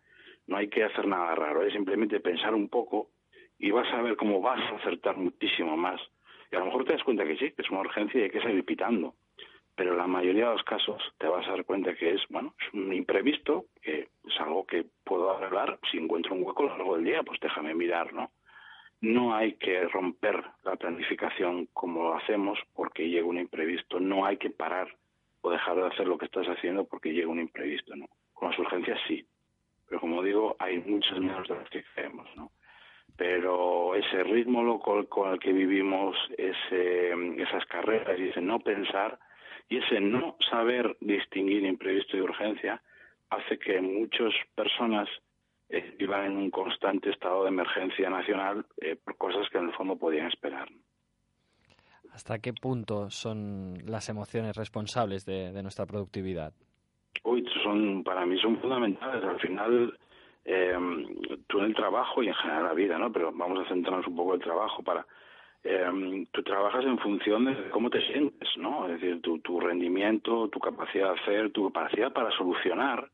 no 0.49 0.59
hay 0.59 0.69
que 0.69 0.85
hacer 0.85 1.07
nada 1.07 1.35
raro, 1.35 1.63
es 1.63 1.73
simplemente 1.73 2.21
pensar 2.21 2.55
un 2.55 2.69
poco 2.69 3.09
y 3.59 3.71
vas 3.71 3.91
a 3.95 4.03
ver 4.03 4.17
cómo 4.17 4.43
vas 4.43 4.61
a 4.71 4.77
acertar 4.77 5.17
muchísimo 5.17 5.79
más 5.79 5.99
y 6.53 6.57
a 6.57 6.59
lo 6.59 6.67
mejor 6.67 6.85
te 6.85 6.93
das 6.93 7.03
cuenta 7.03 7.25
que 7.25 7.37
sí, 7.37 7.51
que 7.51 7.63
es 7.63 7.71
una 7.71 7.81
urgencia 7.81 8.21
y 8.21 8.25
hay 8.25 8.31
que 8.31 8.43
seguir 8.43 8.65
pitando. 8.65 9.15
Pero 9.75 9.93
en 9.93 9.99
la 9.99 10.07
mayoría 10.07 10.49
de 10.49 10.53
los 10.53 10.65
casos 10.65 11.03
te 11.17 11.27
vas 11.27 11.47
a 11.49 11.53
dar 11.53 11.65
cuenta 11.65 11.95
que 11.95 12.11
es, 12.11 12.21
bueno, 12.29 12.55
es 12.61 12.75
un 12.75 12.93
imprevisto, 12.93 13.65
que 13.81 14.11
es 14.29 14.41
algo 14.41 14.67
que 14.67 14.85
puedo 15.03 15.35
arreglar. 15.35 15.79
Si 15.91 15.97
encuentro 15.97 16.35
un 16.35 16.43
hueco 16.43 16.65
a 16.65 16.67
lo 16.67 16.77
largo 16.77 16.97
del 16.97 17.07
día, 17.07 17.23
pues 17.23 17.41
déjame 17.41 17.75
mirar, 17.75 18.13
¿no? 18.13 18.31
No 19.01 19.35
hay 19.35 19.55
que 19.55 19.89
romper 19.89 20.45
la 20.63 20.77
planificación 20.77 21.69
como 21.73 22.03
lo 22.05 22.15
hacemos 22.17 22.59
porque 22.75 23.09
llega 23.09 23.27
un 23.27 23.39
imprevisto. 23.39 23.99
No 23.99 24.27
hay 24.27 24.37
que 24.37 24.51
parar 24.51 24.95
o 25.41 25.51
dejar 25.51 25.77
de 25.77 25.87
hacer 25.87 26.07
lo 26.07 26.19
que 26.19 26.27
estás 26.27 26.47
haciendo 26.47 26.85
porque 26.85 27.15
llega 27.15 27.29
un 27.29 27.41
imprevisto, 27.41 27.97
¿no? 27.97 28.09
Con 28.35 28.51
las 28.51 28.59
urgencias 28.59 29.01
sí. 29.09 29.27
Pero 29.89 30.01
como 30.01 30.23
digo, 30.23 30.55
hay 30.59 30.79
muchas 30.81 31.19
menos 31.19 31.49
de 31.49 31.55
las 31.55 31.71
que 31.71 31.83
creemos, 31.95 32.29
¿no? 32.37 32.53
Pero 33.17 33.95
ese 33.95 34.25
ritmo 34.25 34.63
local 34.63 35.09
con 35.09 35.33
el 35.33 35.39
que 35.39 35.53
vivimos, 35.53 36.17
ese, 36.37 37.13
esas 37.43 37.65
carreras 37.67 38.19
y 38.19 38.29
ese 38.29 38.41
no 38.41 38.59
pensar 38.61 39.19
y 39.69 39.79
ese 39.79 40.01
no 40.01 40.37
saber 40.51 40.97
distinguir 41.01 41.65
imprevisto 41.65 42.17
y 42.17 42.21
urgencia 42.21 42.83
hace 43.31 43.59
que 43.59 43.81
muchas 43.81 44.33
personas 44.55 45.09
eh, 45.69 45.95
vivan 45.99 46.33
en 46.33 46.37
un 46.37 46.51
constante 46.51 47.11
estado 47.11 47.45
de 47.45 47.49
emergencia 47.49 48.11
nacional 48.11 48.67
eh, 48.79 48.97
por 49.03 49.17
cosas 49.17 49.49
que 49.51 49.59
en 49.59 49.69
el 49.69 49.75
fondo 49.75 49.97
podían 49.97 50.27
esperar. 50.27 50.69
¿Hasta 52.13 52.39
qué 52.41 52.53
punto 52.53 53.09
son 53.09 53.79
las 53.87 54.11
emociones 54.11 54.55
responsables 54.55 55.25
de, 55.25 55.51
de 55.51 55.63
nuestra 55.63 55.87
productividad? 55.87 56.53
Uy, 57.25 57.47
son 57.63 58.05
para 58.05 58.27
mí 58.27 58.39
son 58.39 58.61
fundamentales. 58.61 59.25
Al 59.25 59.41
final 59.41 59.99
eh, 60.45 60.77
tú 61.47 61.59
en 61.59 61.67
el 61.67 61.75
trabajo 61.75 62.23
y 62.23 62.29
en 62.29 62.35
general 62.35 62.65
la 62.65 62.75
vida, 62.75 62.99
¿no? 62.99 63.13
Pero 63.13 63.33
vamos 63.33 63.61
a 63.61 63.69
centrarnos 63.69 64.07
un 64.07 64.17
poco 64.17 64.35
en 64.35 64.41
el 64.41 64.45
trabajo 64.45 64.83
para... 64.83 65.07
Eh, 65.65 66.27
tú 66.33 66.43
trabajas 66.43 66.85
en 66.85 66.99
función 66.99 67.45
de 67.45 67.71
cómo 67.71 67.89
te 67.89 68.05
sientes, 68.09 68.49
¿no? 68.57 68.87
Es 68.87 69.01
decir, 69.01 69.21
tu, 69.23 69.61
rendimiento, 69.61 70.49
tu 70.49 70.59
capacidad 70.59 71.15
de 71.15 71.21
hacer, 71.21 71.53
tu 71.53 71.71
capacidad 71.71 72.13
para 72.13 72.33
solucionar, 72.33 73.09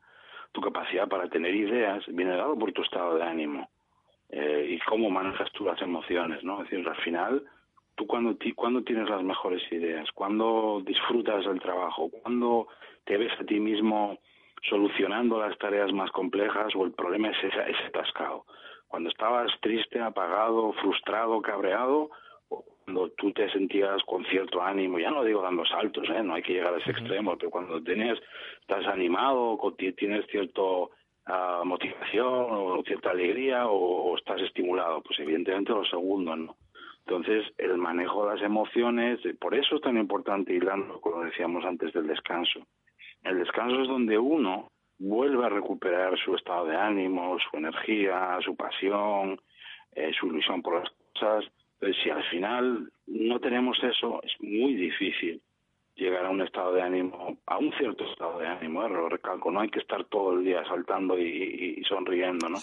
tu 0.52 0.62
capacidad 0.62 1.06
para 1.08 1.28
tener 1.28 1.54
ideas, 1.54 2.02
viene 2.08 2.36
dado 2.36 2.58
por 2.58 2.72
tu 2.72 2.82
estado 2.82 3.16
de 3.16 3.22
ánimo 3.22 3.68
eh, 4.30 4.66
y 4.70 4.78
cómo 4.88 5.10
manejas 5.10 5.52
tú 5.52 5.66
las 5.66 5.80
emociones, 5.82 6.42
¿no? 6.42 6.62
Es 6.62 6.70
decir, 6.70 6.88
al 6.88 6.96
final, 7.02 7.44
tú 7.96 8.06
cuando, 8.06 8.34
cuando 8.56 8.82
tienes 8.82 9.10
las 9.10 9.22
mejores 9.22 9.62
ideas, 9.70 10.10
cuando 10.12 10.80
disfrutas 10.86 11.44
del 11.44 11.60
trabajo, 11.60 12.08
cuando 12.22 12.68
te 13.04 13.18
ves 13.18 13.32
a 13.38 13.44
ti 13.44 13.60
mismo 13.60 14.18
solucionando 14.62 15.40
las 15.40 15.56
tareas 15.58 15.92
más 15.92 16.10
complejas 16.10 16.74
o 16.74 16.84
el 16.84 16.92
problema 16.92 17.30
es 17.30 17.36
ese, 17.44 17.70
ese 17.70 17.84
atascado. 17.86 18.44
Cuando 18.88 19.10
estabas 19.10 19.52
triste, 19.60 20.00
apagado, 20.00 20.72
frustrado, 20.74 21.42
cabreado, 21.42 22.10
o 22.48 22.64
cuando 22.84 23.10
tú 23.10 23.32
te 23.32 23.50
sentías 23.50 24.02
con 24.04 24.24
cierto 24.26 24.62
ánimo, 24.62 24.98
ya 24.98 25.10
no 25.10 25.22
digo 25.22 25.42
dando 25.42 25.64
saltos, 25.66 26.08
¿eh? 26.08 26.22
no 26.22 26.34
hay 26.34 26.42
que 26.42 26.54
llegar 26.54 26.72
a 26.72 26.78
ese 26.78 26.92
extremo, 26.92 27.36
pero 27.36 27.50
cuando 27.50 27.82
tienes, 27.82 28.18
estás 28.60 28.86
animado, 28.86 29.58
tienes 29.96 30.26
cierto 30.28 30.90
uh, 31.28 31.64
motivación 31.64 32.46
o 32.50 32.82
cierta 32.86 33.10
alegría 33.10 33.68
o, 33.68 34.16
estás 34.16 34.40
estimulado, 34.40 35.02
pues 35.02 35.18
evidentemente 35.20 35.72
lo 35.72 35.84
segundo, 35.84 36.34
¿no? 36.34 36.56
Entonces, 37.06 37.46
el 37.56 37.78
manejo 37.78 38.26
de 38.26 38.34
las 38.34 38.44
emociones, 38.44 39.18
por 39.40 39.54
eso 39.54 39.76
es 39.76 39.82
tan 39.82 39.96
importante 39.96 40.52
hilando, 40.52 41.00
como 41.00 41.24
decíamos 41.24 41.64
antes 41.64 41.92
del 41.94 42.06
descanso. 42.06 42.66
El 43.24 43.38
descanso 43.38 43.82
es 43.82 43.88
donde 43.88 44.18
uno 44.18 44.70
vuelve 44.98 45.46
a 45.46 45.48
recuperar 45.48 46.18
su 46.18 46.34
estado 46.34 46.66
de 46.66 46.76
ánimo, 46.76 47.38
su 47.38 47.56
energía, 47.56 48.38
su 48.44 48.56
pasión, 48.56 49.40
eh, 49.92 50.12
su 50.18 50.26
ilusión 50.26 50.62
por 50.62 50.80
las 50.80 50.90
cosas. 51.12 51.44
Entonces, 51.74 52.02
si 52.02 52.10
al 52.10 52.24
final 52.24 52.90
no 53.06 53.40
tenemos 53.40 53.78
eso, 53.82 54.20
es 54.22 54.32
muy 54.40 54.74
difícil 54.74 55.40
llegar 55.94 56.26
a 56.26 56.30
un 56.30 56.40
estado 56.40 56.72
de 56.74 56.82
ánimo, 56.82 57.38
a 57.46 57.58
un 57.58 57.72
cierto 57.72 58.04
estado 58.04 58.38
de 58.38 58.46
ánimo, 58.46 58.84
¿eh? 58.84 58.88
lo 58.88 59.08
recalco, 59.08 59.50
no 59.50 59.60
hay 59.60 59.68
que 59.68 59.80
estar 59.80 60.04
todo 60.04 60.34
el 60.34 60.44
día 60.44 60.64
saltando 60.64 61.18
y, 61.18 61.82
sonriendo, 61.88 62.48
¿no? 62.48 62.58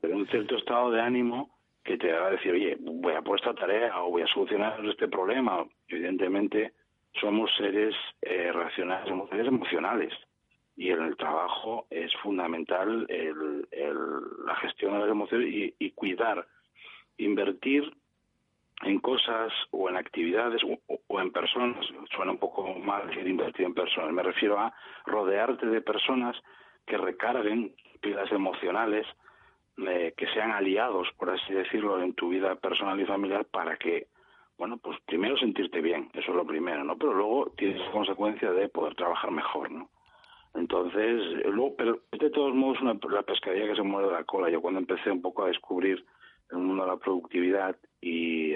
Pero 0.00 0.16
un 0.16 0.26
cierto 0.26 0.56
estado 0.56 0.90
de 0.90 1.00
ánimo 1.00 1.50
que 1.84 1.96
te 1.96 2.12
va 2.12 2.26
a 2.26 2.30
decir, 2.30 2.52
oye, 2.52 2.76
voy 2.80 3.14
a 3.14 3.22
por 3.22 3.38
esta 3.38 3.54
tarea 3.54 4.02
o 4.02 4.10
voy 4.10 4.22
a 4.22 4.26
solucionar 4.26 4.84
este 4.84 5.08
problema. 5.08 5.64
Evidentemente, 5.88 6.72
somos 7.14 7.50
seres 7.56 7.94
eh, 8.22 8.52
racionales, 8.52 9.08
somos 9.08 9.28
seres 9.30 9.46
emocionales. 9.46 10.12
Y 10.76 10.90
en 10.90 11.02
el 11.02 11.16
trabajo 11.16 11.86
es 11.90 12.10
fundamental 12.22 13.06
el, 13.08 13.68
la 14.46 14.56
gestión 14.56 14.94
de 14.94 15.00
las 15.00 15.10
emociones 15.10 15.48
y, 15.48 15.74
y 15.78 15.90
cuidar, 15.90 16.46
invertir 17.18 17.92
en 18.82 18.98
cosas 18.98 19.52
o 19.70 19.88
en 19.88 19.96
actividades 19.96 20.62
o, 20.64 21.20
en 21.20 21.30
personas, 21.32 21.84
suena 22.14 22.32
un 22.32 22.38
poco 22.38 22.74
mal 22.74 23.08
decir 23.08 23.26
invertir 23.26 23.66
en 23.66 23.74
personas, 23.74 24.12
me 24.12 24.22
refiero 24.22 24.58
a 24.58 24.72
rodearte 25.06 25.66
de 25.66 25.82
personas 25.82 26.36
que 26.86 26.96
recarguen 26.96 27.74
pilas 28.00 28.30
emocionales, 28.32 29.06
eh, 29.86 30.14
que 30.16 30.26
sean 30.28 30.50
aliados, 30.50 31.08
por 31.18 31.30
así 31.30 31.52
decirlo, 31.52 32.02
en 32.02 32.14
tu 32.14 32.30
vida 32.30 32.54
personal 32.56 32.98
y 33.00 33.06
familiar 33.06 33.44
para 33.44 33.76
que, 33.76 34.06
bueno, 34.60 34.76
pues 34.76 34.98
primero 35.06 35.38
sentirte 35.38 35.80
bien, 35.80 36.10
eso 36.12 36.32
es 36.32 36.36
lo 36.36 36.44
primero, 36.44 36.84
¿no? 36.84 36.98
Pero 36.98 37.14
luego 37.14 37.50
tienes 37.56 37.80
consecuencia 37.92 38.52
de 38.52 38.68
poder 38.68 38.94
trabajar 38.94 39.30
mejor, 39.30 39.70
¿no? 39.70 39.88
Entonces, 40.54 41.46
luego, 41.46 41.74
pero 41.76 42.02
de 42.12 42.28
todos 42.28 42.54
modos 42.54 42.78
una, 42.82 42.98
la 43.08 43.22
pescadilla 43.22 43.68
que 43.68 43.76
se 43.76 43.82
mueve 43.82 44.12
la 44.12 44.24
cola. 44.24 44.50
Yo 44.50 44.60
cuando 44.60 44.80
empecé 44.80 45.10
un 45.10 45.22
poco 45.22 45.44
a 45.44 45.48
descubrir 45.48 46.04
el 46.50 46.58
mundo 46.58 46.82
de 46.84 46.90
la 46.90 46.98
productividad 46.98 47.74
y, 48.02 48.52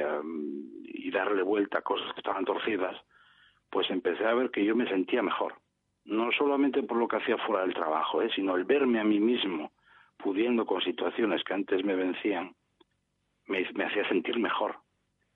y 0.85 1.11
darle 1.11 1.43
vuelta 1.43 1.79
a 1.79 1.83
cosas 1.83 2.13
que 2.13 2.21
estaban 2.21 2.45
torcidas, 2.45 3.01
pues 3.71 3.89
empecé 3.89 4.27
a 4.27 4.35
ver 4.35 4.51
que 4.51 4.63
yo 4.63 4.77
me 4.77 4.87
sentía 4.87 5.23
mejor. 5.23 5.55
No 6.05 6.31
solamente 6.33 6.83
por 6.83 6.99
lo 6.99 7.09
que 7.09 7.17
hacía 7.17 7.39
fuera 7.39 7.63
del 7.63 7.73
trabajo, 7.73 8.21
¿eh? 8.21 8.29
sino 8.37 8.57
el 8.57 8.65
verme 8.65 9.01
a 9.01 9.05
mí 9.05 9.21
mismo 9.21 9.73
pudiendo 10.19 10.67
con 10.67 10.83
situaciones 10.83 11.43
que 11.45 11.55
antes 11.55 11.83
me 11.83 11.97
vencían, 11.97 12.55
me, 13.47 13.67
me 13.73 13.85
hacía 13.85 14.07
sentir 14.07 14.39
mejor 14.39 14.84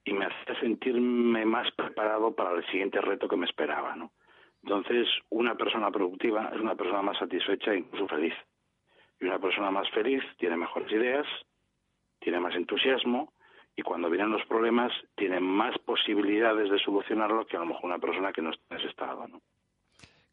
y 0.09 0.13
me 0.15 0.25
hacía 0.25 0.59
sentirme 0.61 1.45
más 1.45 1.71
preparado 1.73 2.35
para 2.35 2.57
el 2.57 2.65
siguiente 2.67 2.99
reto 3.01 3.29
que 3.29 3.37
me 3.37 3.45
esperaba. 3.45 3.95
¿no? 3.95 4.13
Entonces, 4.63 5.07
una 5.29 5.55
persona 5.55 5.91
productiva 5.91 6.51
es 6.55 6.61
una 6.61 6.75
persona 6.75 7.03
más 7.03 7.19
satisfecha 7.19 7.73
e 7.73 7.79
incluso 7.79 8.09
feliz. 8.09 8.33
Y 9.21 9.27
una 9.27 9.39
persona 9.39 9.71
más 9.71 9.89
feliz 9.91 10.23
tiene 10.39 10.57
mejores 10.57 10.91
ideas, 10.93 11.27
tiene 12.21 12.41
más 12.41 12.55
entusiasmo 12.55 13.35
y 13.77 13.83
cuando 13.83 14.09
vienen 14.09 14.31
los 14.31 14.45
problemas 14.47 14.93
tiene 15.15 15.41
más 15.41 15.77
posibilidades 15.81 16.71
de 16.71 16.79
solucionarlo 16.79 17.47
que 17.47 17.57
a 17.57 17.61
lo 17.61 17.67
mejor 17.67 17.85
una 17.85 17.99
persona 17.99 18.33
que 18.33 18.43
no 18.43 18.51
está 18.51 18.75
en 18.75 18.81
ese 18.81 18.89
estado. 18.89 19.29
¿no? 19.29 19.43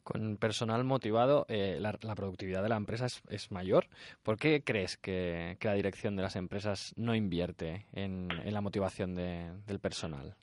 Con 0.05 0.37
personal 0.37 0.85
motivado, 0.85 1.45
eh, 1.49 1.77
la, 1.81 2.15
productividad 2.15 2.63
de 2.63 2.69
la 2.69 2.77
empresa 2.77 3.07
es, 3.07 3.51
mayor. 3.51 3.87
¿Por 4.23 4.37
qué 4.37 4.61
crees 4.63 4.95
que, 4.95 5.57
la 5.61 5.73
dirección 5.73 6.15
de 6.15 6.21
las 6.21 6.37
empresas 6.37 6.93
no 6.95 7.13
invierte 7.13 7.87
en, 7.91 8.29
la 8.45 8.61
motivación 8.61 9.15
del 9.15 9.79
personal? 9.81 10.35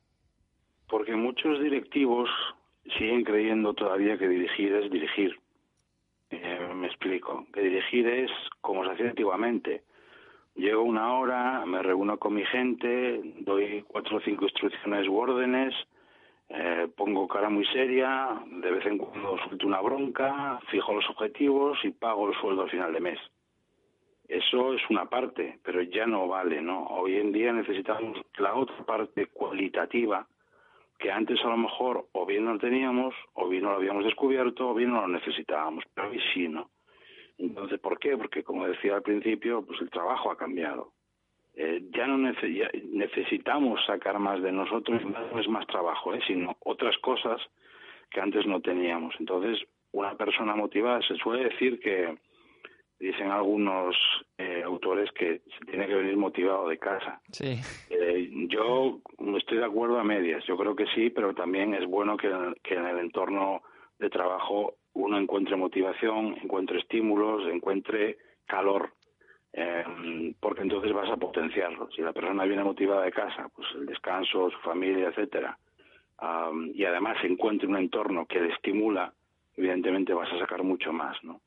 Porque 0.89 1.17
muchos 1.17 1.59
directivos 1.61 2.29
siguen 2.99 3.25
creyendo 3.25 3.73
todavía 3.73 4.19
que 4.19 4.29
dirigir 4.29 4.75
es 4.75 4.91
dirigir. 4.91 5.39
Eh, 6.31 6.69
me 6.75 6.89
explico. 6.89 7.47
Que 7.55 7.63
dirigir 7.63 8.07
es 8.07 8.31
como 8.61 8.85
se 8.85 8.91
hacía 8.91 9.09
antiguamente 9.09 9.85
Llego 10.55 10.83
una 10.83 11.15
hora, 11.15 11.65
me 11.65 11.83
reúno 11.83 12.19
con 12.19 12.35
mi 12.35 12.45
gente, 12.45 13.23
doy 13.41 13.85
cuatro 13.89 14.19
o 14.19 14.21
cinco 14.21 14.45
instrucciones 14.45 15.09
u 15.09 15.17
órdenes, 15.17 15.75
eh, 16.55 16.89
pongo 16.95 17.27
cara 17.27 17.49
muy 17.49 17.65
seria, 17.67 18.41
de 18.47 18.71
vez 18.71 18.85
en 18.87 18.99
cuando 18.99 19.39
suelto 19.39 19.67
una 19.67 19.81
bronca, 19.81 20.61
fijo 20.71 20.93
los 20.93 21.09
objetivos 21.09 21.79
y 21.85 21.91
pago 21.91 22.29
el 22.29 22.39
sueldo 22.41 22.63
al 22.63 22.71
final 22.71 22.93
de 22.93 23.01
mes. 23.01 23.19
Eso 24.29 24.75
es 24.75 24.83
una 24.91 25.07
parte, 25.07 25.59
pero 25.63 25.83
ya 25.83 26.07
no 26.07 26.29
vale, 26.29 26.61
¿no? 26.61 26.87
Hoy 26.87 27.17
en 27.17 27.33
día 27.33 27.53
necesitamos 27.53 28.21
la 28.39 28.55
otra 28.55 28.85
parte 28.85 29.27
cualitativa 29.27 30.27
que 30.99 31.11
antes 31.11 31.41
a 31.45 31.49
lo 31.49 31.57
mejor 31.57 32.07
o 32.13 32.25
bien 32.27 32.45
no 32.45 32.59
teníamos, 32.59 33.15
o 33.35 33.49
bien 33.49 33.65
no 33.65 33.71
lo 33.71 33.77
habíamos 33.77 34.05
descubierto, 34.05 34.69
o 34.69 34.75
bien 34.75 34.91
no 34.91 35.01
lo 35.01 35.09
necesitábamos, 35.09 35.85
pero 35.95 36.11
hoy 36.11 36.21
sí, 36.33 36.49
¿no? 36.49 36.71
Entonces, 37.39 37.81
¿por 37.81 37.99
qué? 37.99 38.17
Porque, 38.17 38.45
como 38.45 38.69
decía 38.69 38.95
al 38.95 39.03
principio, 39.03 39.65
pues 39.67 39.81
el 39.81 39.91
trabajo 39.91 40.31
ha 40.31 40.37
cambiado. 40.37 40.92
Eh, 41.55 41.83
ya 41.95 42.07
no 42.07 42.17
necesitamos 42.19 43.81
sacar 43.87 44.19
más 44.19 44.43
de 44.43 44.53
nosotros, 44.53 45.03
no 45.05 45.39
es 45.39 45.49
más 45.49 45.67
trabajo, 45.67 46.15
¿eh? 46.15 46.21
sino 46.27 46.57
otras 46.61 46.97
cosas 46.99 47.41
que 48.11 48.21
antes 48.21 48.47
no 48.47 48.61
teníamos. 48.61 49.15
Entonces, 49.19 49.59
una 49.93 50.17
persona 50.17 50.57
motivada 50.57 51.01
se 51.03 51.17
suele 51.17 51.51
decir 51.51 51.79
que, 51.81 52.17
dicen 53.03 53.33
algunos 53.33 53.97
eh, 54.39 54.63
autores, 54.65 55.11
que 55.11 55.43
se 55.59 55.65
tiene 55.67 55.89
que 55.89 55.95
venir 55.95 56.17
motivado 56.17 56.69
de 56.69 56.79
casa. 56.79 57.21
Sí. 57.33 57.59
Eh, 57.91 58.31
yo 58.47 59.01
estoy 59.37 59.59
de 59.59 59.65
acuerdo 59.65 59.99
a 59.99 60.05
medias, 60.05 60.45
yo 60.47 60.57
creo 60.57 60.77
que 60.77 60.87
sí, 60.95 61.11
pero 61.11 61.35
también 61.35 61.75
es 61.75 61.85
bueno 61.85 62.17
que, 62.17 62.31
que 62.63 62.75
en 62.75 62.87
el 62.87 63.01
entorno 63.01 63.63
de 63.99 64.09
trabajo 64.09 64.75
uno 64.95 65.19
encuentre 65.19 65.57
motivación, 65.57 66.37
encuentre 66.43 66.79
estímulos, 66.79 67.43
encuentre 67.53 68.19
calor, 68.47 68.93
eh, 69.53 70.35
porque 70.41 70.63
entonces 70.63 70.93
vas 70.93 71.11
a 71.11 71.17
potenciarlo. 71.17 71.91
Si 71.91 72.03
la 72.03 72.13
persona 72.13 72.45
viene 72.45 72.65
motivada 72.65 73.05
de 73.05 73.13
casa, 73.13 73.49
pues 73.55 73.69
el 73.75 73.87
descanso, 73.87 74.51
su 74.51 74.59
familia, 74.61 75.09
etcétera, 75.09 75.59
y 76.75 76.85
además 76.85 77.17
encuentre 77.25 77.67
un 77.67 77.77
entorno 77.77 78.27
que 78.27 78.41
le 78.41 78.53
estimula, 78.53 79.13
evidentemente 79.57 80.15
vas 80.15 80.33
a 80.33 80.39
sacar 80.39 80.63
mucho 80.63 80.93
más, 80.93 81.23
¿no? 81.25 81.41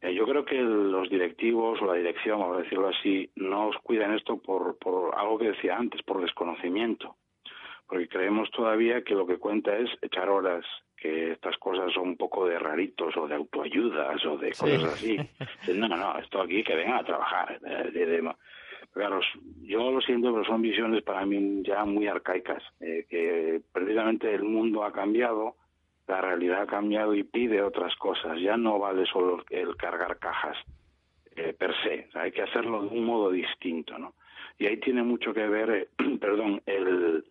Eh, 0.00 0.14
yo 0.14 0.26
creo 0.26 0.44
que 0.44 0.56
los 0.60 1.10
directivos 1.10 1.80
o 1.80 1.86
la 1.86 1.94
dirección, 1.94 2.40
vamos 2.40 2.58
decirlo 2.58 2.88
así, 2.88 3.30
no 3.36 3.68
os 3.68 3.76
cuidan 3.78 4.14
esto 4.14 4.38
por, 4.38 4.78
por 4.78 5.14
algo 5.14 5.38
que 5.38 5.50
decía 5.50 5.76
antes, 5.76 6.02
por 6.02 6.22
desconocimiento, 6.22 7.16
porque 7.90 8.06
creemos 8.06 8.48
todavía 8.52 9.02
que 9.02 9.16
lo 9.16 9.26
que 9.26 9.38
cuenta 9.38 9.76
es 9.76 9.90
echar 10.00 10.28
horas, 10.28 10.64
que 10.96 11.32
estas 11.32 11.56
cosas 11.58 11.92
son 11.92 12.10
un 12.10 12.16
poco 12.16 12.46
de 12.46 12.56
raritos 12.56 13.16
o 13.16 13.26
de 13.26 13.34
autoayudas 13.34 14.24
o 14.26 14.38
de 14.38 14.52
cosas 14.52 14.84
así. 14.84 15.18
No, 15.74 15.88
no, 15.88 16.16
esto 16.18 16.40
aquí 16.40 16.62
que 16.62 16.76
vengan 16.76 16.98
a 16.98 17.04
trabajar. 17.04 17.60
claro, 18.92 19.20
yo 19.62 19.90
lo 19.90 20.00
siento, 20.02 20.32
pero 20.32 20.44
son 20.44 20.62
visiones 20.62 21.02
para 21.02 21.26
mí 21.26 21.62
ya 21.64 21.84
muy 21.84 22.06
arcaicas, 22.06 22.62
eh, 22.78 23.06
que 23.10 23.60
precisamente 23.72 24.32
el 24.32 24.44
mundo 24.44 24.84
ha 24.84 24.92
cambiado, 24.92 25.56
la 26.06 26.20
realidad 26.20 26.62
ha 26.62 26.66
cambiado 26.66 27.12
y 27.12 27.24
pide 27.24 27.60
otras 27.60 27.96
cosas. 27.96 28.38
Ya 28.40 28.56
no 28.56 28.78
vale 28.78 29.04
solo 29.06 29.42
el 29.50 29.76
cargar 29.76 30.16
cajas 30.20 30.56
eh, 31.34 31.54
per 31.54 31.74
se, 31.82 32.08
hay 32.14 32.30
que 32.30 32.42
hacerlo 32.42 32.82
de 32.82 32.88
un 32.88 33.04
modo 33.04 33.32
distinto, 33.32 33.98
¿no? 33.98 34.14
Y 34.58 34.66
ahí 34.66 34.76
tiene 34.76 35.02
mucho 35.02 35.34
que 35.34 35.48
ver, 35.48 35.70
eh, 35.70 35.88
perdón, 36.20 36.62
el 36.66 37.24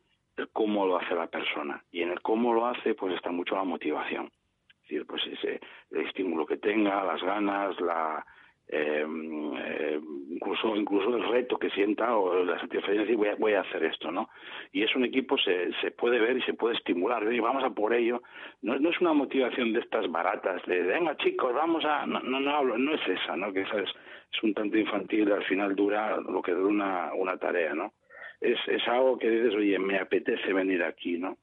cómo 0.47 0.85
lo 0.85 0.97
hace 0.97 1.15
la 1.15 1.27
persona. 1.27 1.83
Y 1.91 2.01
en 2.01 2.09
el 2.09 2.21
cómo 2.21 2.53
lo 2.53 2.65
hace, 2.65 2.93
pues 2.93 3.15
está 3.15 3.31
mucho 3.31 3.55
la 3.55 3.63
motivación. 3.63 4.31
Es 4.67 4.81
decir, 4.83 5.05
pues 5.05 5.21
ese 5.27 5.59
el 5.91 6.05
estímulo 6.07 6.45
que 6.45 6.57
tenga, 6.57 7.03
las 7.03 7.21
ganas, 7.21 7.79
la 7.79 8.25
em, 8.67 9.53
eh, 9.57 9.99
incluso 10.29 10.75
incluso 10.75 11.15
el 11.15 11.27
reto 11.29 11.57
que 11.57 11.69
sienta 11.71 12.15
o 12.15 12.43
la 12.43 12.59
satisfacción 12.59 12.97
de 12.97 13.03
decir 13.03 13.17
voy 13.17 13.27
a, 13.29 13.35
voy 13.35 13.53
a 13.53 13.61
hacer 13.61 13.83
esto, 13.83 14.11
¿no? 14.11 14.29
Y 14.71 14.83
es 14.83 14.95
un 14.95 15.05
equipo 15.05 15.37
se, 15.37 15.71
se 15.81 15.91
puede 15.91 16.19
ver 16.19 16.37
y 16.37 16.41
se 16.43 16.53
puede 16.53 16.75
estimular. 16.75 17.23
Vamos 17.41 17.63
a 17.63 17.71
por 17.71 17.93
ello. 17.93 18.21
No, 18.61 18.77
no 18.79 18.89
es 18.89 19.01
una 19.01 19.13
motivación 19.13 19.73
de 19.73 19.79
estas 19.79 20.09
baratas 20.11 20.63
de 20.65 20.81
venga 20.81 21.17
chicos, 21.17 21.53
vamos 21.53 21.83
a 21.85 22.05
no 22.05 22.19
no 22.21 22.39
no, 22.39 22.51
hablo, 22.51 22.77
no 22.77 22.93
es 22.93 23.07
esa, 23.07 23.35
¿no? 23.35 23.51
Que 23.53 23.61
esa 23.61 23.79
es, 23.79 23.89
es 23.89 24.43
un 24.43 24.53
tanto 24.53 24.77
infantil. 24.77 25.31
Al 25.31 25.43
final 25.45 25.75
dura 25.75 26.17
lo 26.17 26.41
que 26.41 26.51
dura 26.51 26.67
una 26.67 27.13
una 27.13 27.37
tarea, 27.37 27.73
¿no? 27.73 27.93
Es, 28.41 28.57
es 28.67 28.87
algo 28.87 29.17
que 29.17 29.29
dices, 29.29 29.55
oye, 29.55 29.77
me 29.79 29.97
apetece 29.97 30.53
venir 30.53 30.83
aquí, 30.83 31.17
¿no? 31.17 31.37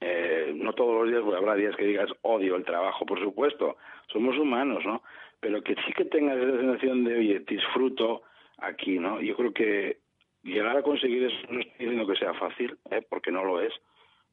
Eh, 0.00 0.52
no 0.54 0.72
todos 0.74 0.94
los 0.94 1.10
días, 1.10 1.36
habrá 1.36 1.54
días 1.54 1.74
que 1.76 1.84
digas 1.84 2.08
odio 2.22 2.56
el 2.56 2.64
trabajo, 2.64 3.04
por 3.04 3.20
supuesto, 3.20 3.76
somos 4.12 4.38
humanos, 4.38 4.84
¿no? 4.84 5.02
Pero 5.40 5.62
que 5.62 5.74
sí 5.86 5.92
que 5.92 6.04
tengas 6.04 6.38
esa 6.38 6.56
sensación 6.56 7.04
de, 7.04 7.18
oye, 7.18 7.40
disfruto 7.40 8.22
aquí, 8.58 8.98
¿no? 8.98 9.20
Yo 9.20 9.36
creo 9.36 9.52
que 9.52 9.98
llegar 10.42 10.76
a 10.76 10.82
conseguir 10.82 11.24
eso 11.24 11.36
no 11.50 11.60
estoy 11.60 11.86
diciendo 11.86 12.06
que 12.06 12.18
sea 12.18 12.34
fácil, 12.34 12.76
¿eh? 12.90 13.02
porque 13.08 13.32
no 13.32 13.44
lo 13.44 13.60
es, 13.60 13.72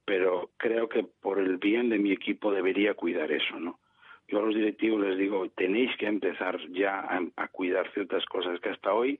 pero 0.05 0.51
creo 0.57 0.87
que 0.87 1.03
por 1.03 1.39
el 1.39 1.57
bien 1.57 1.89
de 1.89 1.97
mi 1.97 2.11
equipo 2.11 2.51
debería 2.51 2.93
cuidar 2.93 3.31
eso, 3.31 3.59
¿no? 3.59 3.79
Yo 4.27 4.39
a 4.39 4.41
los 4.43 4.55
directivos 4.55 5.01
les 5.01 5.17
digo, 5.17 5.47
tenéis 5.55 5.95
que 5.97 6.07
empezar 6.07 6.59
ya 6.71 6.99
a, 6.99 7.21
a 7.35 7.47
cuidar 7.47 7.91
ciertas 7.93 8.25
cosas 8.25 8.59
que 8.59 8.69
hasta 8.69 8.93
hoy 8.93 9.19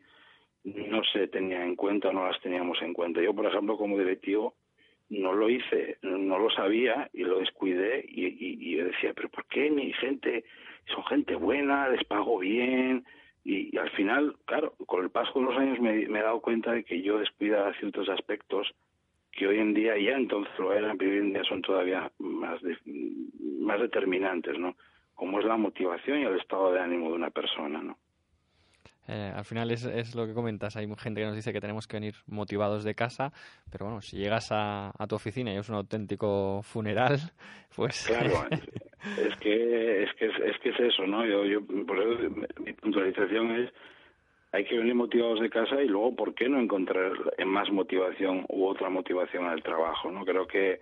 no 0.65 1.03
se 1.03 1.27
tenía 1.27 1.63
en 1.63 1.75
cuenta 1.75 2.11
no 2.11 2.27
las 2.27 2.41
teníamos 2.41 2.81
en 2.81 2.93
cuenta. 2.93 3.21
Yo, 3.21 3.33
por 3.33 3.45
ejemplo, 3.45 3.77
como 3.77 3.97
directivo, 3.97 4.55
no 5.09 5.33
lo 5.33 5.49
hice, 5.49 5.97
no 6.01 6.39
lo 6.39 6.49
sabía 6.49 7.09
y 7.13 7.23
lo 7.23 7.39
descuidé 7.39 8.03
y, 8.07 8.25
y, 8.25 8.77
yo 8.77 8.85
decía, 8.85 9.13
pero 9.13 9.29
¿por 9.29 9.45
qué 9.45 9.69
mi 9.69 9.93
gente, 9.93 10.43
son 10.87 11.03
gente 11.05 11.35
buena, 11.35 11.89
les 11.89 12.03
pago 12.05 12.39
bien? 12.39 13.05
Y, 13.43 13.77
al 13.77 13.91
final, 13.91 14.35
claro, 14.45 14.73
con 14.87 15.03
el 15.03 15.11
paso 15.11 15.39
de 15.39 15.45
los 15.45 15.57
años 15.57 15.79
me, 15.79 16.03
he 16.03 16.07
dado 16.07 16.41
cuenta 16.41 16.71
de 16.71 16.83
que 16.83 17.01
yo 17.03 17.19
descuidaba 17.19 17.73
ciertos 17.75 18.09
aspectos 18.09 18.73
que 19.31 19.47
hoy 19.47 19.59
en 19.59 19.73
día 19.73 19.97
ya 19.97 20.15
entonces 20.15 20.57
lo 20.57 20.73
eran, 20.73 20.97
pero 20.97 21.11
hoy 21.11 21.17
en 21.17 21.33
día 21.33 21.43
son 21.43 21.61
todavía 21.61 22.11
más, 22.17 22.59
más 23.59 23.79
determinantes, 23.81 24.57
¿no? 24.57 24.75
Como 25.13 25.39
es 25.39 25.45
la 25.45 25.57
motivación 25.57 26.19
y 26.19 26.23
el 26.23 26.39
estado 26.39 26.71
de 26.71 26.79
ánimo 26.79 27.09
de 27.09 27.15
una 27.15 27.29
persona, 27.29 27.81
¿no? 27.83 27.97
Eh, 29.07 29.31
al 29.35 29.45
final 29.45 29.69
es, 29.71 29.85
es, 29.85 30.15
lo 30.15 30.25
que 30.25 30.33
comentas. 30.33 30.75
Hay 30.77 30.87
gente 30.97 31.21
que 31.21 31.27
nos 31.27 31.35
dice 31.35 31.53
que 31.53 31.61
tenemos 31.61 31.87
que 31.87 31.97
venir 31.97 32.15
motivados 32.27 32.83
de 32.83 32.95
casa, 32.95 33.31
pero 33.71 33.85
bueno, 33.85 34.01
si 34.01 34.17
llegas 34.17 34.49
a, 34.51 34.91
tu 35.07 35.15
oficina 35.15 35.53
y 35.53 35.57
es 35.57 35.69
un 35.69 35.75
auténtico 35.75 36.61
funeral, 36.63 37.19
pues. 37.75 38.07
Claro, 38.07 38.47
es 38.51 39.35
que 39.37 40.03
es 40.03 40.13
que 40.15 40.25
es, 40.25 40.59
que 40.59 40.69
es 40.69 40.79
eso, 40.79 41.05
¿no? 41.05 41.25
Yo, 41.25 41.45
yo 41.45 41.61
por 41.85 41.99
eso 41.99 42.29
mi 42.63 42.73
puntualización 42.73 43.51
es 43.61 43.71
hay 44.55 44.63
que 44.63 44.77
venir 44.77 44.95
motivados 44.95 45.41
de 45.41 45.49
casa 45.49 45.81
y 45.83 45.87
luego, 45.87 46.15
¿por 46.15 46.33
qué 46.33 46.47
no 46.47 46.61
encontrar 46.61 47.11
más 47.45 47.69
motivación 47.71 48.45
u 48.47 48.67
otra 48.67 48.89
motivación 48.89 49.51
el 49.51 49.61
trabajo? 49.61 50.09
¿no? 50.09 50.23
Creo 50.23 50.47
que, 50.47 50.79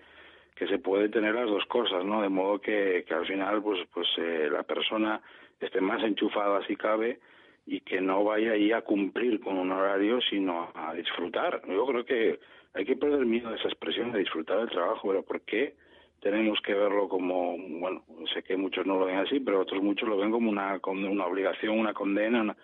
que 0.55 0.67
se 0.67 0.77
puede 0.77 1.09
tener 1.09 1.33
las 1.33 1.47
dos 1.47 1.65
cosas, 1.65 2.05
¿no? 2.05 2.21
De 2.21 2.29
modo 2.29 2.61
que, 2.61 3.03
que 3.07 3.13
al 3.15 3.25
final, 3.25 3.63
pues, 3.63 3.79
pues 3.91 4.07
eh, 4.17 4.47
la 4.51 4.61
persona 4.61 5.19
esté 5.59 5.81
más 5.81 6.03
enchufada 6.03 6.63
si 6.67 6.75
cabe 6.75 7.19
y 7.65 7.81
que 7.81 8.01
no 8.01 8.23
vaya 8.23 8.51
ahí 8.51 8.71
a 8.71 8.81
cumplir 8.81 9.39
con 9.39 9.57
un 9.57 9.71
horario, 9.71 10.19
sino 10.21 10.71
a 10.73 10.93
disfrutar. 10.93 11.61
Yo 11.67 11.85
creo 11.85 12.05
que 12.05 12.39
hay 12.73 12.85
que 12.85 12.95
perder 12.95 13.25
miedo 13.25 13.49
a 13.49 13.55
esa 13.55 13.67
expresión 13.67 14.11
de 14.11 14.19
disfrutar 14.19 14.59
del 14.59 14.69
trabajo, 14.69 15.07
pero 15.07 15.23
¿por 15.23 15.41
qué 15.41 15.75
tenemos 16.19 16.59
que 16.61 16.73
verlo 16.73 17.09
como, 17.09 17.57
bueno, 17.57 18.03
sé 18.33 18.43
que 18.43 18.55
muchos 18.55 18.85
no 18.85 18.97
lo 18.97 19.05
ven 19.05 19.17
así, 19.17 19.41
pero 19.41 19.59
otros 19.59 19.83
muchos 19.83 20.07
lo 20.07 20.17
ven 20.17 20.31
como 20.31 20.49
una, 20.49 20.79
una 20.85 21.25
obligación, 21.25 21.77
una 21.77 21.93
condena, 21.93 22.55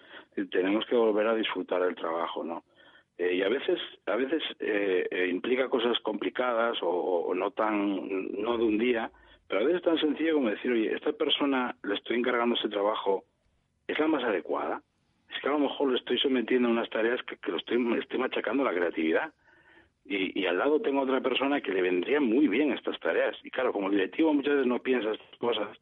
tenemos 0.49 0.85
que 0.85 0.95
volver 0.95 1.27
a 1.27 1.35
disfrutar 1.35 1.83
del 1.83 1.95
trabajo, 1.95 2.43
¿no? 2.43 2.63
Eh, 3.17 3.35
y 3.35 3.41
a 3.41 3.49
veces, 3.49 3.77
a 4.05 4.15
veces 4.15 4.41
eh, 4.59 5.05
eh, 5.11 5.27
implica 5.27 5.67
cosas 5.67 5.99
complicadas 5.99 6.77
o, 6.81 7.33
no 7.35 7.51
tan, 7.51 8.31
no 8.41 8.57
de 8.57 8.63
un 8.63 8.77
día, 8.77 9.11
pero 9.47 9.59
a 9.59 9.63
veces 9.65 9.79
es 9.79 9.85
tan 9.85 9.99
sencillo 9.99 10.35
como 10.35 10.49
decir, 10.49 10.71
oye, 10.71 10.93
esta 10.95 11.11
persona 11.11 11.75
le 11.83 11.95
estoy 11.95 12.17
encargando 12.17 12.55
ese 12.55 12.69
trabajo, 12.69 13.25
¿es 13.87 13.99
la 13.99 14.07
más 14.07 14.23
adecuada? 14.23 14.81
Es 15.29 15.41
que 15.41 15.47
a 15.47 15.51
lo 15.51 15.59
mejor 15.59 15.91
le 15.91 15.97
estoy 15.97 16.17
sometiendo 16.17 16.67
a 16.67 16.71
unas 16.71 16.89
tareas 16.89 17.21
que, 17.23 17.37
lo 17.51 17.57
estoy, 17.57 17.77
machacando 17.77 18.63
la 18.63 18.73
creatividad. 18.73 19.33
Y, 20.05 20.45
al 20.47 20.57
lado 20.57 20.81
tengo 20.81 21.01
otra 21.01 21.21
persona 21.21 21.61
que 21.61 21.71
le 21.71 21.83
vendría 21.83 22.19
muy 22.19 22.47
bien 22.47 22.71
estas 22.71 22.99
tareas. 22.99 23.37
Y 23.43 23.51
claro, 23.51 23.71
como 23.71 23.91
directivo 23.91 24.33
muchas 24.33 24.53
veces 24.53 24.67
no 24.67 24.79
piensa 24.79 25.11
estas 25.11 25.37
cosas, 25.37 25.77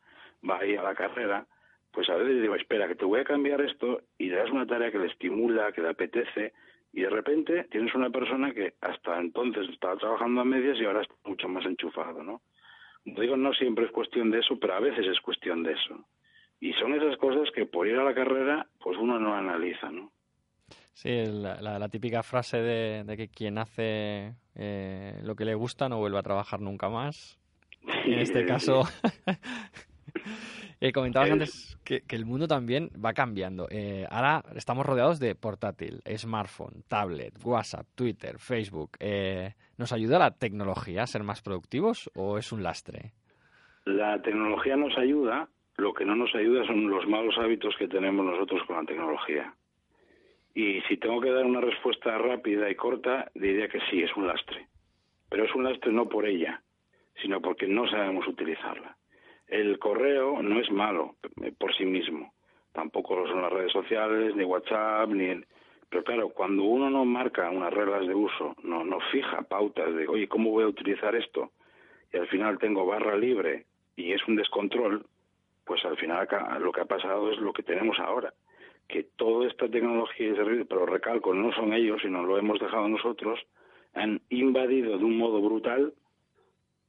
va 0.48 0.60
ahí 0.60 0.76
a 0.76 0.84
la 0.84 0.96
carrera, 0.96 1.46
pues 1.94 2.10
a 2.10 2.16
veces 2.16 2.42
digo, 2.42 2.56
espera, 2.56 2.90
que 2.90 2.96
te 2.96 3.06
voy 3.06 3.22
a 3.22 3.24
cambiar 3.24 3.62
esto 3.62 4.02
y 4.18 4.28
le 4.28 4.36
das 4.36 4.52
una 4.52 4.68
tarea 4.68 4.92
que 4.92 5.00
le 5.00 5.08
estimula, 5.08 5.72
que 5.72 5.82
le 5.82 5.90
apetece, 5.90 6.52
y 6.92 7.02
de 7.02 7.10
repente 7.10 7.66
tienes 7.72 7.96
una 7.96 8.10
persona 8.10 8.54
que 8.54 8.74
hasta 8.82 9.20
entonces 9.20 9.70
estaba 9.70 9.96
trabajando 9.96 10.42
a 10.42 10.46
medias 10.46 10.78
y 10.78 10.86
ahora 10.86 11.02
está 11.02 11.16
mucho 11.26 11.48
más 11.48 11.66
enchufado, 11.66 12.22
¿no? 12.22 12.42
digo, 13.06 13.38
no 13.38 13.54
siempre 13.54 13.86
es 13.86 13.92
cuestión 13.92 14.32
de 14.32 14.40
eso, 14.40 14.60
pero 14.60 14.74
a 14.74 14.80
veces 14.80 15.08
es 15.08 15.20
cuestión 15.22 15.64
de 15.64 15.74
eso. 15.74 16.06
Y 16.60 16.74
son 16.74 16.94
esas 16.94 17.18
cosas 17.18 17.50
que 17.54 17.66
por 17.66 17.88
ir 17.88 17.98
a 17.98 18.04
la 18.04 18.14
carrera, 18.14 18.68
pues 18.80 18.98
uno 18.98 19.20
no 19.20 19.36
analiza, 19.36 19.92
¿no? 19.92 20.12
Sí, 20.98 21.26
la, 21.28 21.78
la, 21.78 21.90
típica 21.90 22.24
frase 22.24 22.58
de, 22.58 23.16
que 23.16 23.28
quien 23.28 23.60
hace 23.60 24.34
eh, 24.56 25.20
lo 25.22 25.36
que 25.36 25.46
le 25.46 25.54
gusta 25.54 25.88
no 25.88 26.00
vuelve 26.00 26.18
a 26.18 26.24
trabajar 26.24 26.60
nunca 26.60 26.90
más. 26.90 27.38
en 28.06 28.18
este 28.18 28.46
caso, 28.46 28.82
eh, 30.82 30.92
comentabas 30.92 31.30
antes 31.30 31.78
que, 31.84 32.02
el 32.10 32.26
mundo 32.26 32.48
también 32.48 32.90
va 32.94 33.14
cambiando. 33.14 33.68
Eh, 33.70 34.08
ahora 34.10 34.44
estamos 34.56 34.88
rodeados 34.88 35.20
de 35.20 35.36
portátil, 35.36 36.02
smartphone, 36.16 36.82
tablet, 36.88 37.36
WhatsApp, 37.44 37.86
Twitter, 37.94 38.40
Facebook. 38.40 38.98
¿Nos 39.78 39.94
ayuda 39.94 40.18
la 40.18 40.32
tecnología 40.32 41.04
a 41.04 41.08
ser 41.08 41.22
más 41.22 41.44
productivos 41.44 42.10
o 42.16 42.40
es 42.40 42.52
un 42.52 42.64
lastre? 42.64 43.14
La 43.86 44.20
tecnología 44.24 44.76
nos 44.76 44.98
ayuda, 44.98 45.48
lo 45.78 45.94
que 45.94 46.06
no 46.06 46.16
nos 46.16 46.34
ayuda 46.36 46.66
son 46.66 46.90
los 46.90 47.08
malos 47.08 47.38
hábitos 47.38 47.76
que 47.78 47.88
tenemos 47.88 48.26
nosotros 48.26 48.64
con 48.66 48.78
la 48.78 48.84
tecnología. 48.84 49.54
Y 50.56 50.82
si 50.82 50.98
tengo 50.98 51.22
que 51.22 51.32
dar 51.32 51.46
una 51.46 51.62
respuesta 51.62 52.18
rápida 52.18 52.70
y 52.70 52.76
corta, 52.76 53.30
diría 53.36 53.68
que 53.68 53.80
sí, 53.92 54.02
es 54.02 54.16
un 54.16 54.26
lastre. 54.26 54.68
Pero 55.30 55.46
es 55.46 55.54
un 55.54 55.64
lastre 55.64 55.92
no 55.92 56.10
por 56.10 56.26
ella, 56.26 56.64
sino 57.22 57.42
porque 57.42 57.68
no 57.68 57.88
sabemos 57.88 58.28
utilizarla. 58.28 58.98
El 59.48 59.78
correo 59.78 60.42
no 60.42 60.60
es 60.60 60.72
malo 60.72 61.16
eh, 61.44 61.54
por 61.58 61.76
sí 61.76 61.86
mismo. 61.86 62.34
Tampoco 62.74 63.16
lo 63.16 63.28
son 63.28 63.44
las 63.44 63.54
redes 63.54 63.72
sociales, 63.72 64.36
ni 64.36 64.44
WhatsApp, 64.44 65.10
ni 65.10 65.26
el... 65.26 65.46
Pero 65.90 66.04
claro, 66.04 66.30
cuando 66.30 66.64
uno 66.64 66.90
no 66.90 67.06
marca 67.06 67.50
unas 67.50 67.74
reglas 67.74 68.08
de 68.08 68.16
uso, 68.16 68.56
no, 68.64 68.84
no 68.84 69.00
fija 69.12 69.44
pautas 69.44 69.96
de, 69.96 70.08
oye, 70.08 70.28
¿cómo 70.28 70.50
voy 70.50 70.64
a 70.64 70.68
utilizar 70.68 71.16
esto? 71.16 71.52
Y 72.12 72.18
al 72.18 72.28
final 72.28 72.58
tengo 72.58 72.86
barra 72.86 73.16
libre 73.16 73.66
y 73.96 74.12
es 74.12 74.28
un 74.28 74.36
descontrol, 74.36 75.06
pues 75.68 75.84
al 75.86 75.98
final 75.98 76.28
lo 76.60 76.72
que 76.72 76.82
ha 76.82 76.86
pasado 76.86 77.32
es 77.32 77.38
lo 77.40 77.54
que 77.54 77.64
tenemos 77.64 78.00
ahora 78.00 78.34
que 78.88 79.04
toda 79.04 79.48
esta 79.48 79.68
tecnología 79.68 80.30
y 80.30 80.36
servicios, 80.36 80.68
pero 80.70 80.86
recalco, 80.86 81.34
no 81.34 81.52
son 81.54 81.74
ellos, 81.74 82.02
sino 82.02 82.24
lo 82.24 82.38
hemos 82.38 82.60
dejado 82.60 82.88
nosotros, 82.88 83.40
han 83.94 84.22
invadido 84.30 84.98
de 84.98 85.04
un 85.04 85.18
modo 85.18 85.42
brutal 85.42 85.94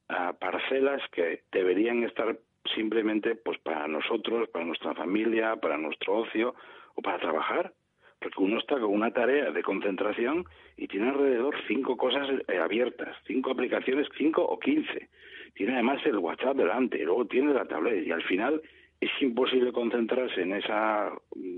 a 0.07 0.33
parcelas 0.33 1.01
que 1.11 1.43
deberían 1.51 2.03
estar 2.03 2.39
simplemente 2.75 3.35
pues 3.35 3.59
para 3.59 3.87
nosotros, 3.87 4.49
para 4.49 4.65
nuestra 4.65 4.93
familia, 4.93 5.55
para 5.57 5.77
nuestro 5.77 6.17
ocio 6.19 6.55
o 6.95 7.01
para 7.01 7.19
trabajar. 7.19 7.73
Porque 8.21 8.41
uno 8.41 8.59
está 8.59 8.75
con 8.75 8.91
una 8.91 9.11
tarea 9.11 9.51
de 9.51 9.63
concentración 9.63 10.45
y 10.75 10.87
tiene 10.87 11.09
alrededor 11.09 11.55
cinco 11.67 11.95
cosas 11.95 12.27
eh, 12.49 12.57
abiertas, 12.57 13.15
cinco 13.25 13.51
aplicaciones, 13.51 14.07
cinco 14.17 14.43
o 14.43 14.59
quince. 14.59 15.09
Tiene 15.53 15.73
además 15.73 16.05
el 16.05 16.17
WhatsApp 16.17 16.57
delante, 16.57 17.03
luego 17.03 17.25
tiene 17.25 17.53
la 17.53 17.65
tablet 17.65 18.05
y 18.05 18.11
al 18.11 18.23
final 18.23 18.61
es 18.99 19.09
imposible 19.21 19.71
concentrarse 19.71 20.41
en 20.41 20.53
esa 20.53 21.11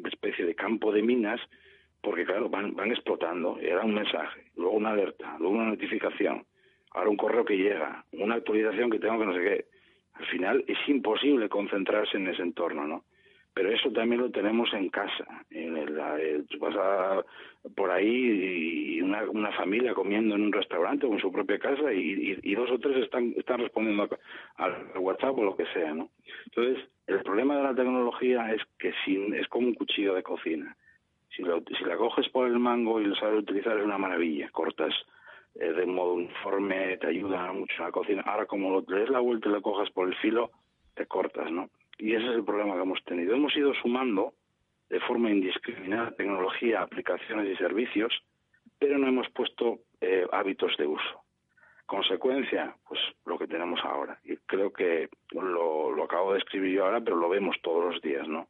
especie 0.05 0.45
de 0.45 0.55
campo 0.55 0.91
de 0.91 1.01
minas 1.01 1.39
porque, 2.01 2.25
claro, 2.25 2.49
van, 2.49 2.75
van 2.75 2.91
explotando. 2.91 3.59
Era 3.59 3.81
un 3.81 3.93
mensaje, 3.93 4.45
luego 4.55 4.75
una 4.75 4.91
alerta, 4.91 5.35
luego 5.39 5.55
una 5.55 5.69
notificación, 5.69 6.45
ahora 6.91 7.09
un 7.09 7.17
correo 7.17 7.45
que 7.45 7.57
llega, 7.57 8.05
una 8.13 8.35
actualización 8.35 8.89
que 8.89 8.99
tengo 8.99 9.19
que 9.19 9.25
no 9.25 9.33
sé 9.33 9.41
qué. 9.41 9.65
Al 10.13 10.25
final 10.25 10.63
es 10.67 10.77
imposible 10.87 11.49
concentrarse 11.49 12.17
en 12.17 12.27
ese 12.27 12.41
entorno, 12.41 12.85
¿no? 12.87 13.05
Pero 13.53 13.69
eso 13.69 13.91
también 13.91 14.21
lo 14.21 14.31
tenemos 14.31 14.73
en 14.73 14.89
casa. 14.89 15.25
En 15.49 15.77
el, 15.77 15.95
vas 16.59 17.25
por 17.75 17.91
ahí 17.91 18.95
y 18.95 19.01
una, 19.01 19.23
una, 19.29 19.51
familia 19.51 19.93
comiendo 19.93 20.35
en 20.35 20.43
un 20.43 20.53
restaurante 20.53 21.05
o 21.05 21.13
en 21.13 21.19
su 21.19 21.31
propia 21.31 21.59
casa 21.59 21.93
y, 21.93 22.55
dos 22.55 22.71
o 22.71 22.79
tres 22.79 22.97
están, 23.03 23.33
están 23.37 23.59
respondiendo 23.59 24.07
al 24.55 24.91
WhatsApp 24.97 25.37
o 25.37 25.43
lo 25.43 25.55
que 25.55 25.65
sea, 25.67 25.93
¿no? 25.93 26.09
Entonces, 26.45 26.85
el 27.07 27.21
problema 27.23 27.57
de 27.57 27.63
la 27.63 27.75
tecnología 27.75 28.53
es 28.53 28.61
que 28.79 28.93
sin, 29.05 29.33
es 29.33 29.47
como 29.47 29.67
un 29.67 29.75
cuchillo 29.75 30.13
de 30.13 30.23
cocina. 30.23 30.75
Si, 31.35 31.43
lo, 31.43 31.61
si 31.77 31.83
la 31.85 31.97
coges 31.97 32.29
por 32.29 32.47
el 32.47 32.59
mango 32.59 33.01
y 33.01 33.05
lo 33.05 33.15
sabes 33.15 33.39
utilizar 33.39 33.77
es 33.77 33.83
una 33.83 33.97
maravilla. 33.97 34.49
Cortas 34.51 34.93
eh, 35.55 35.71
de 35.73 35.85
modo 35.85 36.13
uniforme, 36.13 36.97
te 36.97 37.07
ayuda 37.07 37.51
mucho 37.51 37.73
en 37.77 37.85
la 37.85 37.91
cocina. 37.91 38.21
Ahora, 38.25 38.45
como 38.45 38.83
le 38.87 38.99
des 38.99 39.09
la 39.09 39.19
vuelta 39.19 39.49
y 39.49 39.51
lo 39.51 39.61
cojas 39.61 39.89
por 39.91 40.07
el 40.07 40.15
filo, 40.15 40.51
te 40.95 41.05
cortas, 41.05 41.51
¿no? 41.51 41.69
Y 42.01 42.15
ese 42.15 42.25
es 42.25 42.31
el 42.31 42.43
problema 42.43 42.73
que 42.73 42.81
hemos 42.81 43.03
tenido. 43.03 43.35
Hemos 43.35 43.55
ido 43.55 43.75
sumando 43.75 44.33
de 44.89 44.99
forma 45.01 45.29
indiscriminada 45.29 46.09
tecnología, 46.15 46.81
aplicaciones 46.81 47.47
y 47.47 47.55
servicios, 47.57 48.11
pero 48.79 48.97
no 48.97 49.07
hemos 49.07 49.29
puesto 49.29 49.81
eh, 50.01 50.25
hábitos 50.31 50.75
de 50.77 50.87
uso. 50.87 51.23
Consecuencia, 51.85 52.75
pues 52.87 52.99
lo 53.27 53.37
que 53.37 53.45
tenemos 53.45 53.79
ahora. 53.83 54.19
Y 54.23 54.35
creo 54.47 54.73
que 54.73 55.09
lo, 55.31 55.91
lo 55.91 56.03
acabo 56.03 56.33
de 56.33 56.39
escribir 56.39 56.73
yo 56.73 56.85
ahora, 56.85 57.01
pero 57.01 57.17
lo 57.17 57.29
vemos 57.29 57.55
todos 57.61 57.93
los 57.93 58.01
días, 58.01 58.27
¿no? 58.27 58.47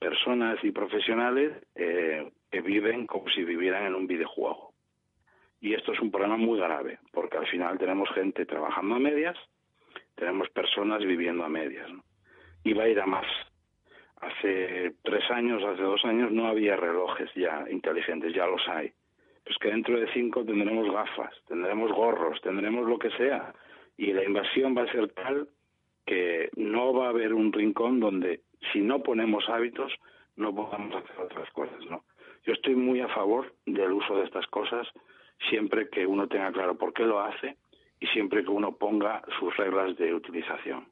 personas 0.00 0.58
y 0.64 0.70
profesionales 0.70 1.52
eh, 1.74 2.32
que 2.50 2.62
viven 2.62 3.06
como 3.06 3.28
si 3.28 3.44
vivieran 3.44 3.84
en 3.84 3.94
un 3.94 4.06
videojuego. 4.06 4.72
Y 5.60 5.74
esto 5.74 5.92
es 5.92 6.00
un 6.00 6.10
problema 6.10 6.38
muy 6.38 6.58
grave, 6.58 6.98
porque 7.12 7.36
al 7.36 7.46
final 7.46 7.76
tenemos 7.76 8.08
gente 8.14 8.46
trabajando 8.46 8.94
a 8.94 8.98
medias, 8.98 9.36
tenemos 10.14 10.48
personas 10.48 11.04
viviendo 11.04 11.44
a 11.44 11.50
medias. 11.50 11.90
¿no? 11.90 12.07
Y 12.68 12.74
va 12.74 12.84
a 12.84 12.88
ir 12.88 13.00
a 13.00 13.06
más. 13.06 13.26
Hace 14.20 14.92
tres 15.02 15.30
años, 15.30 15.62
hace 15.64 15.82
dos 15.82 16.04
años, 16.04 16.30
no 16.30 16.48
había 16.48 16.76
relojes 16.76 17.30
ya 17.34 17.64
inteligentes, 17.70 18.34
ya 18.34 18.46
los 18.46 18.66
hay. 18.68 18.92
Pues 19.44 19.56
que 19.58 19.68
dentro 19.68 19.98
de 19.98 20.12
cinco 20.12 20.44
tendremos 20.44 20.92
gafas, 20.92 21.34
tendremos 21.46 21.90
gorros, 21.92 22.40
tendremos 22.42 22.86
lo 22.86 22.98
que 22.98 23.10
sea. 23.12 23.54
Y 23.96 24.12
la 24.12 24.24
invasión 24.24 24.76
va 24.76 24.82
a 24.82 24.92
ser 24.92 25.08
tal 25.12 25.48
que 26.04 26.50
no 26.56 26.92
va 26.92 27.06
a 27.06 27.10
haber 27.10 27.32
un 27.32 27.52
rincón 27.52 28.00
donde, 28.00 28.40
si 28.72 28.80
no 28.80 29.02
ponemos 29.02 29.48
hábitos, 29.48 29.92
no 30.36 30.54
podamos 30.54 30.94
hacer 30.94 31.18
otras 31.18 31.50
cosas, 31.52 31.84
¿no? 31.88 32.04
Yo 32.44 32.52
estoy 32.52 32.74
muy 32.74 33.00
a 33.00 33.08
favor 33.08 33.54
del 33.66 33.92
uso 33.92 34.16
de 34.16 34.24
estas 34.24 34.46
cosas 34.48 34.86
siempre 35.48 35.88
que 35.88 36.06
uno 36.06 36.28
tenga 36.28 36.52
claro 36.52 36.76
por 36.76 36.92
qué 36.92 37.04
lo 37.04 37.20
hace 37.20 37.56
y 38.00 38.06
siempre 38.08 38.42
que 38.42 38.50
uno 38.50 38.72
ponga 38.72 39.22
sus 39.38 39.56
reglas 39.56 39.96
de 39.96 40.14
utilización. 40.14 40.86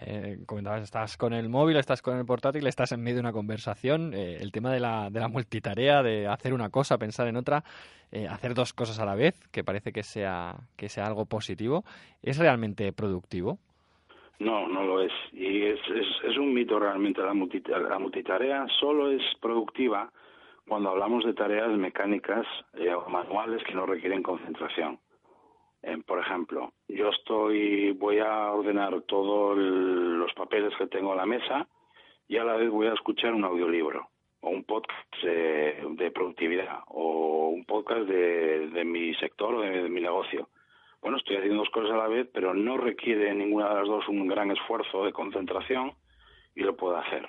Eh, 0.00 0.38
comentabas, 0.46 0.82
estás 0.82 1.16
con 1.16 1.32
el 1.32 1.48
móvil, 1.48 1.76
estás 1.76 2.02
con 2.02 2.16
el 2.16 2.24
portátil, 2.24 2.66
estás 2.66 2.92
en 2.92 3.02
medio 3.02 3.16
de 3.16 3.20
una 3.20 3.32
conversación. 3.32 4.14
Eh, 4.14 4.38
el 4.40 4.52
tema 4.52 4.72
de 4.72 4.80
la, 4.80 5.10
de 5.10 5.20
la 5.20 5.28
multitarea, 5.28 6.02
de 6.02 6.26
hacer 6.26 6.54
una 6.54 6.70
cosa, 6.70 6.98
pensar 6.98 7.28
en 7.28 7.36
otra, 7.36 7.62
eh, 8.10 8.26
hacer 8.26 8.54
dos 8.54 8.72
cosas 8.72 8.98
a 8.98 9.04
la 9.04 9.14
vez, 9.14 9.38
que 9.52 9.64
parece 9.64 9.92
que 9.92 10.02
sea, 10.02 10.56
que 10.76 10.88
sea 10.88 11.06
algo 11.06 11.26
positivo, 11.26 11.84
¿es 12.22 12.38
realmente 12.38 12.92
productivo? 12.92 13.58
No, 14.38 14.66
no 14.66 14.82
lo 14.82 15.02
es. 15.02 15.12
Y 15.32 15.62
es, 15.62 15.78
es, 16.24 16.36
un 16.36 16.52
mito 16.52 16.78
realmente. 16.78 17.20
La, 17.20 17.32
la 17.78 17.98
multitarea 17.98 18.66
solo 18.80 19.10
es 19.10 19.22
productiva 19.40 20.10
cuando 20.66 20.90
hablamos 20.90 21.24
de 21.24 21.34
tareas 21.34 21.70
mecánicas 21.76 22.46
o 22.74 23.08
manuales 23.08 23.62
que 23.64 23.74
no 23.74 23.86
requieren 23.86 24.22
concentración. 24.22 24.98
Por 26.06 26.20
ejemplo, 26.20 26.72
yo 26.88 27.08
estoy, 27.08 27.90
voy 27.92 28.18
a 28.18 28.52
ordenar 28.52 29.02
todos 29.02 29.56
los 29.56 30.32
papeles 30.34 30.72
que 30.78 30.86
tengo 30.86 31.12
en 31.12 31.18
la 31.18 31.26
mesa 31.26 31.66
y 32.28 32.36
a 32.36 32.44
la 32.44 32.54
vez 32.54 32.70
voy 32.70 32.86
a 32.86 32.94
escuchar 32.94 33.34
un 33.34 33.44
audiolibro 33.44 34.08
o 34.40 34.50
un 34.50 34.64
podcast 34.64 34.92
de, 35.22 36.10
productividad 36.14 36.80
o 36.86 37.48
un 37.48 37.64
podcast 37.64 38.06
de, 38.08 38.84
mi 38.84 39.14
sector 39.16 39.54
o 39.54 39.60
de, 39.62 39.88
mi 39.88 40.00
negocio. 40.00 40.48
Bueno, 41.00 41.16
estoy 41.16 41.36
haciendo 41.36 41.58
dos 41.58 41.70
cosas 41.70 41.92
a 41.92 41.96
la 41.96 42.08
vez, 42.08 42.28
pero 42.32 42.54
no 42.54 42.76
requiere 42.76 43.34
ninguna 43.34 43.68
de 43.68 43.74
las 43.74 43.88
dos 43.88 44.08
un 44.08 44.28
gran 44.28 44.50
esfuerzo 44.52 45.04
de 45.04 45.12
concentración 45.12 45.94
y 46.54 46.60
lo 46.60 46.76
puedo 46.76 46.96
hacer. 46.96 47.28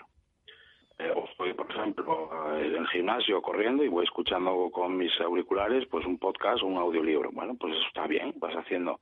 Eh, 0.99 1.11
o 1.15 1.25
estoy, 1.25 1.53
por 1.53 1.69
ejemplo, 1.71 2.29
eh, 2.55 2.67
en 2.67 2.75
el 2.75 2.87
gimnasio 2.87 3.41
corriendo 3.41 3.83
y 3.83 3.87
voy 3.87 4.03
escuchando 4.03 4.69
con 4.71 4.95
mis 4.95 5.11
auriculares 5.19 5.87
pues 5.89 6.05
un 6.05 6.19
podcast 6.19 6.61
o 6.61 6.67
un 6.67 6.77
audiolibro. 6.77 7.31
Bueno, 7.31 7.55
pues 7.59 7.73
eso 7.73 7.87
está 7.87 8.05
bien, 8.07 8.33
vas 8.37 8.53
haciendo. 8.53 8.99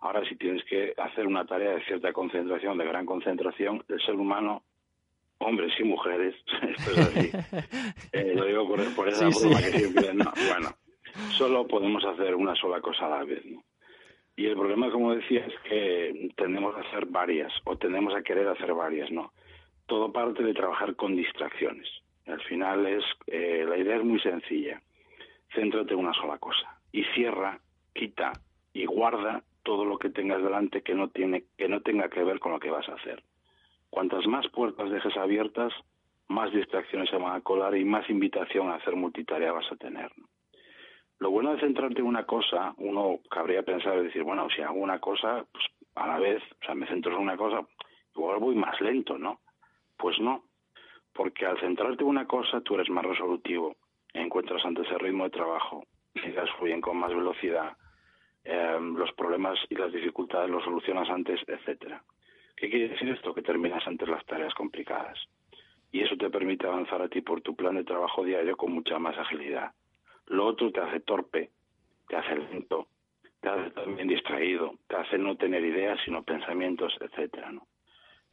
Ahora, 0.00 0.26
si 0.28 0.36
tienes 0.36 0.64
que 0.64 0.94
hacer 0.96 1.26
una 1.26 1.44
tarea 1.44 1.72
de 1.72 1.84
cierta 1.84 2.12
concentración, 2.12 2.78
de 2.78 2.84
gran 2.84 3.04
concentración, 3.04 3.84
el 3.88 4.00
ser 4.00 4.14
humano, 4.14 4.62
hombres 5.38 5.72
y 5.78 5.84
mujeres, 5.84 6.34
esto 6.62 6.90
es 6.92 6.98
así, 6.98 7.30
eh, 8.12 8.32
lo 8.34 8.46
digo 8.46 8.66
por, 8.68 9.08
esa 9.08 9.30
forma 9.30 9.58
que 9.58 9.78
siempre, 9.78 10.14
no, 10.14 10.32
bueno, 10.50 10.70
solo 11.30 11.66
podemos 11.66 12.04
hacer 12.04 12.34
una 12.34 12.54
sola 12.54 12.80
cosa 12.80 13.06
a 13.06 13.18
la 13.18 13.24
vez, 13.24 13.44
¿no? 13.44 13.62
Y 14.38 14.46
el 14.46 14.54
problema, 14.54 14.90
como 14.90 15.14
decía, 15.14 15.46
es 15.46 15.54
que 15.66 16.30
tendemos 16.36 16.76
a 16.76 16.80
hacer 16.80 17.06
varias, 17.06 17.50
o 17.64 17.76
tendemos 17.76 18.14
a 18.14 18.22
querer 18.22 18.46
hacer 18.48 18.72
varias, 18.74 19.10
¿no? 19.10 19.32
Todo 19.86 20.12
parte 20.12 20.42
de 20.42 20.54
trabajar 20.54 20.94
con 20.96 21.16
distracciones. 21.16 21.88
Al 22.26 22.40
final 22.42 22.86
es 22.86 23.04
eh, 23.26 23.64
la 23.68 23.76
idea 23.76 23.96
es 23.96 24.04
muy 24.04 24.20
sencilla. 24.20 24.80
Céntrate 25.54 25.94
en 25.94 26.00
una 26.00 26.12
sola 26.14 26.38
cosa 26.38 26.78
y 26.92 27.04
cierra, 27.14 27.60
quita 27.94 28.32
y 28.72 28.84
guarda 28.84 29.42
todo 29.62 29.84
lo 29.84 29.98
que 29.98 30.10
tengas 30.10 30.42
delante 30.42 30.82
que 30.82 30.94
no 30.94 31.08
tiene 31.08 31.44
que 31.56 31.68
no 31.68 31.80
tenga 31.80 32.08
que 32.08 32.22
ver 32.22 32.40
con 32.40 32.52
lo 32.52 32.60
que 32.60 32.70
vas 32.70 32.88
a 32.88 32.94
hacer. 32.94 33.22
Cuantas 33.90 34.26
más 34.26 34.48
puertas 34.48 34.90
dejes 34.90 35.16
abiertas, 35.16 35.72
más 36.28 36.52
distracciones 36.52 37.08
se 37.08 37.16
van 37.16 37.34
a 37.34 37.40
colar 37.40 37.76
y 37.76 37.84
más 37.84 38.08
invitación 38.10 38.68
a 38.68 38.76
hacer 38.76 38.96
multitarea 38.96 39.52
vas 39.52 39.70
a 39.70 39.76
tener. 39.76 40.10
Lo 41.18 41.30
bueno 41.30 41.54
de 41.54 41.60
centrarte 41.60 42.00
en 42.00 42.06
una 42.06 42.26
cosa, 42.26 42.74
uno 42.76 43.20
cabría 43.30 43.62
pensar 43.62 43.96
y 43.98 44.04
decir, 44.04 44.22
bueno, 44.22 44.48
si 44.54 44.60
hago 44.60 44.74
una 44.74 44.98
cosa, 44.98 45.46
pues 45.50 45.64
a 45.94 46.06
la 46.06 46.18
vez, 46.18 46.42
o 46.60 46.64
sea, 46.64 46.74
me 46.74 46.86
centro 46.86 47.12
en 47.12 47.22
una 47.22 47.36
cosa, 47.36 47.66
igual 48.14 48.38
voy 48.38 48.54
más 48.54 48.78
lento, 48.80 49.16
¿no? 49.16 49.40
Pues 49.96 50.18
no, 50.20 50.44
porque 51.12 51.46
al 51.46 51.58
centrarte 51.60 52.02
en 52.02 52.10
una 52.10 52.26
cosa 52.26 52.60
tú 52.60 52.74
eres 52.74 52.90
más 52.90 53.04
resolutivo, 53.04 53.76
encuentras 54.12 54.64
antes 54.64 54.86
el 54.90 55.00
ritmo 55.00 55.24
de 55.24 55.30
trabajo, 55.30 55.84
ideas 56.14 56.50
fluyen 56.58 56.80
con 56.80 56.98
más 56.98 57.14
velocidad, 57.14 57.76
eh, 58.44 58.78
los 58.80 59.12
problemas 59.14 59.58
y 59.68 59.74
las 59.74 59.92
dificultades 59.92 60.50
los 60.50 60.62
solucionas 60.64 61.08
antes, 61.10 61.40
etcétera. 61.46 62.02
¿Qué 62.56 62.70
quiere 62.70 62.88
decir 62.88 63.08
esto? 63.08 63.34
Que 63.34 63.42
terminas 63.42 63.86
antes 63.86 64.08
las 64.08 64.24
tareas 64.24 64.54
complicadas. 64.54 65.18
Y 65.92 66.02
eso 66.02 66.16
te 66.16 66.30
permite 66.30 66.66
avanzar 66.66 67.02
a 67.02 67.08
ti 67.08 67.20
por 67.20 67.40
tu 67.40 67.54
plan 67.54 67.74
de 67.74 67.84
trabajo 67.84 68.24
diario 68.24 68.56
con 68.56 68.72
mucha 68.72 68.98
más 68.98 69.16
agilidad. 69.18 69.72
Lo 70.26 70.46
otro 70.46 70.70
te 70.70 70.80
hace 70.80 71.00
torpe, 71.00 71.50
te 72.08 72.16
hace 72.16 72.36
lento, 72.36 72.88
te 73.40 73.48
hace 73.48 73.70
también 73.70 74.08
distraído, 74.08 74.74
te 74.88 74.96
hace 74.96 75.18
no 75.18 75.36
tener 75.36 75.64
ideas 75.64 75.98
sino 76.04 76.22
pensamientos, 76.22 76.96
etcétera, 77.00 77.52
¿no? 77.52 77.66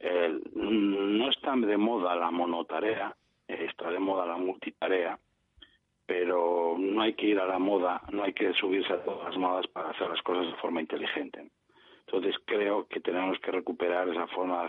Eh, 0.06 0.38
no 0.52 1.30
está 1.30 1.56
de 1.56 1.78
moda 1.78 2.14
la 2.14 2.30
monotarea, 2.30 3.16
eh, 3.48 3.66
está 3.70 3.90
de 3.90 3.98
moda 3.98 4.26
la 4.26 4.36
multitarea, 4.36 5.18
pero 6.04 6.76
no 6.78 7.00
hay 7.00 7.14
que 7.14 7.28
ir 7.28 7.40
a 7.40 7.46
la 7.46 7.58
moda, 7.58 8.02
no 8.12 8.22
hay 8.22 8.34
que 8.34 8.52
subirse 8.52 8.92
a 8.92 9.02
todas 9.02 9.24
las 9.30 9.38
modas 9.38 9.66
para 9.68 9.88
hacer 9.88 10.10
las 10.10 10.20
cosas 10.20 10.46
de 10.48 10.60
forma 10.60 10.82
inteligente. 10.82 11.48
Entonces 12.06 12.36
creo 12.44 12.86
que 12.86 13.00
tenemos 13.00 13.38
que 13.38 13.50
recuperar 13.50 14.06
esa 14.10 14.26
forma 14.26 14.68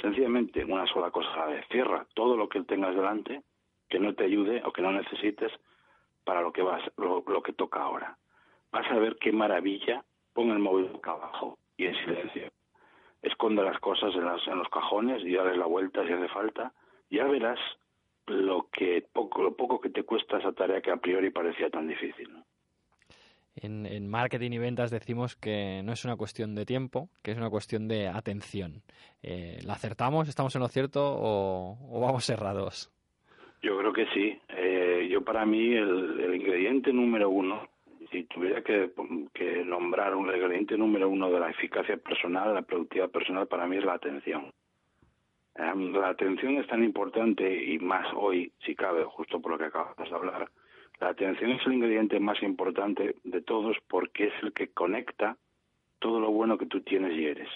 sencillamente 0.00 0.64
una 0.64 0.84
sola 0.88 1.12
cosa 1.12 1.44
a 1.44 1.50
la. 1.50 1.62
Cierra 1.68 2.04
todo 2.14 2.36
lo 2.36 2.48
que 2.48 2.60
tengas 2.62 2.96
delante 2.96 3.42
que 3.88 4.00
no 4.00 4.14
te 4.14 4.24
ayude 4.24 4.62
o 4.64 4.72
que 4.72 4.82
no 4.82 4.90
necesites 4.90 5.52
para 6.24 6.42
lo 6.42 6.52
que 6.52 6.62
vas, 6.62 6.82
lo, 6.96 7.22
lo 7.24 7.40
que 7.40 7.52
toca 7.52 7.82
ahora. 7.82 8.18
Vas 8.72 8.90
a 8.90 8.98
ver 8.98 9.16
qué 9.20 9.30
maravilla. 9.30 10.02
Pon 10.32 10.50
el 10.50 10.58
móvil 10.58 10.90
acá 10.96 11.12
abajo 11.12 11.56
y 11.76 11.86
en 11.86 11.94
silencio 11.94 12.50
esconde 13.22 13.62
las 13.62 13.78
cosas 13.80 14.14
en, 14.14 14.24
las, 14.24 14.46
en 14.46 14.58
los 14.58 14.68
cajones 14.68 15.22
y 15.24 15.34
dale 15.34 15.56
la 15.56 15.66
vuelta 15.66 16.06
si 16.06 16.12
hace 16.12 16.28
falta, 16.28 16.72
ya 17.10 17.24
verás 17.24 17.58
lo 18.26 18.68
que 18.72 19.04
poco, 19.12 19.42
lo 19.42 19.54
poco 19.54 19.80
que 19.80 19.90
te 19.90 20.04
cuesta 20.04 20.38
esa 20.38 20.52
tarea 20.52 20.80
que 20.80 20.90
a 20.90 20.96
priori 20.96 21.30
parecía 21.30 21.68
tan 21.70 21.88
difícil. 21.88 22.30
En, 23.56 23.84
en, 23.84 24.08
marketing 24.08 24.52
y 24.52 24.58
ventas 24.58 24.90
decimos 24.90 25.36
que 25.36 25.82
no 25.84 25.92
es 25.92 26.04
una 26.04 26.16
cuestión 26.16 26.54
de 26.54 26.64
tiempo, 26.64 27.08
que 27.22 27.32
es 27.32 27.36
una 27.36 27.50
cuestión 27.50 27.88
de 27.88 28.08
atención. 28.08 28.82
Eh, 29.22 29.58
¿La 29.66 29.74
acertamos? 29.74 30.28
¿Estamos 30.28 30.54
en 30.54 30.62
lo 30.62 30.68
cierto 30.68 31.00
o, 31.02 32.00
vamos 32.00 32.30
errados? 32.30 32.90
Yo 33.60 33.76
creo 33.78 33.92
que 33.92 34.06
sí. 34.14 34.38
Eh, 34.48 35.08
yo 35.10 35.22
para 35.22 35.44
mí 35.44 35.74
el 35.74 36.34
ingrediente 36.34 36.92
número 36.92 37.28
uno 37.28 37.68
si 38.10 38.24
tuviera 38.24 38.62
que, 38.62 38.90
nombrar 39.64 40.14
un 40.14 40.26
ingrediente 40.26 40.76
número 40.76 41.08
uno 41.08 41.30
de 41.30 41.40
la 41.40 41.50
eficacia 41.50 41.96
personal, 41.96 42.54
la 42.54 42.62
productividad 42.62 43.10
personal, 43.10 43.46
para 43.46 43.66
mí 43.66 43.76
es 43.76 43.84
la 43.84 43.94
atención. 43.94 44.52
Em, 45.54 45.92
la 45.92 46.08
atención 46.08 46.56
es 46.56 46.66
tan 46.66 46.82
importante 46.82 47.64
y 47.64 47.78
más 47.78 48.06
hoy, 48.14 48.52
si 48.64 48.74
cabe, 48.74 49.04
justo 49.04 49.40
por 49.40 49.52
lo 49.52 49.58
que 49.58 49.64
acabamos 49.64 50.08
de 50.08 50.14
hablar. 50.14 50.50
La 51.00 51.08
atención 51.08 51.52
es 51.52 51.66
el 51.66 51.74
ingrediente 51.74 52.20
más 52.20 52.42
importante 52.42 53.14
de 53.24 53.40
todos 53.42 53.76
porque 53.88 54.26
es 54.26 54.34
el 54.42 54.52
que 54.52 54.68
conecta 54.68 55.36
todo 55.98 56.20
lo 56.20 56.30
bueno 56.30 56.58
que 56.58 56.66
tú 56.66 56.80
tienes 56.80 57.16
y 57.16 57.26
eres. 57.26 57.48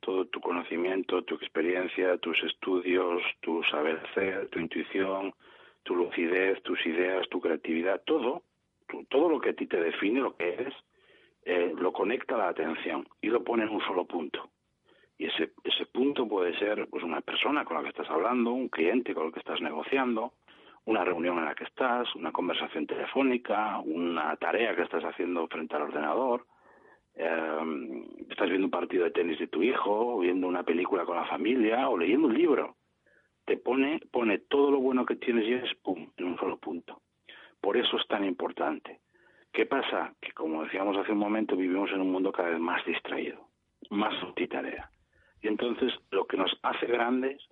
Todo 0.00 0.26
tu 0.26 0.40
conocimiento, 0.40 1.22
tu 1.22 1.34
experiencia, 1.36 2.16
tus 2.18 2.42
estudios, 2.42 3.22
tu 3.40 3.62
saber 3.64 4.00
hacer, 4.04 4.48
tu 4.48 4.58
intuición, 4.58 5.32
tu 5.84 5.94
lucidez, 5.94 6.62
tus 6.62 6.84
ideas, 6.86 7.28
tu 7.28 7.40
creatividad, 7.40 8.02
todo 8.04 8.42
todo 9.08 9.28
lo 9.28 9.40
que 9.40 9.50
a 9.50 9.54
ti 9.54 9.66
te 9.66 9.80
define, 9.80 10.20
lo 10.20 10.36
que 10.36 10.54
eres, 10.54 10.74
eh, 11.44 11.72
lo 11.76 11.92
conecta 11.92 12.36
la 12.36 12.48
atención 12.48 13.06
y 13.20 13.28
lo 13.28 13.42
pone 13.42 13.64
en 13.64 13.70
un 13.70 13.80
solo 13.82 14.04
punto. 14.04 14.50
Y 15.18 15.26
ese, 15.26 15.52
ese 15.64 15.86
punto 15.86 16.26
puede 16.26 16.58
ser 16.58 16.88
pues, 16.88 17.04
una 17.04 17.20
persona 17.20 17.64
con 17.64 17.76
la 17.76 17.82
que 17.82 17.90
estás 17.90 18.08
hablando, 18.10 18.52
un 18.52 18.68
cliente 18.68 19.14
con 19.14 19.26
el 19.26 19.32
que 19.32 19.40
estás 19.40 19.60
negociando, 19.60 20.32
una 20.86 21.04
reunión 21.04 21.38
en 21.38 21.44
la 21.44 21.54
que 21.54 21.64
estás, 21.64 22.14
una 22.14 22.32
conversación 22.32 22.86
telefónica, 22.86 23.78
una 23.80 24.34
tarea 24.36 24.74
que 24.74 24.82
estás 24.82 25.04
haciendo 25.04 25.46
frente 25.48 25.76
al 25.76 25.82
ordenador, 25.82 26.46
eh, 27.14 28.06
estás 28.30 28.48
viendo 28.48 28.66
un 28.66 28.70
partido 28.70 29.04
de 29.04 29.10
tenis 29.10 29.38
de 29.38 29.48
tu 29.48 29.62
hijo, 29.62 30.16
o 30.16 30.20
viendo 30.20 30.46
una 30.46 30.62
película 30.62 31.04
con 31.04 31.16
la 31.16 31.26
familia, 31.26 31.88
o 31.88 31.98
leyendo 31.98 32.28
un 32.28 32.34
libro. 32.34 32.76
Te 33.44 33.56
pone, 33.56 34.00
pone 34.10 34.38
todo 34.38 34.70
lo 34.70 34.78
bueno 34.78 35.04
que 35.04 35.16
tienes 35.16 35.46
y 35.46 35.52
es 35.54 35.74
pum, 35.82 36.10
en 36.16 36.24
un 36.24 36.38
solo 36.38 36.56
punto. 36.56 37.00
Por 37.60 37.76
eso 37.76 37.96
es 37.96 38.06
tan 38.08 38.24
importante. 38.24 39.00
¿Qué 39.52 39.66
pasa? 39.66 40.14
Que 40.20 40.32
como 40.32 40.64
decíamos 40.64 40.96
hace 40.96 41.12
un 41.12 41.18
momento, 41.18 41.56
vivimos 41.56 41.90
en 41.90 42.00
un 42.00 42.12
mundo 42.12 42.32
cada 42.32 42.50
vez 42.50 42.60
más 42.60 42.84
distraído, 42.84 43.48
más 43.90 44.14
multitarea. 44.22 44.90
Y 45.42 45.48
entonces 45.48 45.92
lo 46.10 46.26
que 46.26 46.36
nos 46.36 46.56
hace 46.62 46.86
grandes 46.86 47.42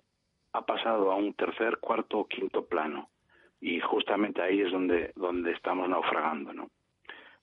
ha 0.53 0.65
pasado 0.65 1.11
a 1.11 1.15
un 1.15 1.33
tercer, 1.33 1.77
cuarto 1.79 2.19
o 2.19 2.27
quinto 2.27 2.65
plano. 2.65 3.09
Y 3.61 3.79
justamente 3.81 4.41
ahí 4.41 4.61
es 4.61 4.71
donde, 4.71 5.11
donde 5.15 5.51
estamos 5.51 5.89
naufragando, 5.89 6.53
¿no? 6.53 6.69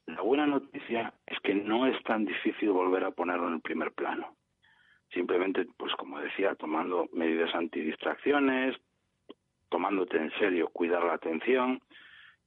La 0.06 0.22
buena 0.22 0.46
noticia 0.46 1.12
es 1.26 1.38
que 1.40 1.54
no 1.54 1.86
es 1.86 2.00
tan 2.04 2.24
difícil 2.24 2.70
volver 2.70 3.04
a 3.04 3.10
ponerlo 3.10 3.48
en 3.48 3.54
el 3.54 3.60
primer 3.60 3.92
plano. 3.92 4.36
Simplemente, 5.12 5.66
pues 5.76 5.92
como 5.94 6.20
decía, 6.20 6.54
tomando 6.54 7.08
medidas 7.12 7.54
antidistracciones, 7.54 8.76
tomándote 9.68 10.16
en 10.16 10.30
serio 10.38 10.68
cuidar 10.68 11.04
la 11.04 11.14
atención, 11.14 11.80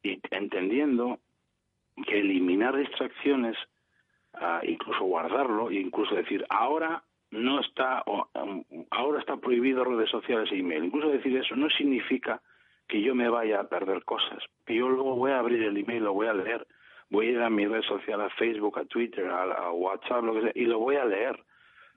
y 0.04 0.20
entendiendo 0.32 1.20
que 2.06 2.20
eliminar 2.20 2.76
distracciones, 2.78 3.58
uh, 4.36 4.66
incluso 4.66 5.04
guardarlo, 5.04 5.72
incluso 5.72 6.16
decir 6.16 6.46
ahora 6.50 7.04
no 7.32 7.60
está, 7.60 8.04
um, 8.08 8.64
ahora 8.90 9.20
está 9.20 9.38
prohibido 9.38 9.84
redes 9.84 10.10
sociales 10.10 10.52
e 10.52 10.58
email. 10.58 10.86
Incluso 10.86 11.10
decir 11.10 11.36
eso 11.38 11.56
no 11.56 11.70
significa 11.70 12.42
que 12.88 13.02
yo 13.02 13.14
me 13.14 13.30
vaya 13.30 13.60
a 13.60 13.70
perder 13.70 14.04
cosas. 14.04 14.44
Yo 14.68 14.90
luego 14.90 15.16
voy 15.16 15.32
a 15.32 15.40
abrir 15.40 15.62
el 15.64 15.78
email, 15.78 16.04
lo 16.04 16.14
voy 16.14 16.28
a 16.28 16.34
leer, 16.34 16.66
voy 17.10 17.28
a 17.28 17.32
ir 17.32 17.42
a 17.42 17.50
mi 17.50 17.68
red 17.68 17.84
social, 17.84 18.20
a 18.22 18.30
Facebook, 18.32 18.80
a 18.80 18.86
Twitter, 18.86 19.28
a, 19.28 19.44
a 19.44 19.72
WhatsApp, 19.72 20.24
lo 20.24 20.34
que 20.34 20.42
sea, 20.42 20.52
y 20.56 20.66
lo 20.66 20.80
voy 20.80 20.96
a 20.96 21.06
leer. 21.06 21.40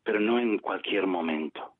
pero 0.04 0.20
no 0.20 0.38
en 0.38 0.58
cualquier 0.58 1.06
momento. 1.06 1.74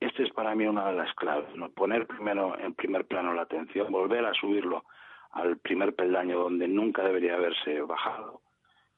Este 0.00 0.22
es 0.22 0.30
para 0.30 0.54
mí 0.54 0.64
una 0.64 0.90
de 0.90 0.96
las 0.96 1.12
claves, 1.14 1.54
¿no? 1.56 1.70
Poner 1.70 2.06
primero 2.06 2.58
en 2.58 2.74
primer 2.74 3.04
plano 3.06 3.34
la 3.34 3.42
atención, 3.42 3.90
volver 3.90 4.24
a 4.24 4.34
subirlo 4.34 4.84
al 5.32 5.58
primer 5.58 5.94
peldaño 5.94 6.38
donde 6.38 6.68
nunca 6.68 7.02
debería 7.02 7.34
haberse 7.34 7.80
bajado 7.82 8.40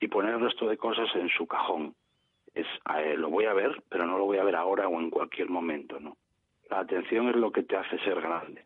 y 0.00 0.08
poner 0.08 0.34
el 0.34 0.40
resto 0.40 0.68
de 0.68 0.76
cosas 0.76 1.08
en 1.14 1.28
su 1.28 1.46
cajón. 1.46 1.94
Es, 2.54 2.66
lo 3.16 3.30
voy 3.30 3.44
a 3.44 3.52
ver, 3.52 3.82
pero 3.88 4.06
no 4.06 4.18
lo 4.18 4.24
voy 4.24 4.38
a 4.38 4.44
ver 4.44 4.56
ahora 4.56 4.88
o 4.88 4.98
en 5.00 5.10
cualquier 5.10 5.48
momento, 5.48 6.00
¿no? 6.00 6.16
La 6.68 6.80
atención 6.80 7.28
es 7.28 7.36
lo 7.36 7.52
que 7.52 7.62
te 7.62 7.76
hace 7.76 7.98
ser 7.98 8.20
grande, 8.20 8.64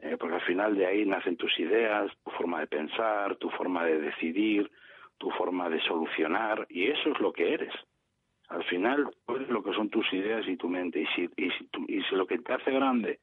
¿eh? 0.00 0.16
porque 0.18 0.36
al 0.36 0.42
final 0.42 0.76
de 0.76 0.86
ahí 0.86 1.04
nacen 1.06 1.36
tus 1.36 1.58
ideas, 1.58 2.10
tu 2.24 2.30
forma 2.32 2.60
de 2.60 2.66
pensar, 2.66 3.36
tu 3.36 3.50
forma 3.50 3.84
de 3.84 4.00
decidir, 4.00 4.70
tu 5.16 5.30
forma 5.30 5.68
de 5.68 5.80
solucionar, 5.80 6.66
y 6.68 6.88
eso 6.88 7.10
es 7.10 7.20
lo 7.20 7.32
que 7.32 7.54
eres. 7.54 7.72
Al 8.48 8.64
final, 8.64 9.08
pues 9.26 9.48
lo 9.48 9.62
que 9.62 9.72
son 9.72 9.90
tus 9.90 10.10
ideas 10.12 10.46
y 10.46 10.56
tu 10.56 10.68
mente. 10.68 11.00
Y 11.00 11.06
si, 11.08 11.22
y 11.36 11.50
si, 11.50 11.68
y 11.88 12.02
si 12.02 12.14
lo 12.14 12.26
que 12.26 12.38
te 12.38 12.52
hace 12.52 12.70
grande 12.70 13.20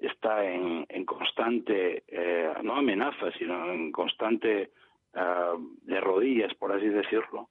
está 0.00 0.44
en, 0.44 0.86
en 0.88 1.04
constante, 1.04 2.04
eh, 2.08 2.52
no 2.62 2.76
amenaza, 2.76 3.30
sino 3.38 3.72
en 3.72 3.92
constante 3.92 4.70
uh, 5.14 5.58
de 5.82 6.00
rodillas, 6.00 6.54
por 6.54 6.72
así 6.72 6.88
decirlo, 6.88 7.48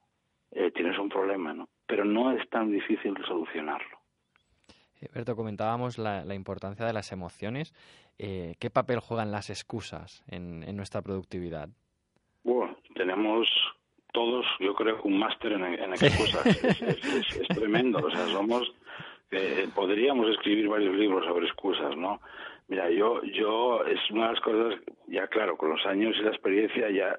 eh, 0.52 0.72
tienes 0.72 0.98
un 0.98 1.10
problema, 1.10 1.54
¿no? 1.54 1.70
Pero 1.86 2.06
no 2.06 2.32
es 2.32 2.48
tan 2.50 2.72
difícil 2.72 3.14
solucionarlo. 3.28 4.00
Berto, 5.14 5.36
comentábamos 5.36 5.98
la, 5.98 6.26
la, 6.26 6.36
importancia 6.36 6.86
de 6.86 6.92
las 6.92 7.12
emociones. 7.12 7.74
Eh, 8.18 8.56
¿Qué 8.60 8.70
papel 8.70 9.00
juegan 9.00 9.32
las 9.32 9.50
excusas 9.50 10.24
en, 10.28 10.64
en 10.64 10.76
nuestra 10.76 11.02
productividad? 11.02 11.70
Bueno, 12.44 12.76
tenemos 12.96 13.50
todos, 14.12 14.46
yo 14.60 14.74
creo, 14.76 15.02
un 15.04 15.18
máster 15.18 15.54
en, 15.54 15.64
en 15.64 15.94
excusas. 15.94 16.46
es, 16.46 16.82
es, 16.82 17.38
es, 17.38 17.48
tremendo. 17.48 18.00
O 18.00 18.12
sea, 18.12 18.26
somos. 18.28 18.74
Eh, 19.32 19.68
podríamos 19.76 20.30
escribir 20.30 20.68
varios 20.68 20.96
libros 20.96 21.26
sobre 21.26 21.46
excusas, 21.46 21.96
¿no? 21.96 22.20
Mira, 22.68 22.90
yo, 22.90 23.24
yo 23.24 23.84
es 23.86 24.00
una 24.12 24.28
de 24.28 24.34
las 24.34 24.42
cosas, 24.42 24.80
ya 25.08 25.28
claro, 25.28 25.58
con 25.58 25.70
los 25.70 25.86
años 25.86 26.16
y 26.20 26.24
la 26.24 26.30
experiencia, 26.30 26.90
ya, 26.90 27.16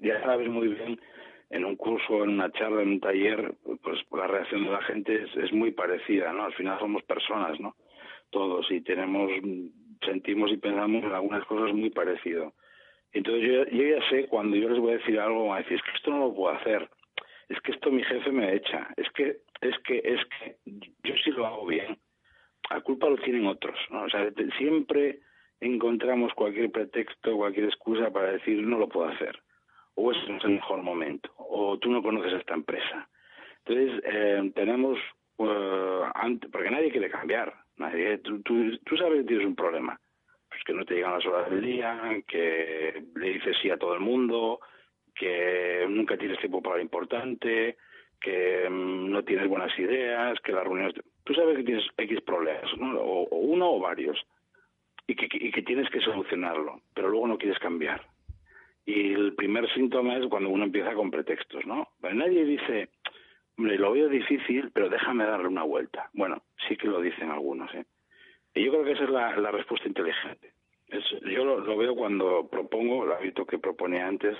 ya 0.00 0.22
sabes 0.22 0.48
muy 0.48 0.68
bien 0.68 0.98
en 1.52 1.66
un 1.66 1.76
curso, 1.76 2.24
en 2.24 2.30
una 2.30 2.50
charla, 2.52 2.82
en 2.82 2.88
un 2.88 3.00
taller, 3.00 3.54
pues 3.82 4.00
la 4.12 4.26
reacción 4.26 4.64
de 4.64 4.70
la 4.70 4.82
gente 4.82 5.26
es, 5.36 5.52
muy 5.52 5.70
parecida, 5.70 6.32
¿no? 6.32 6.44
Al 6.44 6.54
final 6.54 6.78
somos 6.78 7.02
personas, 7.02 7.60
¿no? 7.60 7.76
Todos 8.30 8.70
y 8.70 8.80
tenemos, 8.80 9.30
sentimos 10.04 10.50
y 10.50 10.56
pensamos 10.56 11.04
en 11.04 11.12
algunas 11.12 11.44
cosas 11.44 11.74
muy 11.74 11.90
parecido. 11.90 12.54
Entonces 13.12 13.42
yo, 13.42 13.64
yo 13.66 13.96
ya 13.96 14.08
sé 14.08 14.26
cuando 14.28 14.56
yo 14.56 14.70
les 14.70 14.78
voy 14.78 14.92
a 14.92 14.98
decir 14.98 15.20
algo, 15.20 15.48
van 15.48 15.58
a 15.58 15.62
decir, 15.62 15.76
es 15.76 15.82
que 15.82 15.96
esto 15.96 16.10
no 16.10 16.18
lo 16.20 16.34
puedo 16.34 16.54
hacer, 16.54 16.88
es 17.50 17.60
que 17.60 17.72
esto 17.72 17.90
mi 17.90 18.02
jefe 18.02 18.32
me 18.32 18.54
echa, 18.54 18.88
es 18.96 19.10
que, 19.10 19.36
es 19.62 19.78
que, 19.84 20.02
es 20.04 20.20
que 20.26 20.56
yo 20.64 21.14
sí 21.24 21.30
lo 21.30 21.46
hago 21.46 21.66
bien. 21.66 21.98
La 22.70 22.80
culpa 22.80 23.08
lo 23.08 23.16
tienen 23.16 23.46
otros, 23.46 23.78
¿no? 23.90 24.04
O 24.04 24.10
sea, 24.10 24.30
siempre 24.58 25.20
encontramos 25.60 26.32
cualquier 26.34 26.70
pretexto, 26.70 27.36
cualquier 27.36 27.66
excusa 27.66 28.10
para 28.10 28.32
decir 28.32 28.62
no 28.62 28.78
lo 28.78 28.88
puedo 28.88 29.08
hacer 29.08 29.40
o 29.94 30.12
no 30.12 30.36
es 30.36 30.44
el 30.44 30.50
mejor 30.52 30.82
momento, 30.82 31.30
o 31.36 31.78
tú 31.78 31.90
no 31.90 32.02
conoces 32.02 32.32
esta 32.32 32.54
empresa. 32.54 33.08
Entonces, 33.64 34.02
eh, 34.04 34.52
tenemos, 34.54 34.98
uh, 35.36 36.04
porque 36.50 36.70
nadie 36.70 36.90
quiere 36.90 37.10
cambiar, 37.10 37.54
nadie, 37.76 38.18
tú, 38.18 38.42
tú, 38.42 38.78
tú, 38.78 38.96
sabes 38.96 39.20
que 39.20 39.28
tienes 39.28 39.46
un 39.46 39.54
problema, 39.54 39.98
pues 40.48 40.62
que 40.64 40.72
no 40.72 40.84
te 40.84 40.94
llegan 40.94 41.12
las 41.12 41.26
horas 41.26 41.50
del 41.50 41.62
día, 41.62 42.22
que 42.26 43.04
le 43.14 43.28
dices 43.34 43.56
sí 43.60 43.70
a 43.70 43.76
todo 43.76 43.94
el 43.94 44.00
mundo, 44.00 44.60
que 45.14 45.86
nunca 45.88 46.16
tienes 46.16 46.38
tiempo 46.38 46.62
para 46.62 46.76
lo 46.76 46.82
importante, 46.82 47.76
que 48.22 48.64
um, 48.68 49.10
no 49.10 49.22
tienes 49.24 49.48
buenas 49.48 49.76
ideas, 49.78 50.40
que 50.40 50.52
las 50.52 50.64
reuniones... 50.64 50.94
Tú 51.24 51.34
sabes 51.34 51.56
que 51.56 51.64
tienes 51.64 51.84
X 51.96 52.20
problemas, 52.22 52.76
¿no? 52.78 52.98
o, 53.00 53.28
o 53.28 53.36
uno 53.36 53.72
o 53.72 53.80
varios, 53.80 54.18
y 55.06 55.14
que, 55.14 55.28
y 55.30 55.50
que 55.50 55.62
tienes 55.62 55.88
que 55.90 56.00
solucionarlo, 56.00 56.80
pero 56.94 57.08
luego 57.08 57.26
no 57.26 57.38
quieres 57.38 57.58
cambiar. 57.58 58.06
Y 58.84 59.12
el 59.12 59.34
primer 59.34 59.72
síntoma 59.74 60.16
es 60.16 60.26
cuando 60.26 60.48
uno 60.48 60.64
empieza 60.64 60.94
con 60.94 61.10
pretextos, 61.10 61.64
¿no? 61.66 61.88
Pero 62.00 62.14
nadie 62.14 62.44
dice, 62.44 62.88
hombre, 63.56 63.78
lo 63.78 63.92
veo 63.92 64.08
difícil, 64.08 64.70
pero 64.72 64.88
déjame 64.88 65.24
darle 65.24 65.48
una 65.48 65.62
vuelta. 65.62 66.10
Bueno, 66.12 66.42
sí 66.68 66.76
que 66.76 66.88
lo 66.88 67.00
dicen 67.00 67.30
algunos, 67.30 67.72
¿eh? 67.74 67.84
Y 68.54 68.64
yo 68.64 68.72
creo 68.72 68.84
que 68.84 68.92
esa 68.92 69.04
es 69.04 69.10
la, 69.10 69.36
la 69.36 69.50
respuesta 69.50 69.88
inteligente. 69.88 70.52
Es, 70.88 71.04
yo 71.22 71.44
lo, 71.44 71.60
lo, 71.60 71.76
veo 71.76 71.94
cuando 71.94 72.48
propongo, 72.48 73.04
el 73.04 73.12
hábito 73.12 73.46
que 73.46 73.58
proponía 73.58 74.06
antes, 74.06 74.36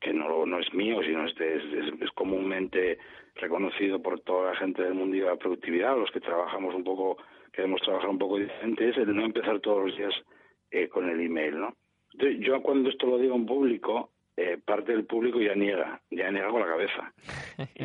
que 0.00 0.12
no, 0.12 0.46
no 0.46 0.58
es 0.58 0.72
mío, 0.72 1.02
sino 1.02 1.26
es, 1.26 1.38
es, 1.40 1.62
es, 2.00 2.10
comúnmente 2.12 2.98
reconocido 3.36 4.00
por 4.00 4.20
toda 4.20 4.52
la 4.52 4.56
gente 4.56 4.82
del 4.82 4.94
mundo 4.94 5.16
de 5.16 5.22
la 5.22 5.36
productividad, 5.36 5.96
los 5.96 6.10
que 6.10 6.20
trabajamos 6.20 6.74
un 6.74 6.84
poco, 6.84 7.18
queremos 7.52 7.80
trabajar 7.82 8.08
un 8.08 8.18
poco 8.18 8.38
diferente, 8.38 8.88
es 8.88 8.96
el 8.96 9.14
no 9.14 9.24
empezar 9.24 9.60
todos 9.60 9.86
los 9.86 9.96
días 9.96 10.14
eh, 10.70 10.88
con 10.88 11.08
el 11.08 11.20
email, 11.20 11.60
¿no? 11.60 11.76
Yo 12.40 12.60
cuando 12.62 12.90
esto 12.90 13.06
lo 13.06 13.18
digo 13.18 13.36
en 13.36 13.46
público, 13.46 14.10
eh, 14.36 14.58
parte 14.64 14.92
del 14.92 15.04
público 15.04 15.40
ya 15.40 15.54
niega, 15.54 16.00
ya 16.10 16.30
niega 16.30 16.48
con 16.48 16.60
la 16.60 16.66
cabeza. 16.66 17.12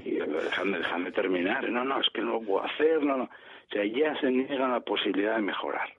Y 0.06 0.12
déjame, 0.12 0.78
déjame 0.78 1.12
terminar. 1.12 1.70
No, 1.70 1.84
no, 1.84 2.00
es 2.00 2.10
que 2.12 2.22
no 2.22 2.34
lo 2.34 2.42
puedo 2.42 2.64
hacer, 2.64 3.04
no, 3.04 3.18
no. 3.18 3.24
O 3.26 3.74
sea, 3.74 3.84
ya 3.84 4.18
se 4.22 4.32
niega 4.32 4.68
la 4.68 4.80
posibilidad 4.80 5.36
de 5.36 5.42
mejorar, 5.42 5.90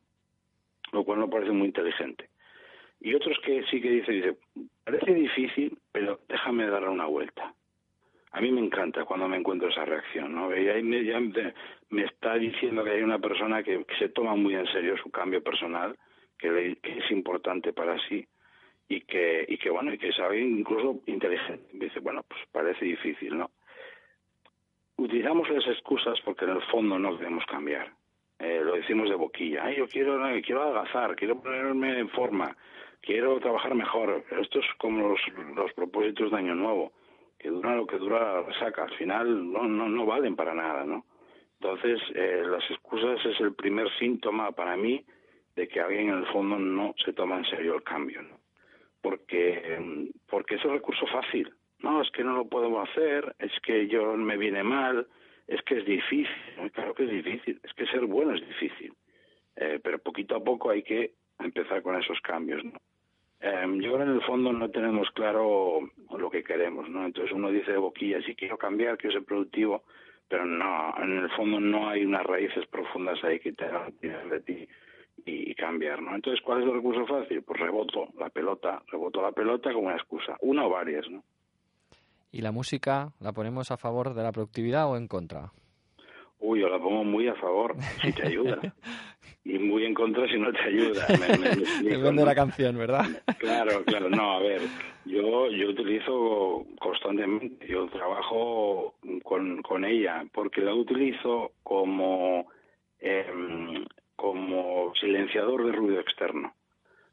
lo 0.92 1.04
cual 1.04 1.20
no 1.20 1.28
parece 1.28 1.52
muy 1.52 1.66
inteligente. 1.66 2.30
Y 3.00 3.14
otros 3.14 3.38
que 3.44 3.64
sí 3.64 3.80
que 3.80 3.90
dicen, 3.90 4.14
dice, 4.14 4.36
parece 4.86 5.14
difícil, 5.14 5.76
pero 5.90 6.20
déjame 6.28 6.66
darle 6.68 6.88
una 6.90 7.06
vuelta. 7.06 7.52
A 8.30 8.40
mí 8.40 8.52
me 8.52 8.60
encanta 8.60 9.04
cuando 9.04 9.26
me 9.26 9.36
encuentro 9.36 9.68
esa 9.68 9.84
reacción, 9.84 10.32
¿no? 10.32 10.56
Y 10.56 10.68
ahí 10.68 10.82
me, 10.82 11.04
ya 11.04 11.18
me, 11.18 11.54
me 11.90 12.04
está 12.04 12.34
diciendo 12.34 12.84
que 12.84 12.90
hay 12.90 13.02
una 13.02 13.18
persona 13.18 13.64
que, 13.64 13.84
se 13.98 14.10
toma 14.10 14.36
muy 14.36 14.54
en 14.54 14.66
serio 14.68 14.96
su 14.96 15.10
cambio 15.10 15.42
personal 15.42 15.96
que, 16.38 16.50
le, 16.50 16.78
es 16.82 17.10
importante 17.10 17.72
para 17.72 17.98
sí 18.08 18.24
y 18.88 19.00
que, 19.00 19.44
y 19.48 19.58
que 19.58 19.70
bueno, 19.70 19.92
y 19.92 19.98
que 19.98 20.10
es 20.10 20.18
alguien 20.20 20.60
incluso 20.60 21.00
inteligente. 21.06 21.66
Dice, 21.72 21.98
bueno, 21.98 22.22
pues 22.28 22.40
parece 22.52 22.84
difícil, 22.84 23.36
¿no? 23.36 23.50
Utilizamos 24.98 25.50
las 25.50 25.66
excusas 25.66 26.20
porque 26.24 26.44
en 26.44 26.52
el 26.52 26.62
fondo 26.62 26.96
no 26.96 27.18
queremos 27.18 27.44
cambiar. 27.46 27.90
Eh, 28.38 28.60
lo 28.62 28.74
decimos 28.74 29.08
de 29.08 29.16
boquilla. 29.16 29.64
Ay, 29.64 29.78
yo 29.78 29.88
quiero, 29.88 30.20
quiero 30.44 30.62
adelgazar, 30.62 31.16
quiero 31.16 31.42
ponerme 31.42 31.98
en 31.98 32.08
forma, 32.10 32.56
quiero 33.06 33.38
trabajar 33.40 33.74
mejor. 33.74 34.24
Esto 34.42 34.58
es 34.58 34.66
como 34.78 35.16
los, 35.54 35.72
propósitos 35.74 36.30
de 36.30 36.36
Año 36.36 36.54
Nuevo, 36.54 36.92
que 37.38 37.48
dura 37.48 37.76
lo 37.76 37.86
que 37.86 37.98
dura 37.98 38.44
saca. 38.58 38.82
Al 38.82 38.94
final 38.96 39.52
no, 39.52 39.64
no, 39.64 39.88
no 39.88 40.04
valen 40.04 40.36
para 40.36 40.52
nada, 40.52 40.84
¿no? 40.84 41.06
Entonces, 41.60 42.00
eh, 42.14 42.42
las 42.44 42.68
excusas 42.70 43.24
es 43.24 43.40
el 43.40 43.54
primer 43.54 43.88
síntoma 43.98 44.52
para 44.52 44.76
mí 44.76 45.02
de 45.54 45.68
que 45.68 45.80
alguien 45.80 46.10
en 46.10 46.18
el 46.18 46.26
fondo 46.26 46.58
no 46.58 46.94
se 47.02 47.14
toma 47.14 47.38
en 47.38 47.46
serio 47.46 47.76
el 47.76 47.82
cambio. 47.82 48.20
Porque, 49.00 50.10
porque 50.28 50.56
es 50.56 50.64
un 50.64 50.72
recurso 50.72 51.06
fácil. 51.06 51.50
No, 51.78 52.02
es 52.02 52.10
que 52.10 52.24
no 52.24 52.34
lo 52.34 52.48
podemos 52.48 52.88
hacer, 52.88 53.36
es 53.38 53.52
que 53.60 53.86
yo 53.86 54.16
me 54.16 54.36
viene 54.36 54.62
mal, 54.62 55.06
es 55.46 55.62
que 55.62 55.78
es 55.78 55.86
difícil. 55.86 56.28
Claro 56.72 56.92
que 56.94 57.04
es 57.04 57.10
difícil, 57.10 57.60
es 57.62 57.72
que 57.74 57.86
ser 57.86 58.04
bueno 58.04 58.34
es 58.34 58.46
difícil. 58.46 58.92
Eh, 59.54 59.80
pero 59.82 59.98
poquito 59.98 60.36
a 60.36 60.44
poco 60.44 60.70
hay 60.70 60.82
que 60.82 61.12
empezar 61.38 61.82
con 61.82 61.96
esos 61.96 62.20
cambios, 62.20 62.62
¿no? 62.64 62.72
Eh, 63.40 63.66
yo 63.80 63.92
creo 63.92 63.96
que 63.98 64.02
en 64.02 64.16
el 64.16 64.22
fondo 64.22 64.52
no 64.52 64.70
tenemos 64.70 65.10
claro 65.10 65.80
lo 66.16 66.30
que 66.30 66.42
queremos, 66.42 66.88
¿no? 66.88 67.04
Entonces 67.04 67.32
uno 67.32 67.50
dice 67.50 67.72
de 67.72 67.78
boquilla, 67.78 68.22
sí 68.22 68.34
quiero 68.34 68.56
cambiar, 68.56 68.96
quiero 68.96 69.14
ser 69.14 69.24
productivo, 69.24 69.84
pero 70.28 70.44
no, 70.44 70.94
en 70.98 71.18
el 71.18 71.30
fondo 71.30 71.60
no 71.60 71.88
hay 71.88 72.04
unas 72.04 72.24
raíces 72.24 72.66
profundas 72.66 73.22
ahí 73.24 73.38
que 73.38 73.52
te 73.52 73.64
hagan 73.64 73.94
de 74.00 74.40
ti 74.40 74.68
y 75.24 75.54
cambiar, 75.54 76.02
¿no? 76.02 76.14
Entonces, 76.14 76.42
¿cuál 76.44 76.62
es 76.62 76.68
el 76.68 76.74
recurso 76.74 77.06
fácil? 77.06 77.42
Pues 77.42 77.58
reboto 77.58 78.08
la 78.18 78.28
pelota, 78.28 78.82
reboto 78.88 79.22
la 79.22 79.32
pelota 79.32 79.72
como 79.72 79.86
una 79.86 79.96
excusa, 79.96 80.36
una 80.40 80.66
o 80.66 80.70
varias, 80.70 81.08
¿no? 81.10 81.24
¿Y 82.30 82.42
la 82.42 82.52
música 82.52 83.12
la 83.20 83.32
ponemos 83.32 83.70
a 83.70 83.76
favor 83.76 84.14
de 84.14 84.22
la 84.22 84.32
productividad 84.32 84.90
o 84.90 84.96
en 84.96 85.08
contra? 85.08 85.52
Uy, 86.40 86.60
yo 86.60 86.68
la 86.68 86.78
pongo 86.78 87.04
muy 87.04 87.28
a 87.28 87.34
favor 87.34 87.74
si 88.02 88.12
te 88.12 88.26
ayuda. 88.26 88.58
y 89.44 89.58
muy 89.58 89.84
en 89.84 89.94
contra 89.94 90.26
si 90.28 90.38
no 90.38 90.52
te 90.52 90.60
ayuda. 90.60 91.06
Me, 91.08 91.38
me, 91.38 91.56
me 91.56 91.90
Depende 91.96 92.22
de 92.22 92.26
la 92.26 92.34
canción, 92.34 92.76
¿verdad? 92.76 93.06
Claro, 93.38 93.84
claro. 93.84 94.10
No, 94.10 94.32
a 94.32 94.40
ver, 94.40 94.60
yo, 95.04 95.48
yo 95.50 95.68
utilizo 95.68 96.66
constantemente, 96.80 97.66
yo 97.66 97.86
trabajo 97.88 98.94
con, 99.22 99.62
con 99.62 99.84
ella 99.84 100.24
porque 100.32 100.60
la 100.60 100.74
utilizo 100.74 101.52
como 101.62 102.46
eh, 103.00 103.84
como 104.16 104.92
silenciador 104.98 105.64
de 105.64 105.72
ruido 105.72 106.00
externo. 106.00 106.54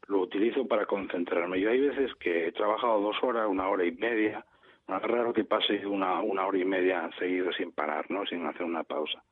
Lo 0.08 0.20
utilizo 0.20 0.66
para 0.66 0.86
concentrarme. 0.86 1.60
Yo 1.60 1.70
hay 1.70 1.80
veces 1.80 2.14
que 2.16 2.48
he 2.48 2.52
trabajado 2.52 3.00
dos 3.00 3.16
horas, 3.22 3.46
una 3.48 3.68
hora 3.68 3.84
y 3.84 3.92
media. 3.92 4.44
No 4.88 4.98
raro 4.98 5.32
que 5.32 5.44
pase 5.44 5.86
una, 5.86 6.20
una 6.20 6.46
hora 6.46 6.58
y 6.58 6.64
media 6.64 7.10
seguido 7.18 7.52
sin 7.52 7.72
parar, 7.72 8.10
¿no? 8.10 8.26
Sin 8.26 8.46
hacer 8.46 8.64
una 8.64 8.84
pausa. 8.84 9.22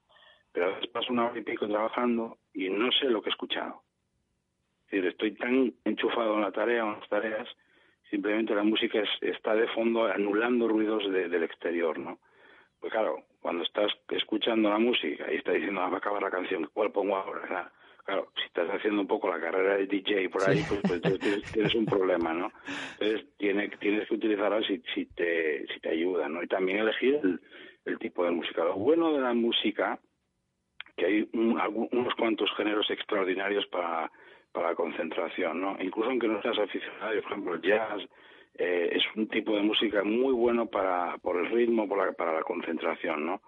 Pero 0.52 0.66
a 0.66 0.68
veces 0.70 0.88
paso 0.88 1.12
una 1.12 1.26
hora 1.26 1.38
y 1.38 1.42
pico 1.42 1.66
trabajando 1.68 2.38
y 2.52 2.68
no 2.68 2.90
sé 2.92 3.06
lo 3.06 3.22
que 3.22 3.28
he 3.28 3.32
escuchado. 3.32 3.82
Es 4.86 4.92
decir, 4.92 5.06
estoy 5.06 5.34
tan 5.36 5.74
enchufado 5.84 6.34
en 6.34 6.42
la 6.42 6.52
tarea 6.52 6.84
o 6.84 6.88
en 6.92 7.00
las 7.00 7.08
tareas, 7.08 7.48
simplemente 8.10 8.54
la 8.54 8.62
música 8.62 9.00
es, 9.00 9.08
está 9.22 9.54
de 9.54 9.68
fondo 9.68 10.04
anulando 10.06 10.68
ruidos 10.68 11.10
de, 11.10 11.28
del 11.28 11.44
exterior, 11.44 11.98
¿no? 11.98 12.18
pues 12.82 12.92
claro, 12.92 13.24
cuando 13.40 13.62
estás 13.62 13.92
escuchando 14.08 14.68
la 14.68 14.78
música 14.78 15.32
y 15.32 15.36
estás 15.36 15.54
diciendo, 15.54 15.80
ah, 15.80 15.88
va 15.88 15.94
a 15.94 15.98
acabar 15.98 16.20
la 16.20 16.32
canción, 16.32 16.68
¿cuál 16.74 16.90
pongo 16.90 17.16
ahora? 17.16 17.72
Claro, 18.04 18.32
si 18.36 18.42
estás 18.46 18.68
haciendo 18.68 19.00
un 19.00 19.06
poco 19.06 19.28
la 19.28 19.40
carrera 19.40 19.76
de 19.76 19.86
DJ 19.86 20.28
por 20.28 20.42
ahí, 20.48 20.64
pues, 20.64 20.82
pues 20.86 21.00
tienes, 21.52 21.74
un 21.74 21.86
problema, 21.86 22.32
¿no? 22.32 22.52
Entonces 22.98 23.28
tienes, 23.38 23.78
tienes 23.78 24.08
que 24.08 24.14
utilizarla 24.14 24.60
si, 24.66 24.82
si, 24.92 25.06
te, 25.06 25.66
si 25.68 25.80
te 25.80 25.90
ayuda, 25.90 26.28
¿no? 26.28 26.42
Y 26.42 26.48
también 26.48 26.78
elegir 26.78 27.20
el, 27.22 27.40
el 27.84 27.98
tipo 27.98 28.24
de 28.24 28.32
música. 28.32 28.64
Lo 28.64 28.74
bueno 28.74 29.12
de 29.12 29.20
la 29.20 29.34
música, 29.34 30.00
que 30.96 31.06
hay 31.06 31.28
unos 31.32 32.14
cuantos 32.16 32.50
géneros 32.56 32.90
extraordinarios 32.90 33.66
para, 33.68 34.10
para 34.52 34.70
la 34.70 34.74
concentración, 34.74 35.60
¿no? 35.60 35.76
Incluso 35.80 36.10
aunque 36.10 36.28
no 36.28 36.42
seas 36.42 36.58
aficionado, 36.58 37.22
por 37.22 37.32
ejemplo, 37.32 37.54
el 37.54 37.62
jazz 37.62 38.02
eh, 38.54 38.90
es 38.92 39.02
un 39.16 39.28
tipo 39.28 39.56
de 39.56 39.62
música 39.62 40.02
muy 40.04 40.32
bueno 40.32 40.66
para 40.66 41.16
por 41.18 41.36
el 41.36 41.50
ritmo, 41.50 41.88
por 41.88 42.04
la, 42.04 42.12
para 42.12 42.32
la 42.32 42.42
concentración, 42.42 43.24
¿no? 43.24 43.42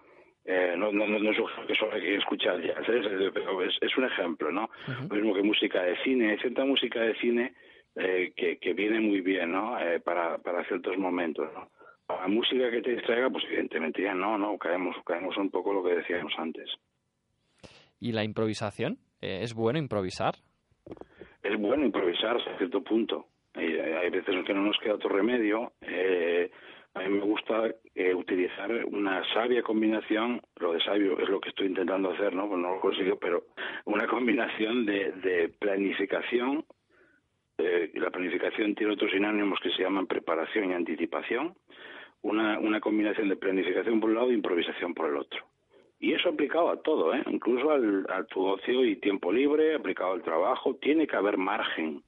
Eh, 0.47 0.75
no, 0.77 0.93
no, 0.93 1.07
no, 1.07 1.31
es 1.31 1.39
que 1.67 1.75
solo 1.75 1.95
hay 1.95 2.03
que 2.03 2.17
escuchar 2.17 2.61
jazz, 2.61 2.87
es, 2.87 3.79
es, 3.81 3.97
un 3.97 4.05
ejemplo, 4.05 4.53
¿no? 4.53 4.69
Lo 5.09 5.17
mismo 5.17 5.35
que 5.35 5.43
música 5.43 5.83
de 5.83 5.97
cine, 6.03 6.33
hay 6.33 6.39
cierta 6.39 6.67
música 6.67 7.01
de 7.01 7.15
cine 7.15 7.55
eh, 7.97 8.33
que, 8.37 8.59
que 8.59 8.75
viene 8.75 9.01
muy 9.01 9.23
bien, 9.23 9.53
¿no? 9.53 9.79
Eh, 9.79 10.01
para, 10.01 10.37
para 10.39 10.65
ciertos 10.65 10.99
momentos, 10.99 11.49
¿no? 11.55 11.71
La 12.09 12.29
música 12.29 12.71
que 12.71 12.83
te 12.83 12.93
distraiga, 12.93 13.31
pues 13.31 13.45
evidentemente 13.45 14.03
ya 14.03 14.15
no, 14.15 14.37
no, 14.37 14.59
caemos, 14.59 14.95
caemos 15.07 15.37
un 15.39 15.51
poco 15.51 15.73
lo 15.73 15.83
que 15.83 15.95
decíamos 15.95 16.33
antes. 16.37 16.71
¿Y 17.99 18.13
la 18.13 18.23
improvisación? 18.23 18.99
Eh, 19.23 19.41
¿Es 19.43 19.55
bueno 19.55 19.79
improvisar? 19.79 20.35
Es 21.43 21.59
bueno 21.59 21.87
improvisar 21.87 22.37
hasta 22.37 22.59
cierto 22.59 22.83
punto. 22.83 23.29
hay 23.55 24.11
veces 24.11 24.35
en 24.35 24.45
que 24.45 24.53
no 24.53 24.61
nos 24.61 24.79
queda 24.79 24.95
otro 24.95 25.09
remedio. 25.09 25.73
Eh, 25.81 26.51
a 26.95 27.01
mí 27.01 27.09
me 27.09 27.25
gusta 27.25 27.75
eh, 27.95 28.15
utilizar 28.15 28.71
una 28.87 29.23
sabia 29.35 29.63
combinación, 29.63 30.41
lo 30.61 30.73
de 30.73 30.81
sabio 30.81 31.19
es 31.19 31.29
lo 31.29 31.41
que 31.41 31.49
estoy 31.49 31.67
intentando 31.67 32.11
hacer, 32.13 32.35
¿no? 32.35 32.49
Pues 32.49 32.61
no 32.61 32.75
lo 32.75 32.81
consigo, 32.81 33.17
pero 33.19 33.45
una 33.85 34.07
combinación 34.07 34.87
de, 34.87 35.53
planificación. 35.59 36.65
Eh, 37.59 37.91
la 37.95 38.11
planificación 38.11 38.75
tiene 38.75 38.93
otros 38.93 39.11
sinónimos 39.11 39.59
que 39.61 39.71
se 39.71 39.83
llaman 39.83 40.07
preparación 40.07 40.71
y 40.71 40.75
anticipación. 40.75 41.55
Una, 42.23 42.59
una 42.59 42.81
combinación 42.81 43.29
de 43.29 43.37
planificación 43.37 44.01
por 44.01 44.11
un 44.11 44.17
lado 44.17 44.31
e 44.31 44.35
improvisación 44.35 44.95
por 44.95 45.11
el 45.11 45.17
otro. 45.17 45.45
Y 45.99 46.13
eso 46.13 46.29
aplicado 46.29 46.71
a 46.71 46.81
todo, 46.81 47.15
¿eh? 47.15 47.23
incluso 47.27 47.71
al, 47.71 48.07
a 48.09 48.25
tu 48.25 48.45
ocio 48.47 48.85
y 48.85 48.97
tiempo 48.97 49.33
libre, 49.33 49.75
aplicado 49.75 50.13
al 50.13 50.23
trabajo. 50.23 50.77
Tiene 50.77 51.07
que 51.07 51.17
haber 51.17 51.39
margen 51.39 52.03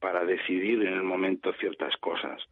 para 0.00 0.24
decidir 0.24 0.82
en 0.82 0.92
el 0.92 1.02
momento 1.02 1.52
ciertas 1.54 1.96
cosas. 1.96 2.42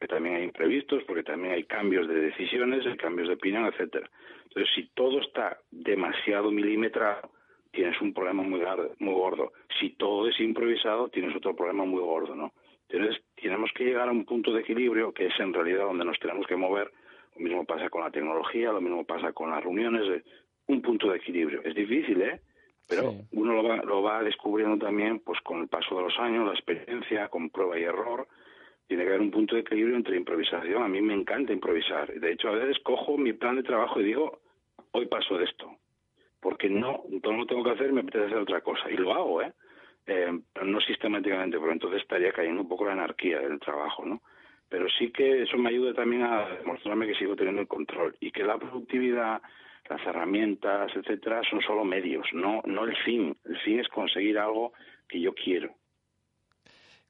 Que 0.00 0.08
también 0.08 0.36
hay 0.36 0.44
imprevistos, 0.44 1.04
porque 1.04 1.22
también 1.22 1.54
hay 1.54 1.64
cambios 1.64 2.08
de 2.08 2.14
decisiones, 2.14 2.86
hay 2.86 2.96
cambios 2.96 3.28
de 3.28 3.34
opinión, 3.34 3.66
etcétera. 3.66 4.08
Entonces, 4.44 4.72
si 4.74 4.88
todo 4.94 5.20
está 5.20 5.58
demasiado 5.70 6.50
milimetrado, 6.50 7.30
tienes 7.70 8.00
un 8.00 8.12
problema 8.12 8.42
muy, 8.42 8.60
muy 8.98 9.14
gordo. 9.14 9.52
Si 9.78 9.90
todo 9.90 10.28
es 10.28 10.40
improvisado, 10.40 11.08
tienes 11.08 11.36
otro 11.36 11.54
problema 11.54 11.84
muy 11.84 12.00
gordo, 12.00 12.34
¿no? 12.34 12.52
Entonces, 12.88 13.22
tenemos 13.36 13.70
que 13.74 13.84
llegar 13.84 14.08
a 14.08 14.12
un 14.12 14.24
punto 14.24 14.52
de 14.52 14.62
equilibrio, 14.62 15.12
que 15.12 15.26
es 15.26 15.38
en 15.38 15.52
realidad 15.52 15.84
donde 15.84 16.04
nos 16.04 16.18
tenemos 16.18 16.46
que 16.46 16.56
mover, 16.56 16.90
lo 17.36 17.44
mismo 17.44 17.64
pasa 17.64 17.88
con 17.88 18.02
la 18.02 18.10
tecnología, 18.10 18.72
lo 18.72 18.80
mismo 18.80 19.04
pasa 19.04 19.32
con 19.32 19.50
las 19.50 19.62
reuniones, 19.62 20.22
un 20.66 20.82
punto 20.82 21.10
de 21.10 21.18
equilibrio. 21.18 21.62
Es 21.64 21.74
difícil, 21.74 22.20
¿eh? 22.22 22.40
Pero 22.88 23.14
uno 23.32 23.54
lo 23.54 23.62
va, 23.62 23.76
lo 23.76 24.02
va 24.02 24.22
descubriendo 24.22 24.84
también 24.84 25.20
pues 25.20 25.40
con 25.42 25.60
el 25.60 25.68
paso 25.68 25.96
de 25.96 26.02
los 26.02 26.18
años, 26.18 26.46
la 26.46 26.54
experiencia, 26.54 27.28
con 27.28 27.50
prueba 27.50 27.78
y 27.78 27.84
error. 27.84 28.26
Tiene 28.90 29.04
que 29.04 29.10
haber 29.10 29.20
un 29.20 29.30
punto 29.30 29.54
de 29.54 29.60
equilibrio 29.60 29.94
entre 29.94 30.16
improvisación. 30.16 30.82
A 30.82 30.88
mí 30.88 31.00
me 31.00 31.14
encanta 31.14 31.52
improvisar. 31.52 32.12
De 32.12 32.32
hecho, 32.32 32.48
a 32.48 32.56
veces 32.56 32.82
cojo 32.82 33.16
mi 33.16 33.32
plan 33.32 33.54
de 33.54 33.62
trabajo 33.62 34.00
y 34.00 34.04
digo, 34.04 34.40
hoy 34.90 35.06
paso 35.06 35.38
de 35.38 35.44
esto. 35.44 35.76
Porque 36.40 36.68
no, 36.68 37.04
todo 37.22 37.34
lo 37.34 37.46
tengo 37.46 37.62
que 37.62 37.70
hacer, 37.70 37.92
me 37.92 38.00
apetece 38.00 38.24
hacer 38.24 38.38
otra 38.38 38.62
cosa. 38.62 38.90
Y 38.90 38.96
lo 38.96 39.14
hago, 39.14 39.42
¿eh? 39.42 39.52
eh 40.08 40.36
no 40.64 40.80
sistemáticamente, 40.80 41.56
porque 41.56 41.74
entonces 41.74 42.02
estaría 42.02 42.32
cayendo 42.32 42.62
un 42.62 42.68
poco 42.68 42.86
la 42.86 42.94
anarquía 42.94 43.38
del 43.38 43.60
trabajo, 43.60 44.04
¿no? 44.04 44.20
pero 44.68 44.88
sí 44.98 45.12
que 45.12 45.42
eso 45.42 45.56
me 45.56 45.68
ayuda 45.70 45.94
también 45.94 46.22
a 46.22 46.48
demostrarme 46.58 47.06
que 47.06 47.14
sigo 47.14 47.36
teniendo 47.36 47.60
el 47.60 47.68
control 47.68 48.16
y 48.18 48.32
que 48.32 48.42
la 48.42 48.58
productividad, 48.58 49.40
las 49.88 50.04
herramientas, 50.04 50.90
etcétera, 50.96 51.42
son 51.48 51.60
solo 51.60 51.84
medios, 51.84 52.26
no, 52.32 52.60
no 52.64 52.84
el 52.84 52.96
fin. 53.04 53.36
El 53.44 53.56
fin 53.58 53.78
es 53.78 53.88
conseguir 53.88 54.36
algo 54.36 54.72
que 55.08 55.20
yo 55.20 55.32
quiero. 55.32 55.74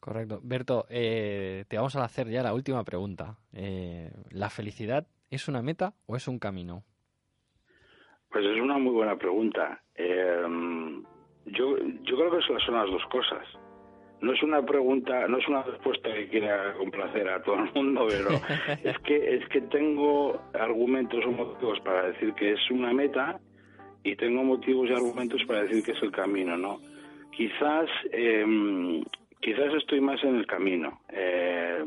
Correcto. 0.01 0.41
Berto, 0.43 0.87
eh, 0.89 1.65
te 1.69 1.77
vamos 1.77 1.95
a 1.97 2.05
hacer 2.05 2.29
ya 2.29 2.43
la 2.43 2.55
última 2.55 2.83
pregunta. 2.85 3.37
Eh, 3.53 4.11
¿La 4.31 4.51
felicidad 4.51 5.07
es 5.31 5.47
una 5.47 5.63
meta 5.63 5.93
o 6.07 6.17
es 6.17 6.27
un 6.27 6.39
camino? 6.39 6.83
Pues 8.31 8.45
es 8.45 8.61
una 8.61 8.79
muy 8.79 8.93
buena 8.93 9.17
pregunta. 9.17 9.83
Eh, 9.95 10.43
yo, 11.47 11.77
yo 11.79 12.17
creo 12.17 12.31
que 12.31 12.43
son 12.43 12.75
las 12.75 12.87
dos 12.87 13.03
cosas 13.11 13.47
no 14.21 14.35
es 14.35 14.43
una 14.43 14.65
pregunta, 14.65 15.27
no 15.29 15.39
es 15.39 15.49
una 15.49 15.63
respuesta 15.63 16.13
que 16.13 16.29
quiera 16.29 16.75
complacer 16.75 17.29
a 17.29 17.43
todo 17.43 17.57
el 17.57 17.73
mundo, 17.75 18.07
pero 18.09 18.31
es 18.85 18.99
que 18.99 19.37
es 19.37 19.49
que 19.49 19.63
tengo 19.63 20.41
argumentos 20.53 21.25
o 21.25 21.33
motivos 21.33 21.81
para 21.81 22.09
decir 22.09 22.35
que 22.35 22.53
es 22.53 22.71
una 22.71 22.93
meta 22.93 23.41
y 24.03 24.17
tengo 24.17 24.43
motivos 24.43 24.89
y 24.91 24.93
argumentos 24.93 25.43
para 25.47 25.63
decir 25.63 25.83
que 25.83 25.93
es 25.93 26.03
el 26.03 26.13
camino, 26.13 26.57
¿no? 26.57 26.81
Quizás 27.33 27.89
em, 28.13 29.03
quizás 29.41 29.75
estoy 29.75 30.01
más 30.01 30.23
en 30.25 30.37
el 30.37 30.47
camino. 30.47 31.01
Eh, 31.09 31.85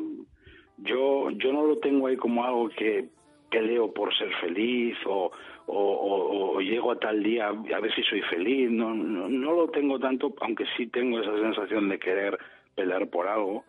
yo 0.77 1.29
yo 1.31 1.53
no 1.53 1.65
lo 1.65 1.77
tengo 1.77 2.07
ahí 2.07 2.17
como 2.17 2.43
algo 2.43 2.69
que 2.69 3.07
peleo 3.49 3.93
por 3.93 4.13
ser 4.17 4.33
feliz 4.41 4.97
o, 5.05 5.31
o, 5.67 6.59
llego 6.59 6.91
a 6.91 6.99
tal 6.99 7.21
día 7.21 7.47
a 7.49 7.79
ver 7.79 7.93
si 7.93 8.01
soy 8.03 8.21
feliz. 8.23 8.69
No, 8.71 8.93
no, 8.93 9.53
lo 9.53 9.67
tengo 9.69 9.99
tanto, 9.99 10.33
aunque 10.41 10.65
sí 10.75 10.87
tengo 10.87 11.19
esa 11.19 11.37
sensación 11.37 11.87
de 11.89 11.99
querer 11.99 12.37
pelear 12.75 13.07
por 13.09 13.27
algo, 13.27 13.63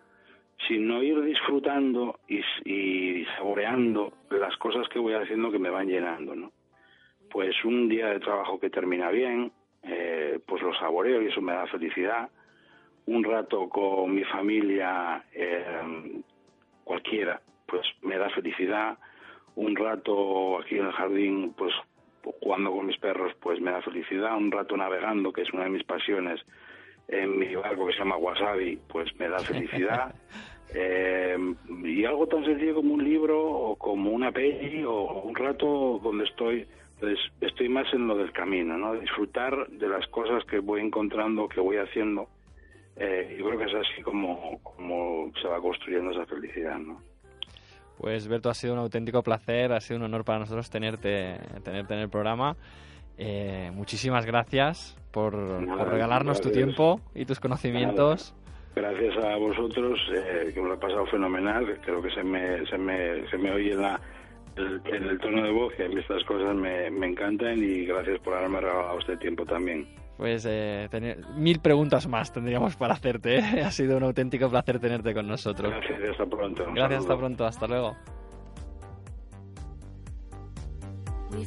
sino 0.66 1.02
ir 1.02 1.20
disfrutando 1.22 2.18
y, 2.28 2.40
y 2.64 3.26
saboreando 3.36 4.14
las 4.30 4.56
cosas 4.56 4.88
que 4.88 4.98
voy 4.98 5.12
haciendo 5.12 5.52
que 5.52 5.58
me 5.58 5.70
van 5.70 5.88
llenando, 5.88 6.34
¿no? 6.34 6.52
Pues 7.30 7.52
un 7.64 7.88
día 7.88 8.08
de 8.08 8.20
trabajo 8.20 8.58
que 8.58 8.70
termina 8.70 9.10
bien, 9.10 9.52
eh, 9.82 10.38
pues 10.46 10.62
lo 10.62 10.72
saboreo 10.74 11.20
y 11.20 11.26
eso 11.26 11.42
me 11.42 11.52
da 11.52 11.66
felicidad. 11.66 12.30
Un 13.06 13.24
rato 13.24 13.68
con 13.68 14.14
mi 14.14 14.24
familia, 14.24 15.24
eh, 15.32 16.22
cualquiera, 16.84 17.40
pues 17.66 17.86
me 18.02 18.16
da 18.16 18.30
felicidad 18.30 18.98
un 19.56 19.76
rato 19.76 20.58
aquí 20.58 20.76
en 20.76 20.86
el 20.86 20.92
jardín, 20.92 21.54
pues 21.56 21.72
jugando 22.40 22.72
con 22.72 22.86
mis 22.86 22.98
perros, 22.98 23.32
pues 23.40 23.60
me 23.60 23.70
da 23.70 23.82
felicidad, 23.82 24.36
un 24.36 24.50
rato 24.50 24.76
navegando, 24.76 25.32
que 25.32 25.42
es 25.42 25.52
una 25.52 25.64
de 25.64 25.70
mis 25.70 25.84
pasiones, 25.84 26.40
en 27.08 27.38
mi 27.38 27.54
barco 27.54 27.86
que 27.86 27.92
se 27.92 27.98
llama 27.98 28.16
Wasabi, 28.16 28.78
pues 28.88 29.14
me 29.18 29.28
da 29.28 29.38
felicidad. 29.38 30.14
Eh, 30.76 31.36
y 31.84 32.04
algo 32.04 32.26
tan 32.26 32.44
sencillo 32.44 32.74
como 32.76 32.94
un 32.94 33.04
libro 33.04 33.40
o 33.40 33.76
como 33.76 34.10
una 34.10 34.32
peli 34.32 34.82
o 34.82 35.22
un 35.22 35.32
rato 35.36 36.00
donde 36.02 36.24
estoy, 36.24 36.66
pues 36.98 37.16
estoy 37.42 37.68
más 37.68 37.86
en 37.94 38.08
lo 38.08 38.16
del 38.16 38.32
camino, 38.32 38.76
¿no? 38.76 38.94
Disfrutar 38.94 39.68
de 39.68 39.86
las 39.86 40.04
cosas 40.08 40.44
que 40.46 40.58
voy 40.58 40.80
encontrando, 40.80 41.48
que 41.48 41.60
voy 41.60 41.76
haciendo. 41.76 42.28
Eh, 42.96 43.36
yo 43.38 43.46
creo 43.46 43.58
que 43.58 43.64
es 43.64 43.74
así 43.74 44.02
como, 44.02 44.60
como 44.62 45.32
se 45.40 45.48
va 45.48 45.60
construyendo 45.60 46.12
esa 46.12 46.26
felicidad, 46.26 46.78
¿no? 46.78 47.00
Pues 47.98 48.26
Berto, 48.28 48.50
ha 48.50 48.54
sido 48.54 48.74
un 48.74 48.80
auténtico 48.80 49.22
placer, 49.22 49.72
ha 49.72 49.80
sido 49.80 49.98
un 49.98 50.04
honor 50.04 50.24
para 50.24 50.40
nosotros 50.40 50.68
tenerte, 50.68 51.38
tenerte 51.62 51.94
en 51.94 52.00
el 52.00 52.08
programa. 52.08 52.56
Eh, 53.16 53.70
muchísimas 53.72 54.26
gracias 54.26 54.96
por, 55.12 55.34
regalarnos 55.34 56.40
tu 56.40 56.50
tiempo 56.50 57.00
y 57.14 57.24
tus 57.24 57.38
conocimientos. 57.38 58.34
Gracias 58.74 59.16
a 59.24 59.36
vosotros, 59.36 60.00
eh, 60.12 60.50
que 60.52 60.60
me 60.60 60.68
lo 60.68 60.74
he 60.74 60.78
pasado 60.78 61.06
fenomenal. 61.06 61.78
Creo 61.84 62.02
que 62.02 62.10
se 62.10 62.24
me, 62.24 62.66
se 62.66 62.76
me, 62.76 63.28
se 63.30 63.38
me 63.38 63.52
oye 63.52 63.72
en, 63.72 63.82
la, 63.82 64.00
en 64.56 65.04
el 65.04 65.18
tono 65.18 65.42
de 65.42 65.50
voz 65.50 65.72
que 65.74 65.84
a 65.84 65.88
mí 65.88 66.00
estas 66.00 66.22
cosas 66.24 66.54
me, 66.54 66.90
me 66.90 67.08
encantan 67.08 67.58
y 67.58 67.86
gracias 67.86 68.20
por 68.20 68.34
haberme 68.34 68.60
regalado 68.60 68.98
este 68.98 69.16
tiempo 69.16 69.44
también. 69.44 69.86
Pues 70.16 70.46
eh, 70.48 70.88
mil 71.36 71.58
preguntas 71.58 72.06
más 72.06 72.32
tendríamos 72.32 72.76
para 72.76 72.94
hacerte. 72.94 73.38
¿eh? 73.38 73.42
Ha 73.64 73.70
sido 73.70 73.96
un 73.96 74.04
auténtico 74.04 74.48
placer 74.48 74.78
tenerte 74.78 75.12
con 75.12 75.26
nosotros. 75.26 75.70
Gracias, 75.70 76.10
hasta 76.10 76.26
pronto. 76.26 76.64
Gracias, 76.72 77.00
hasta 77.00 77.16
pronto. 77.16 77.44
Hasta 77.44 77.66
luego. 77.66 77.96
We 81.34 81.44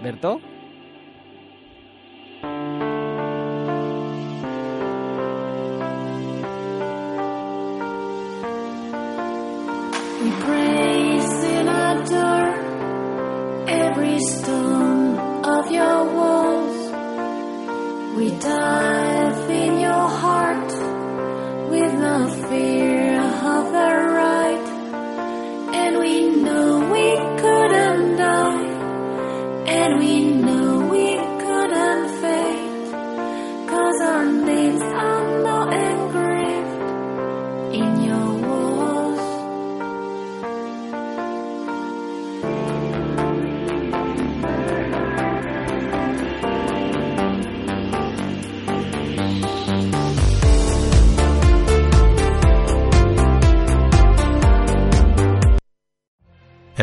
stone. 0.00 0.59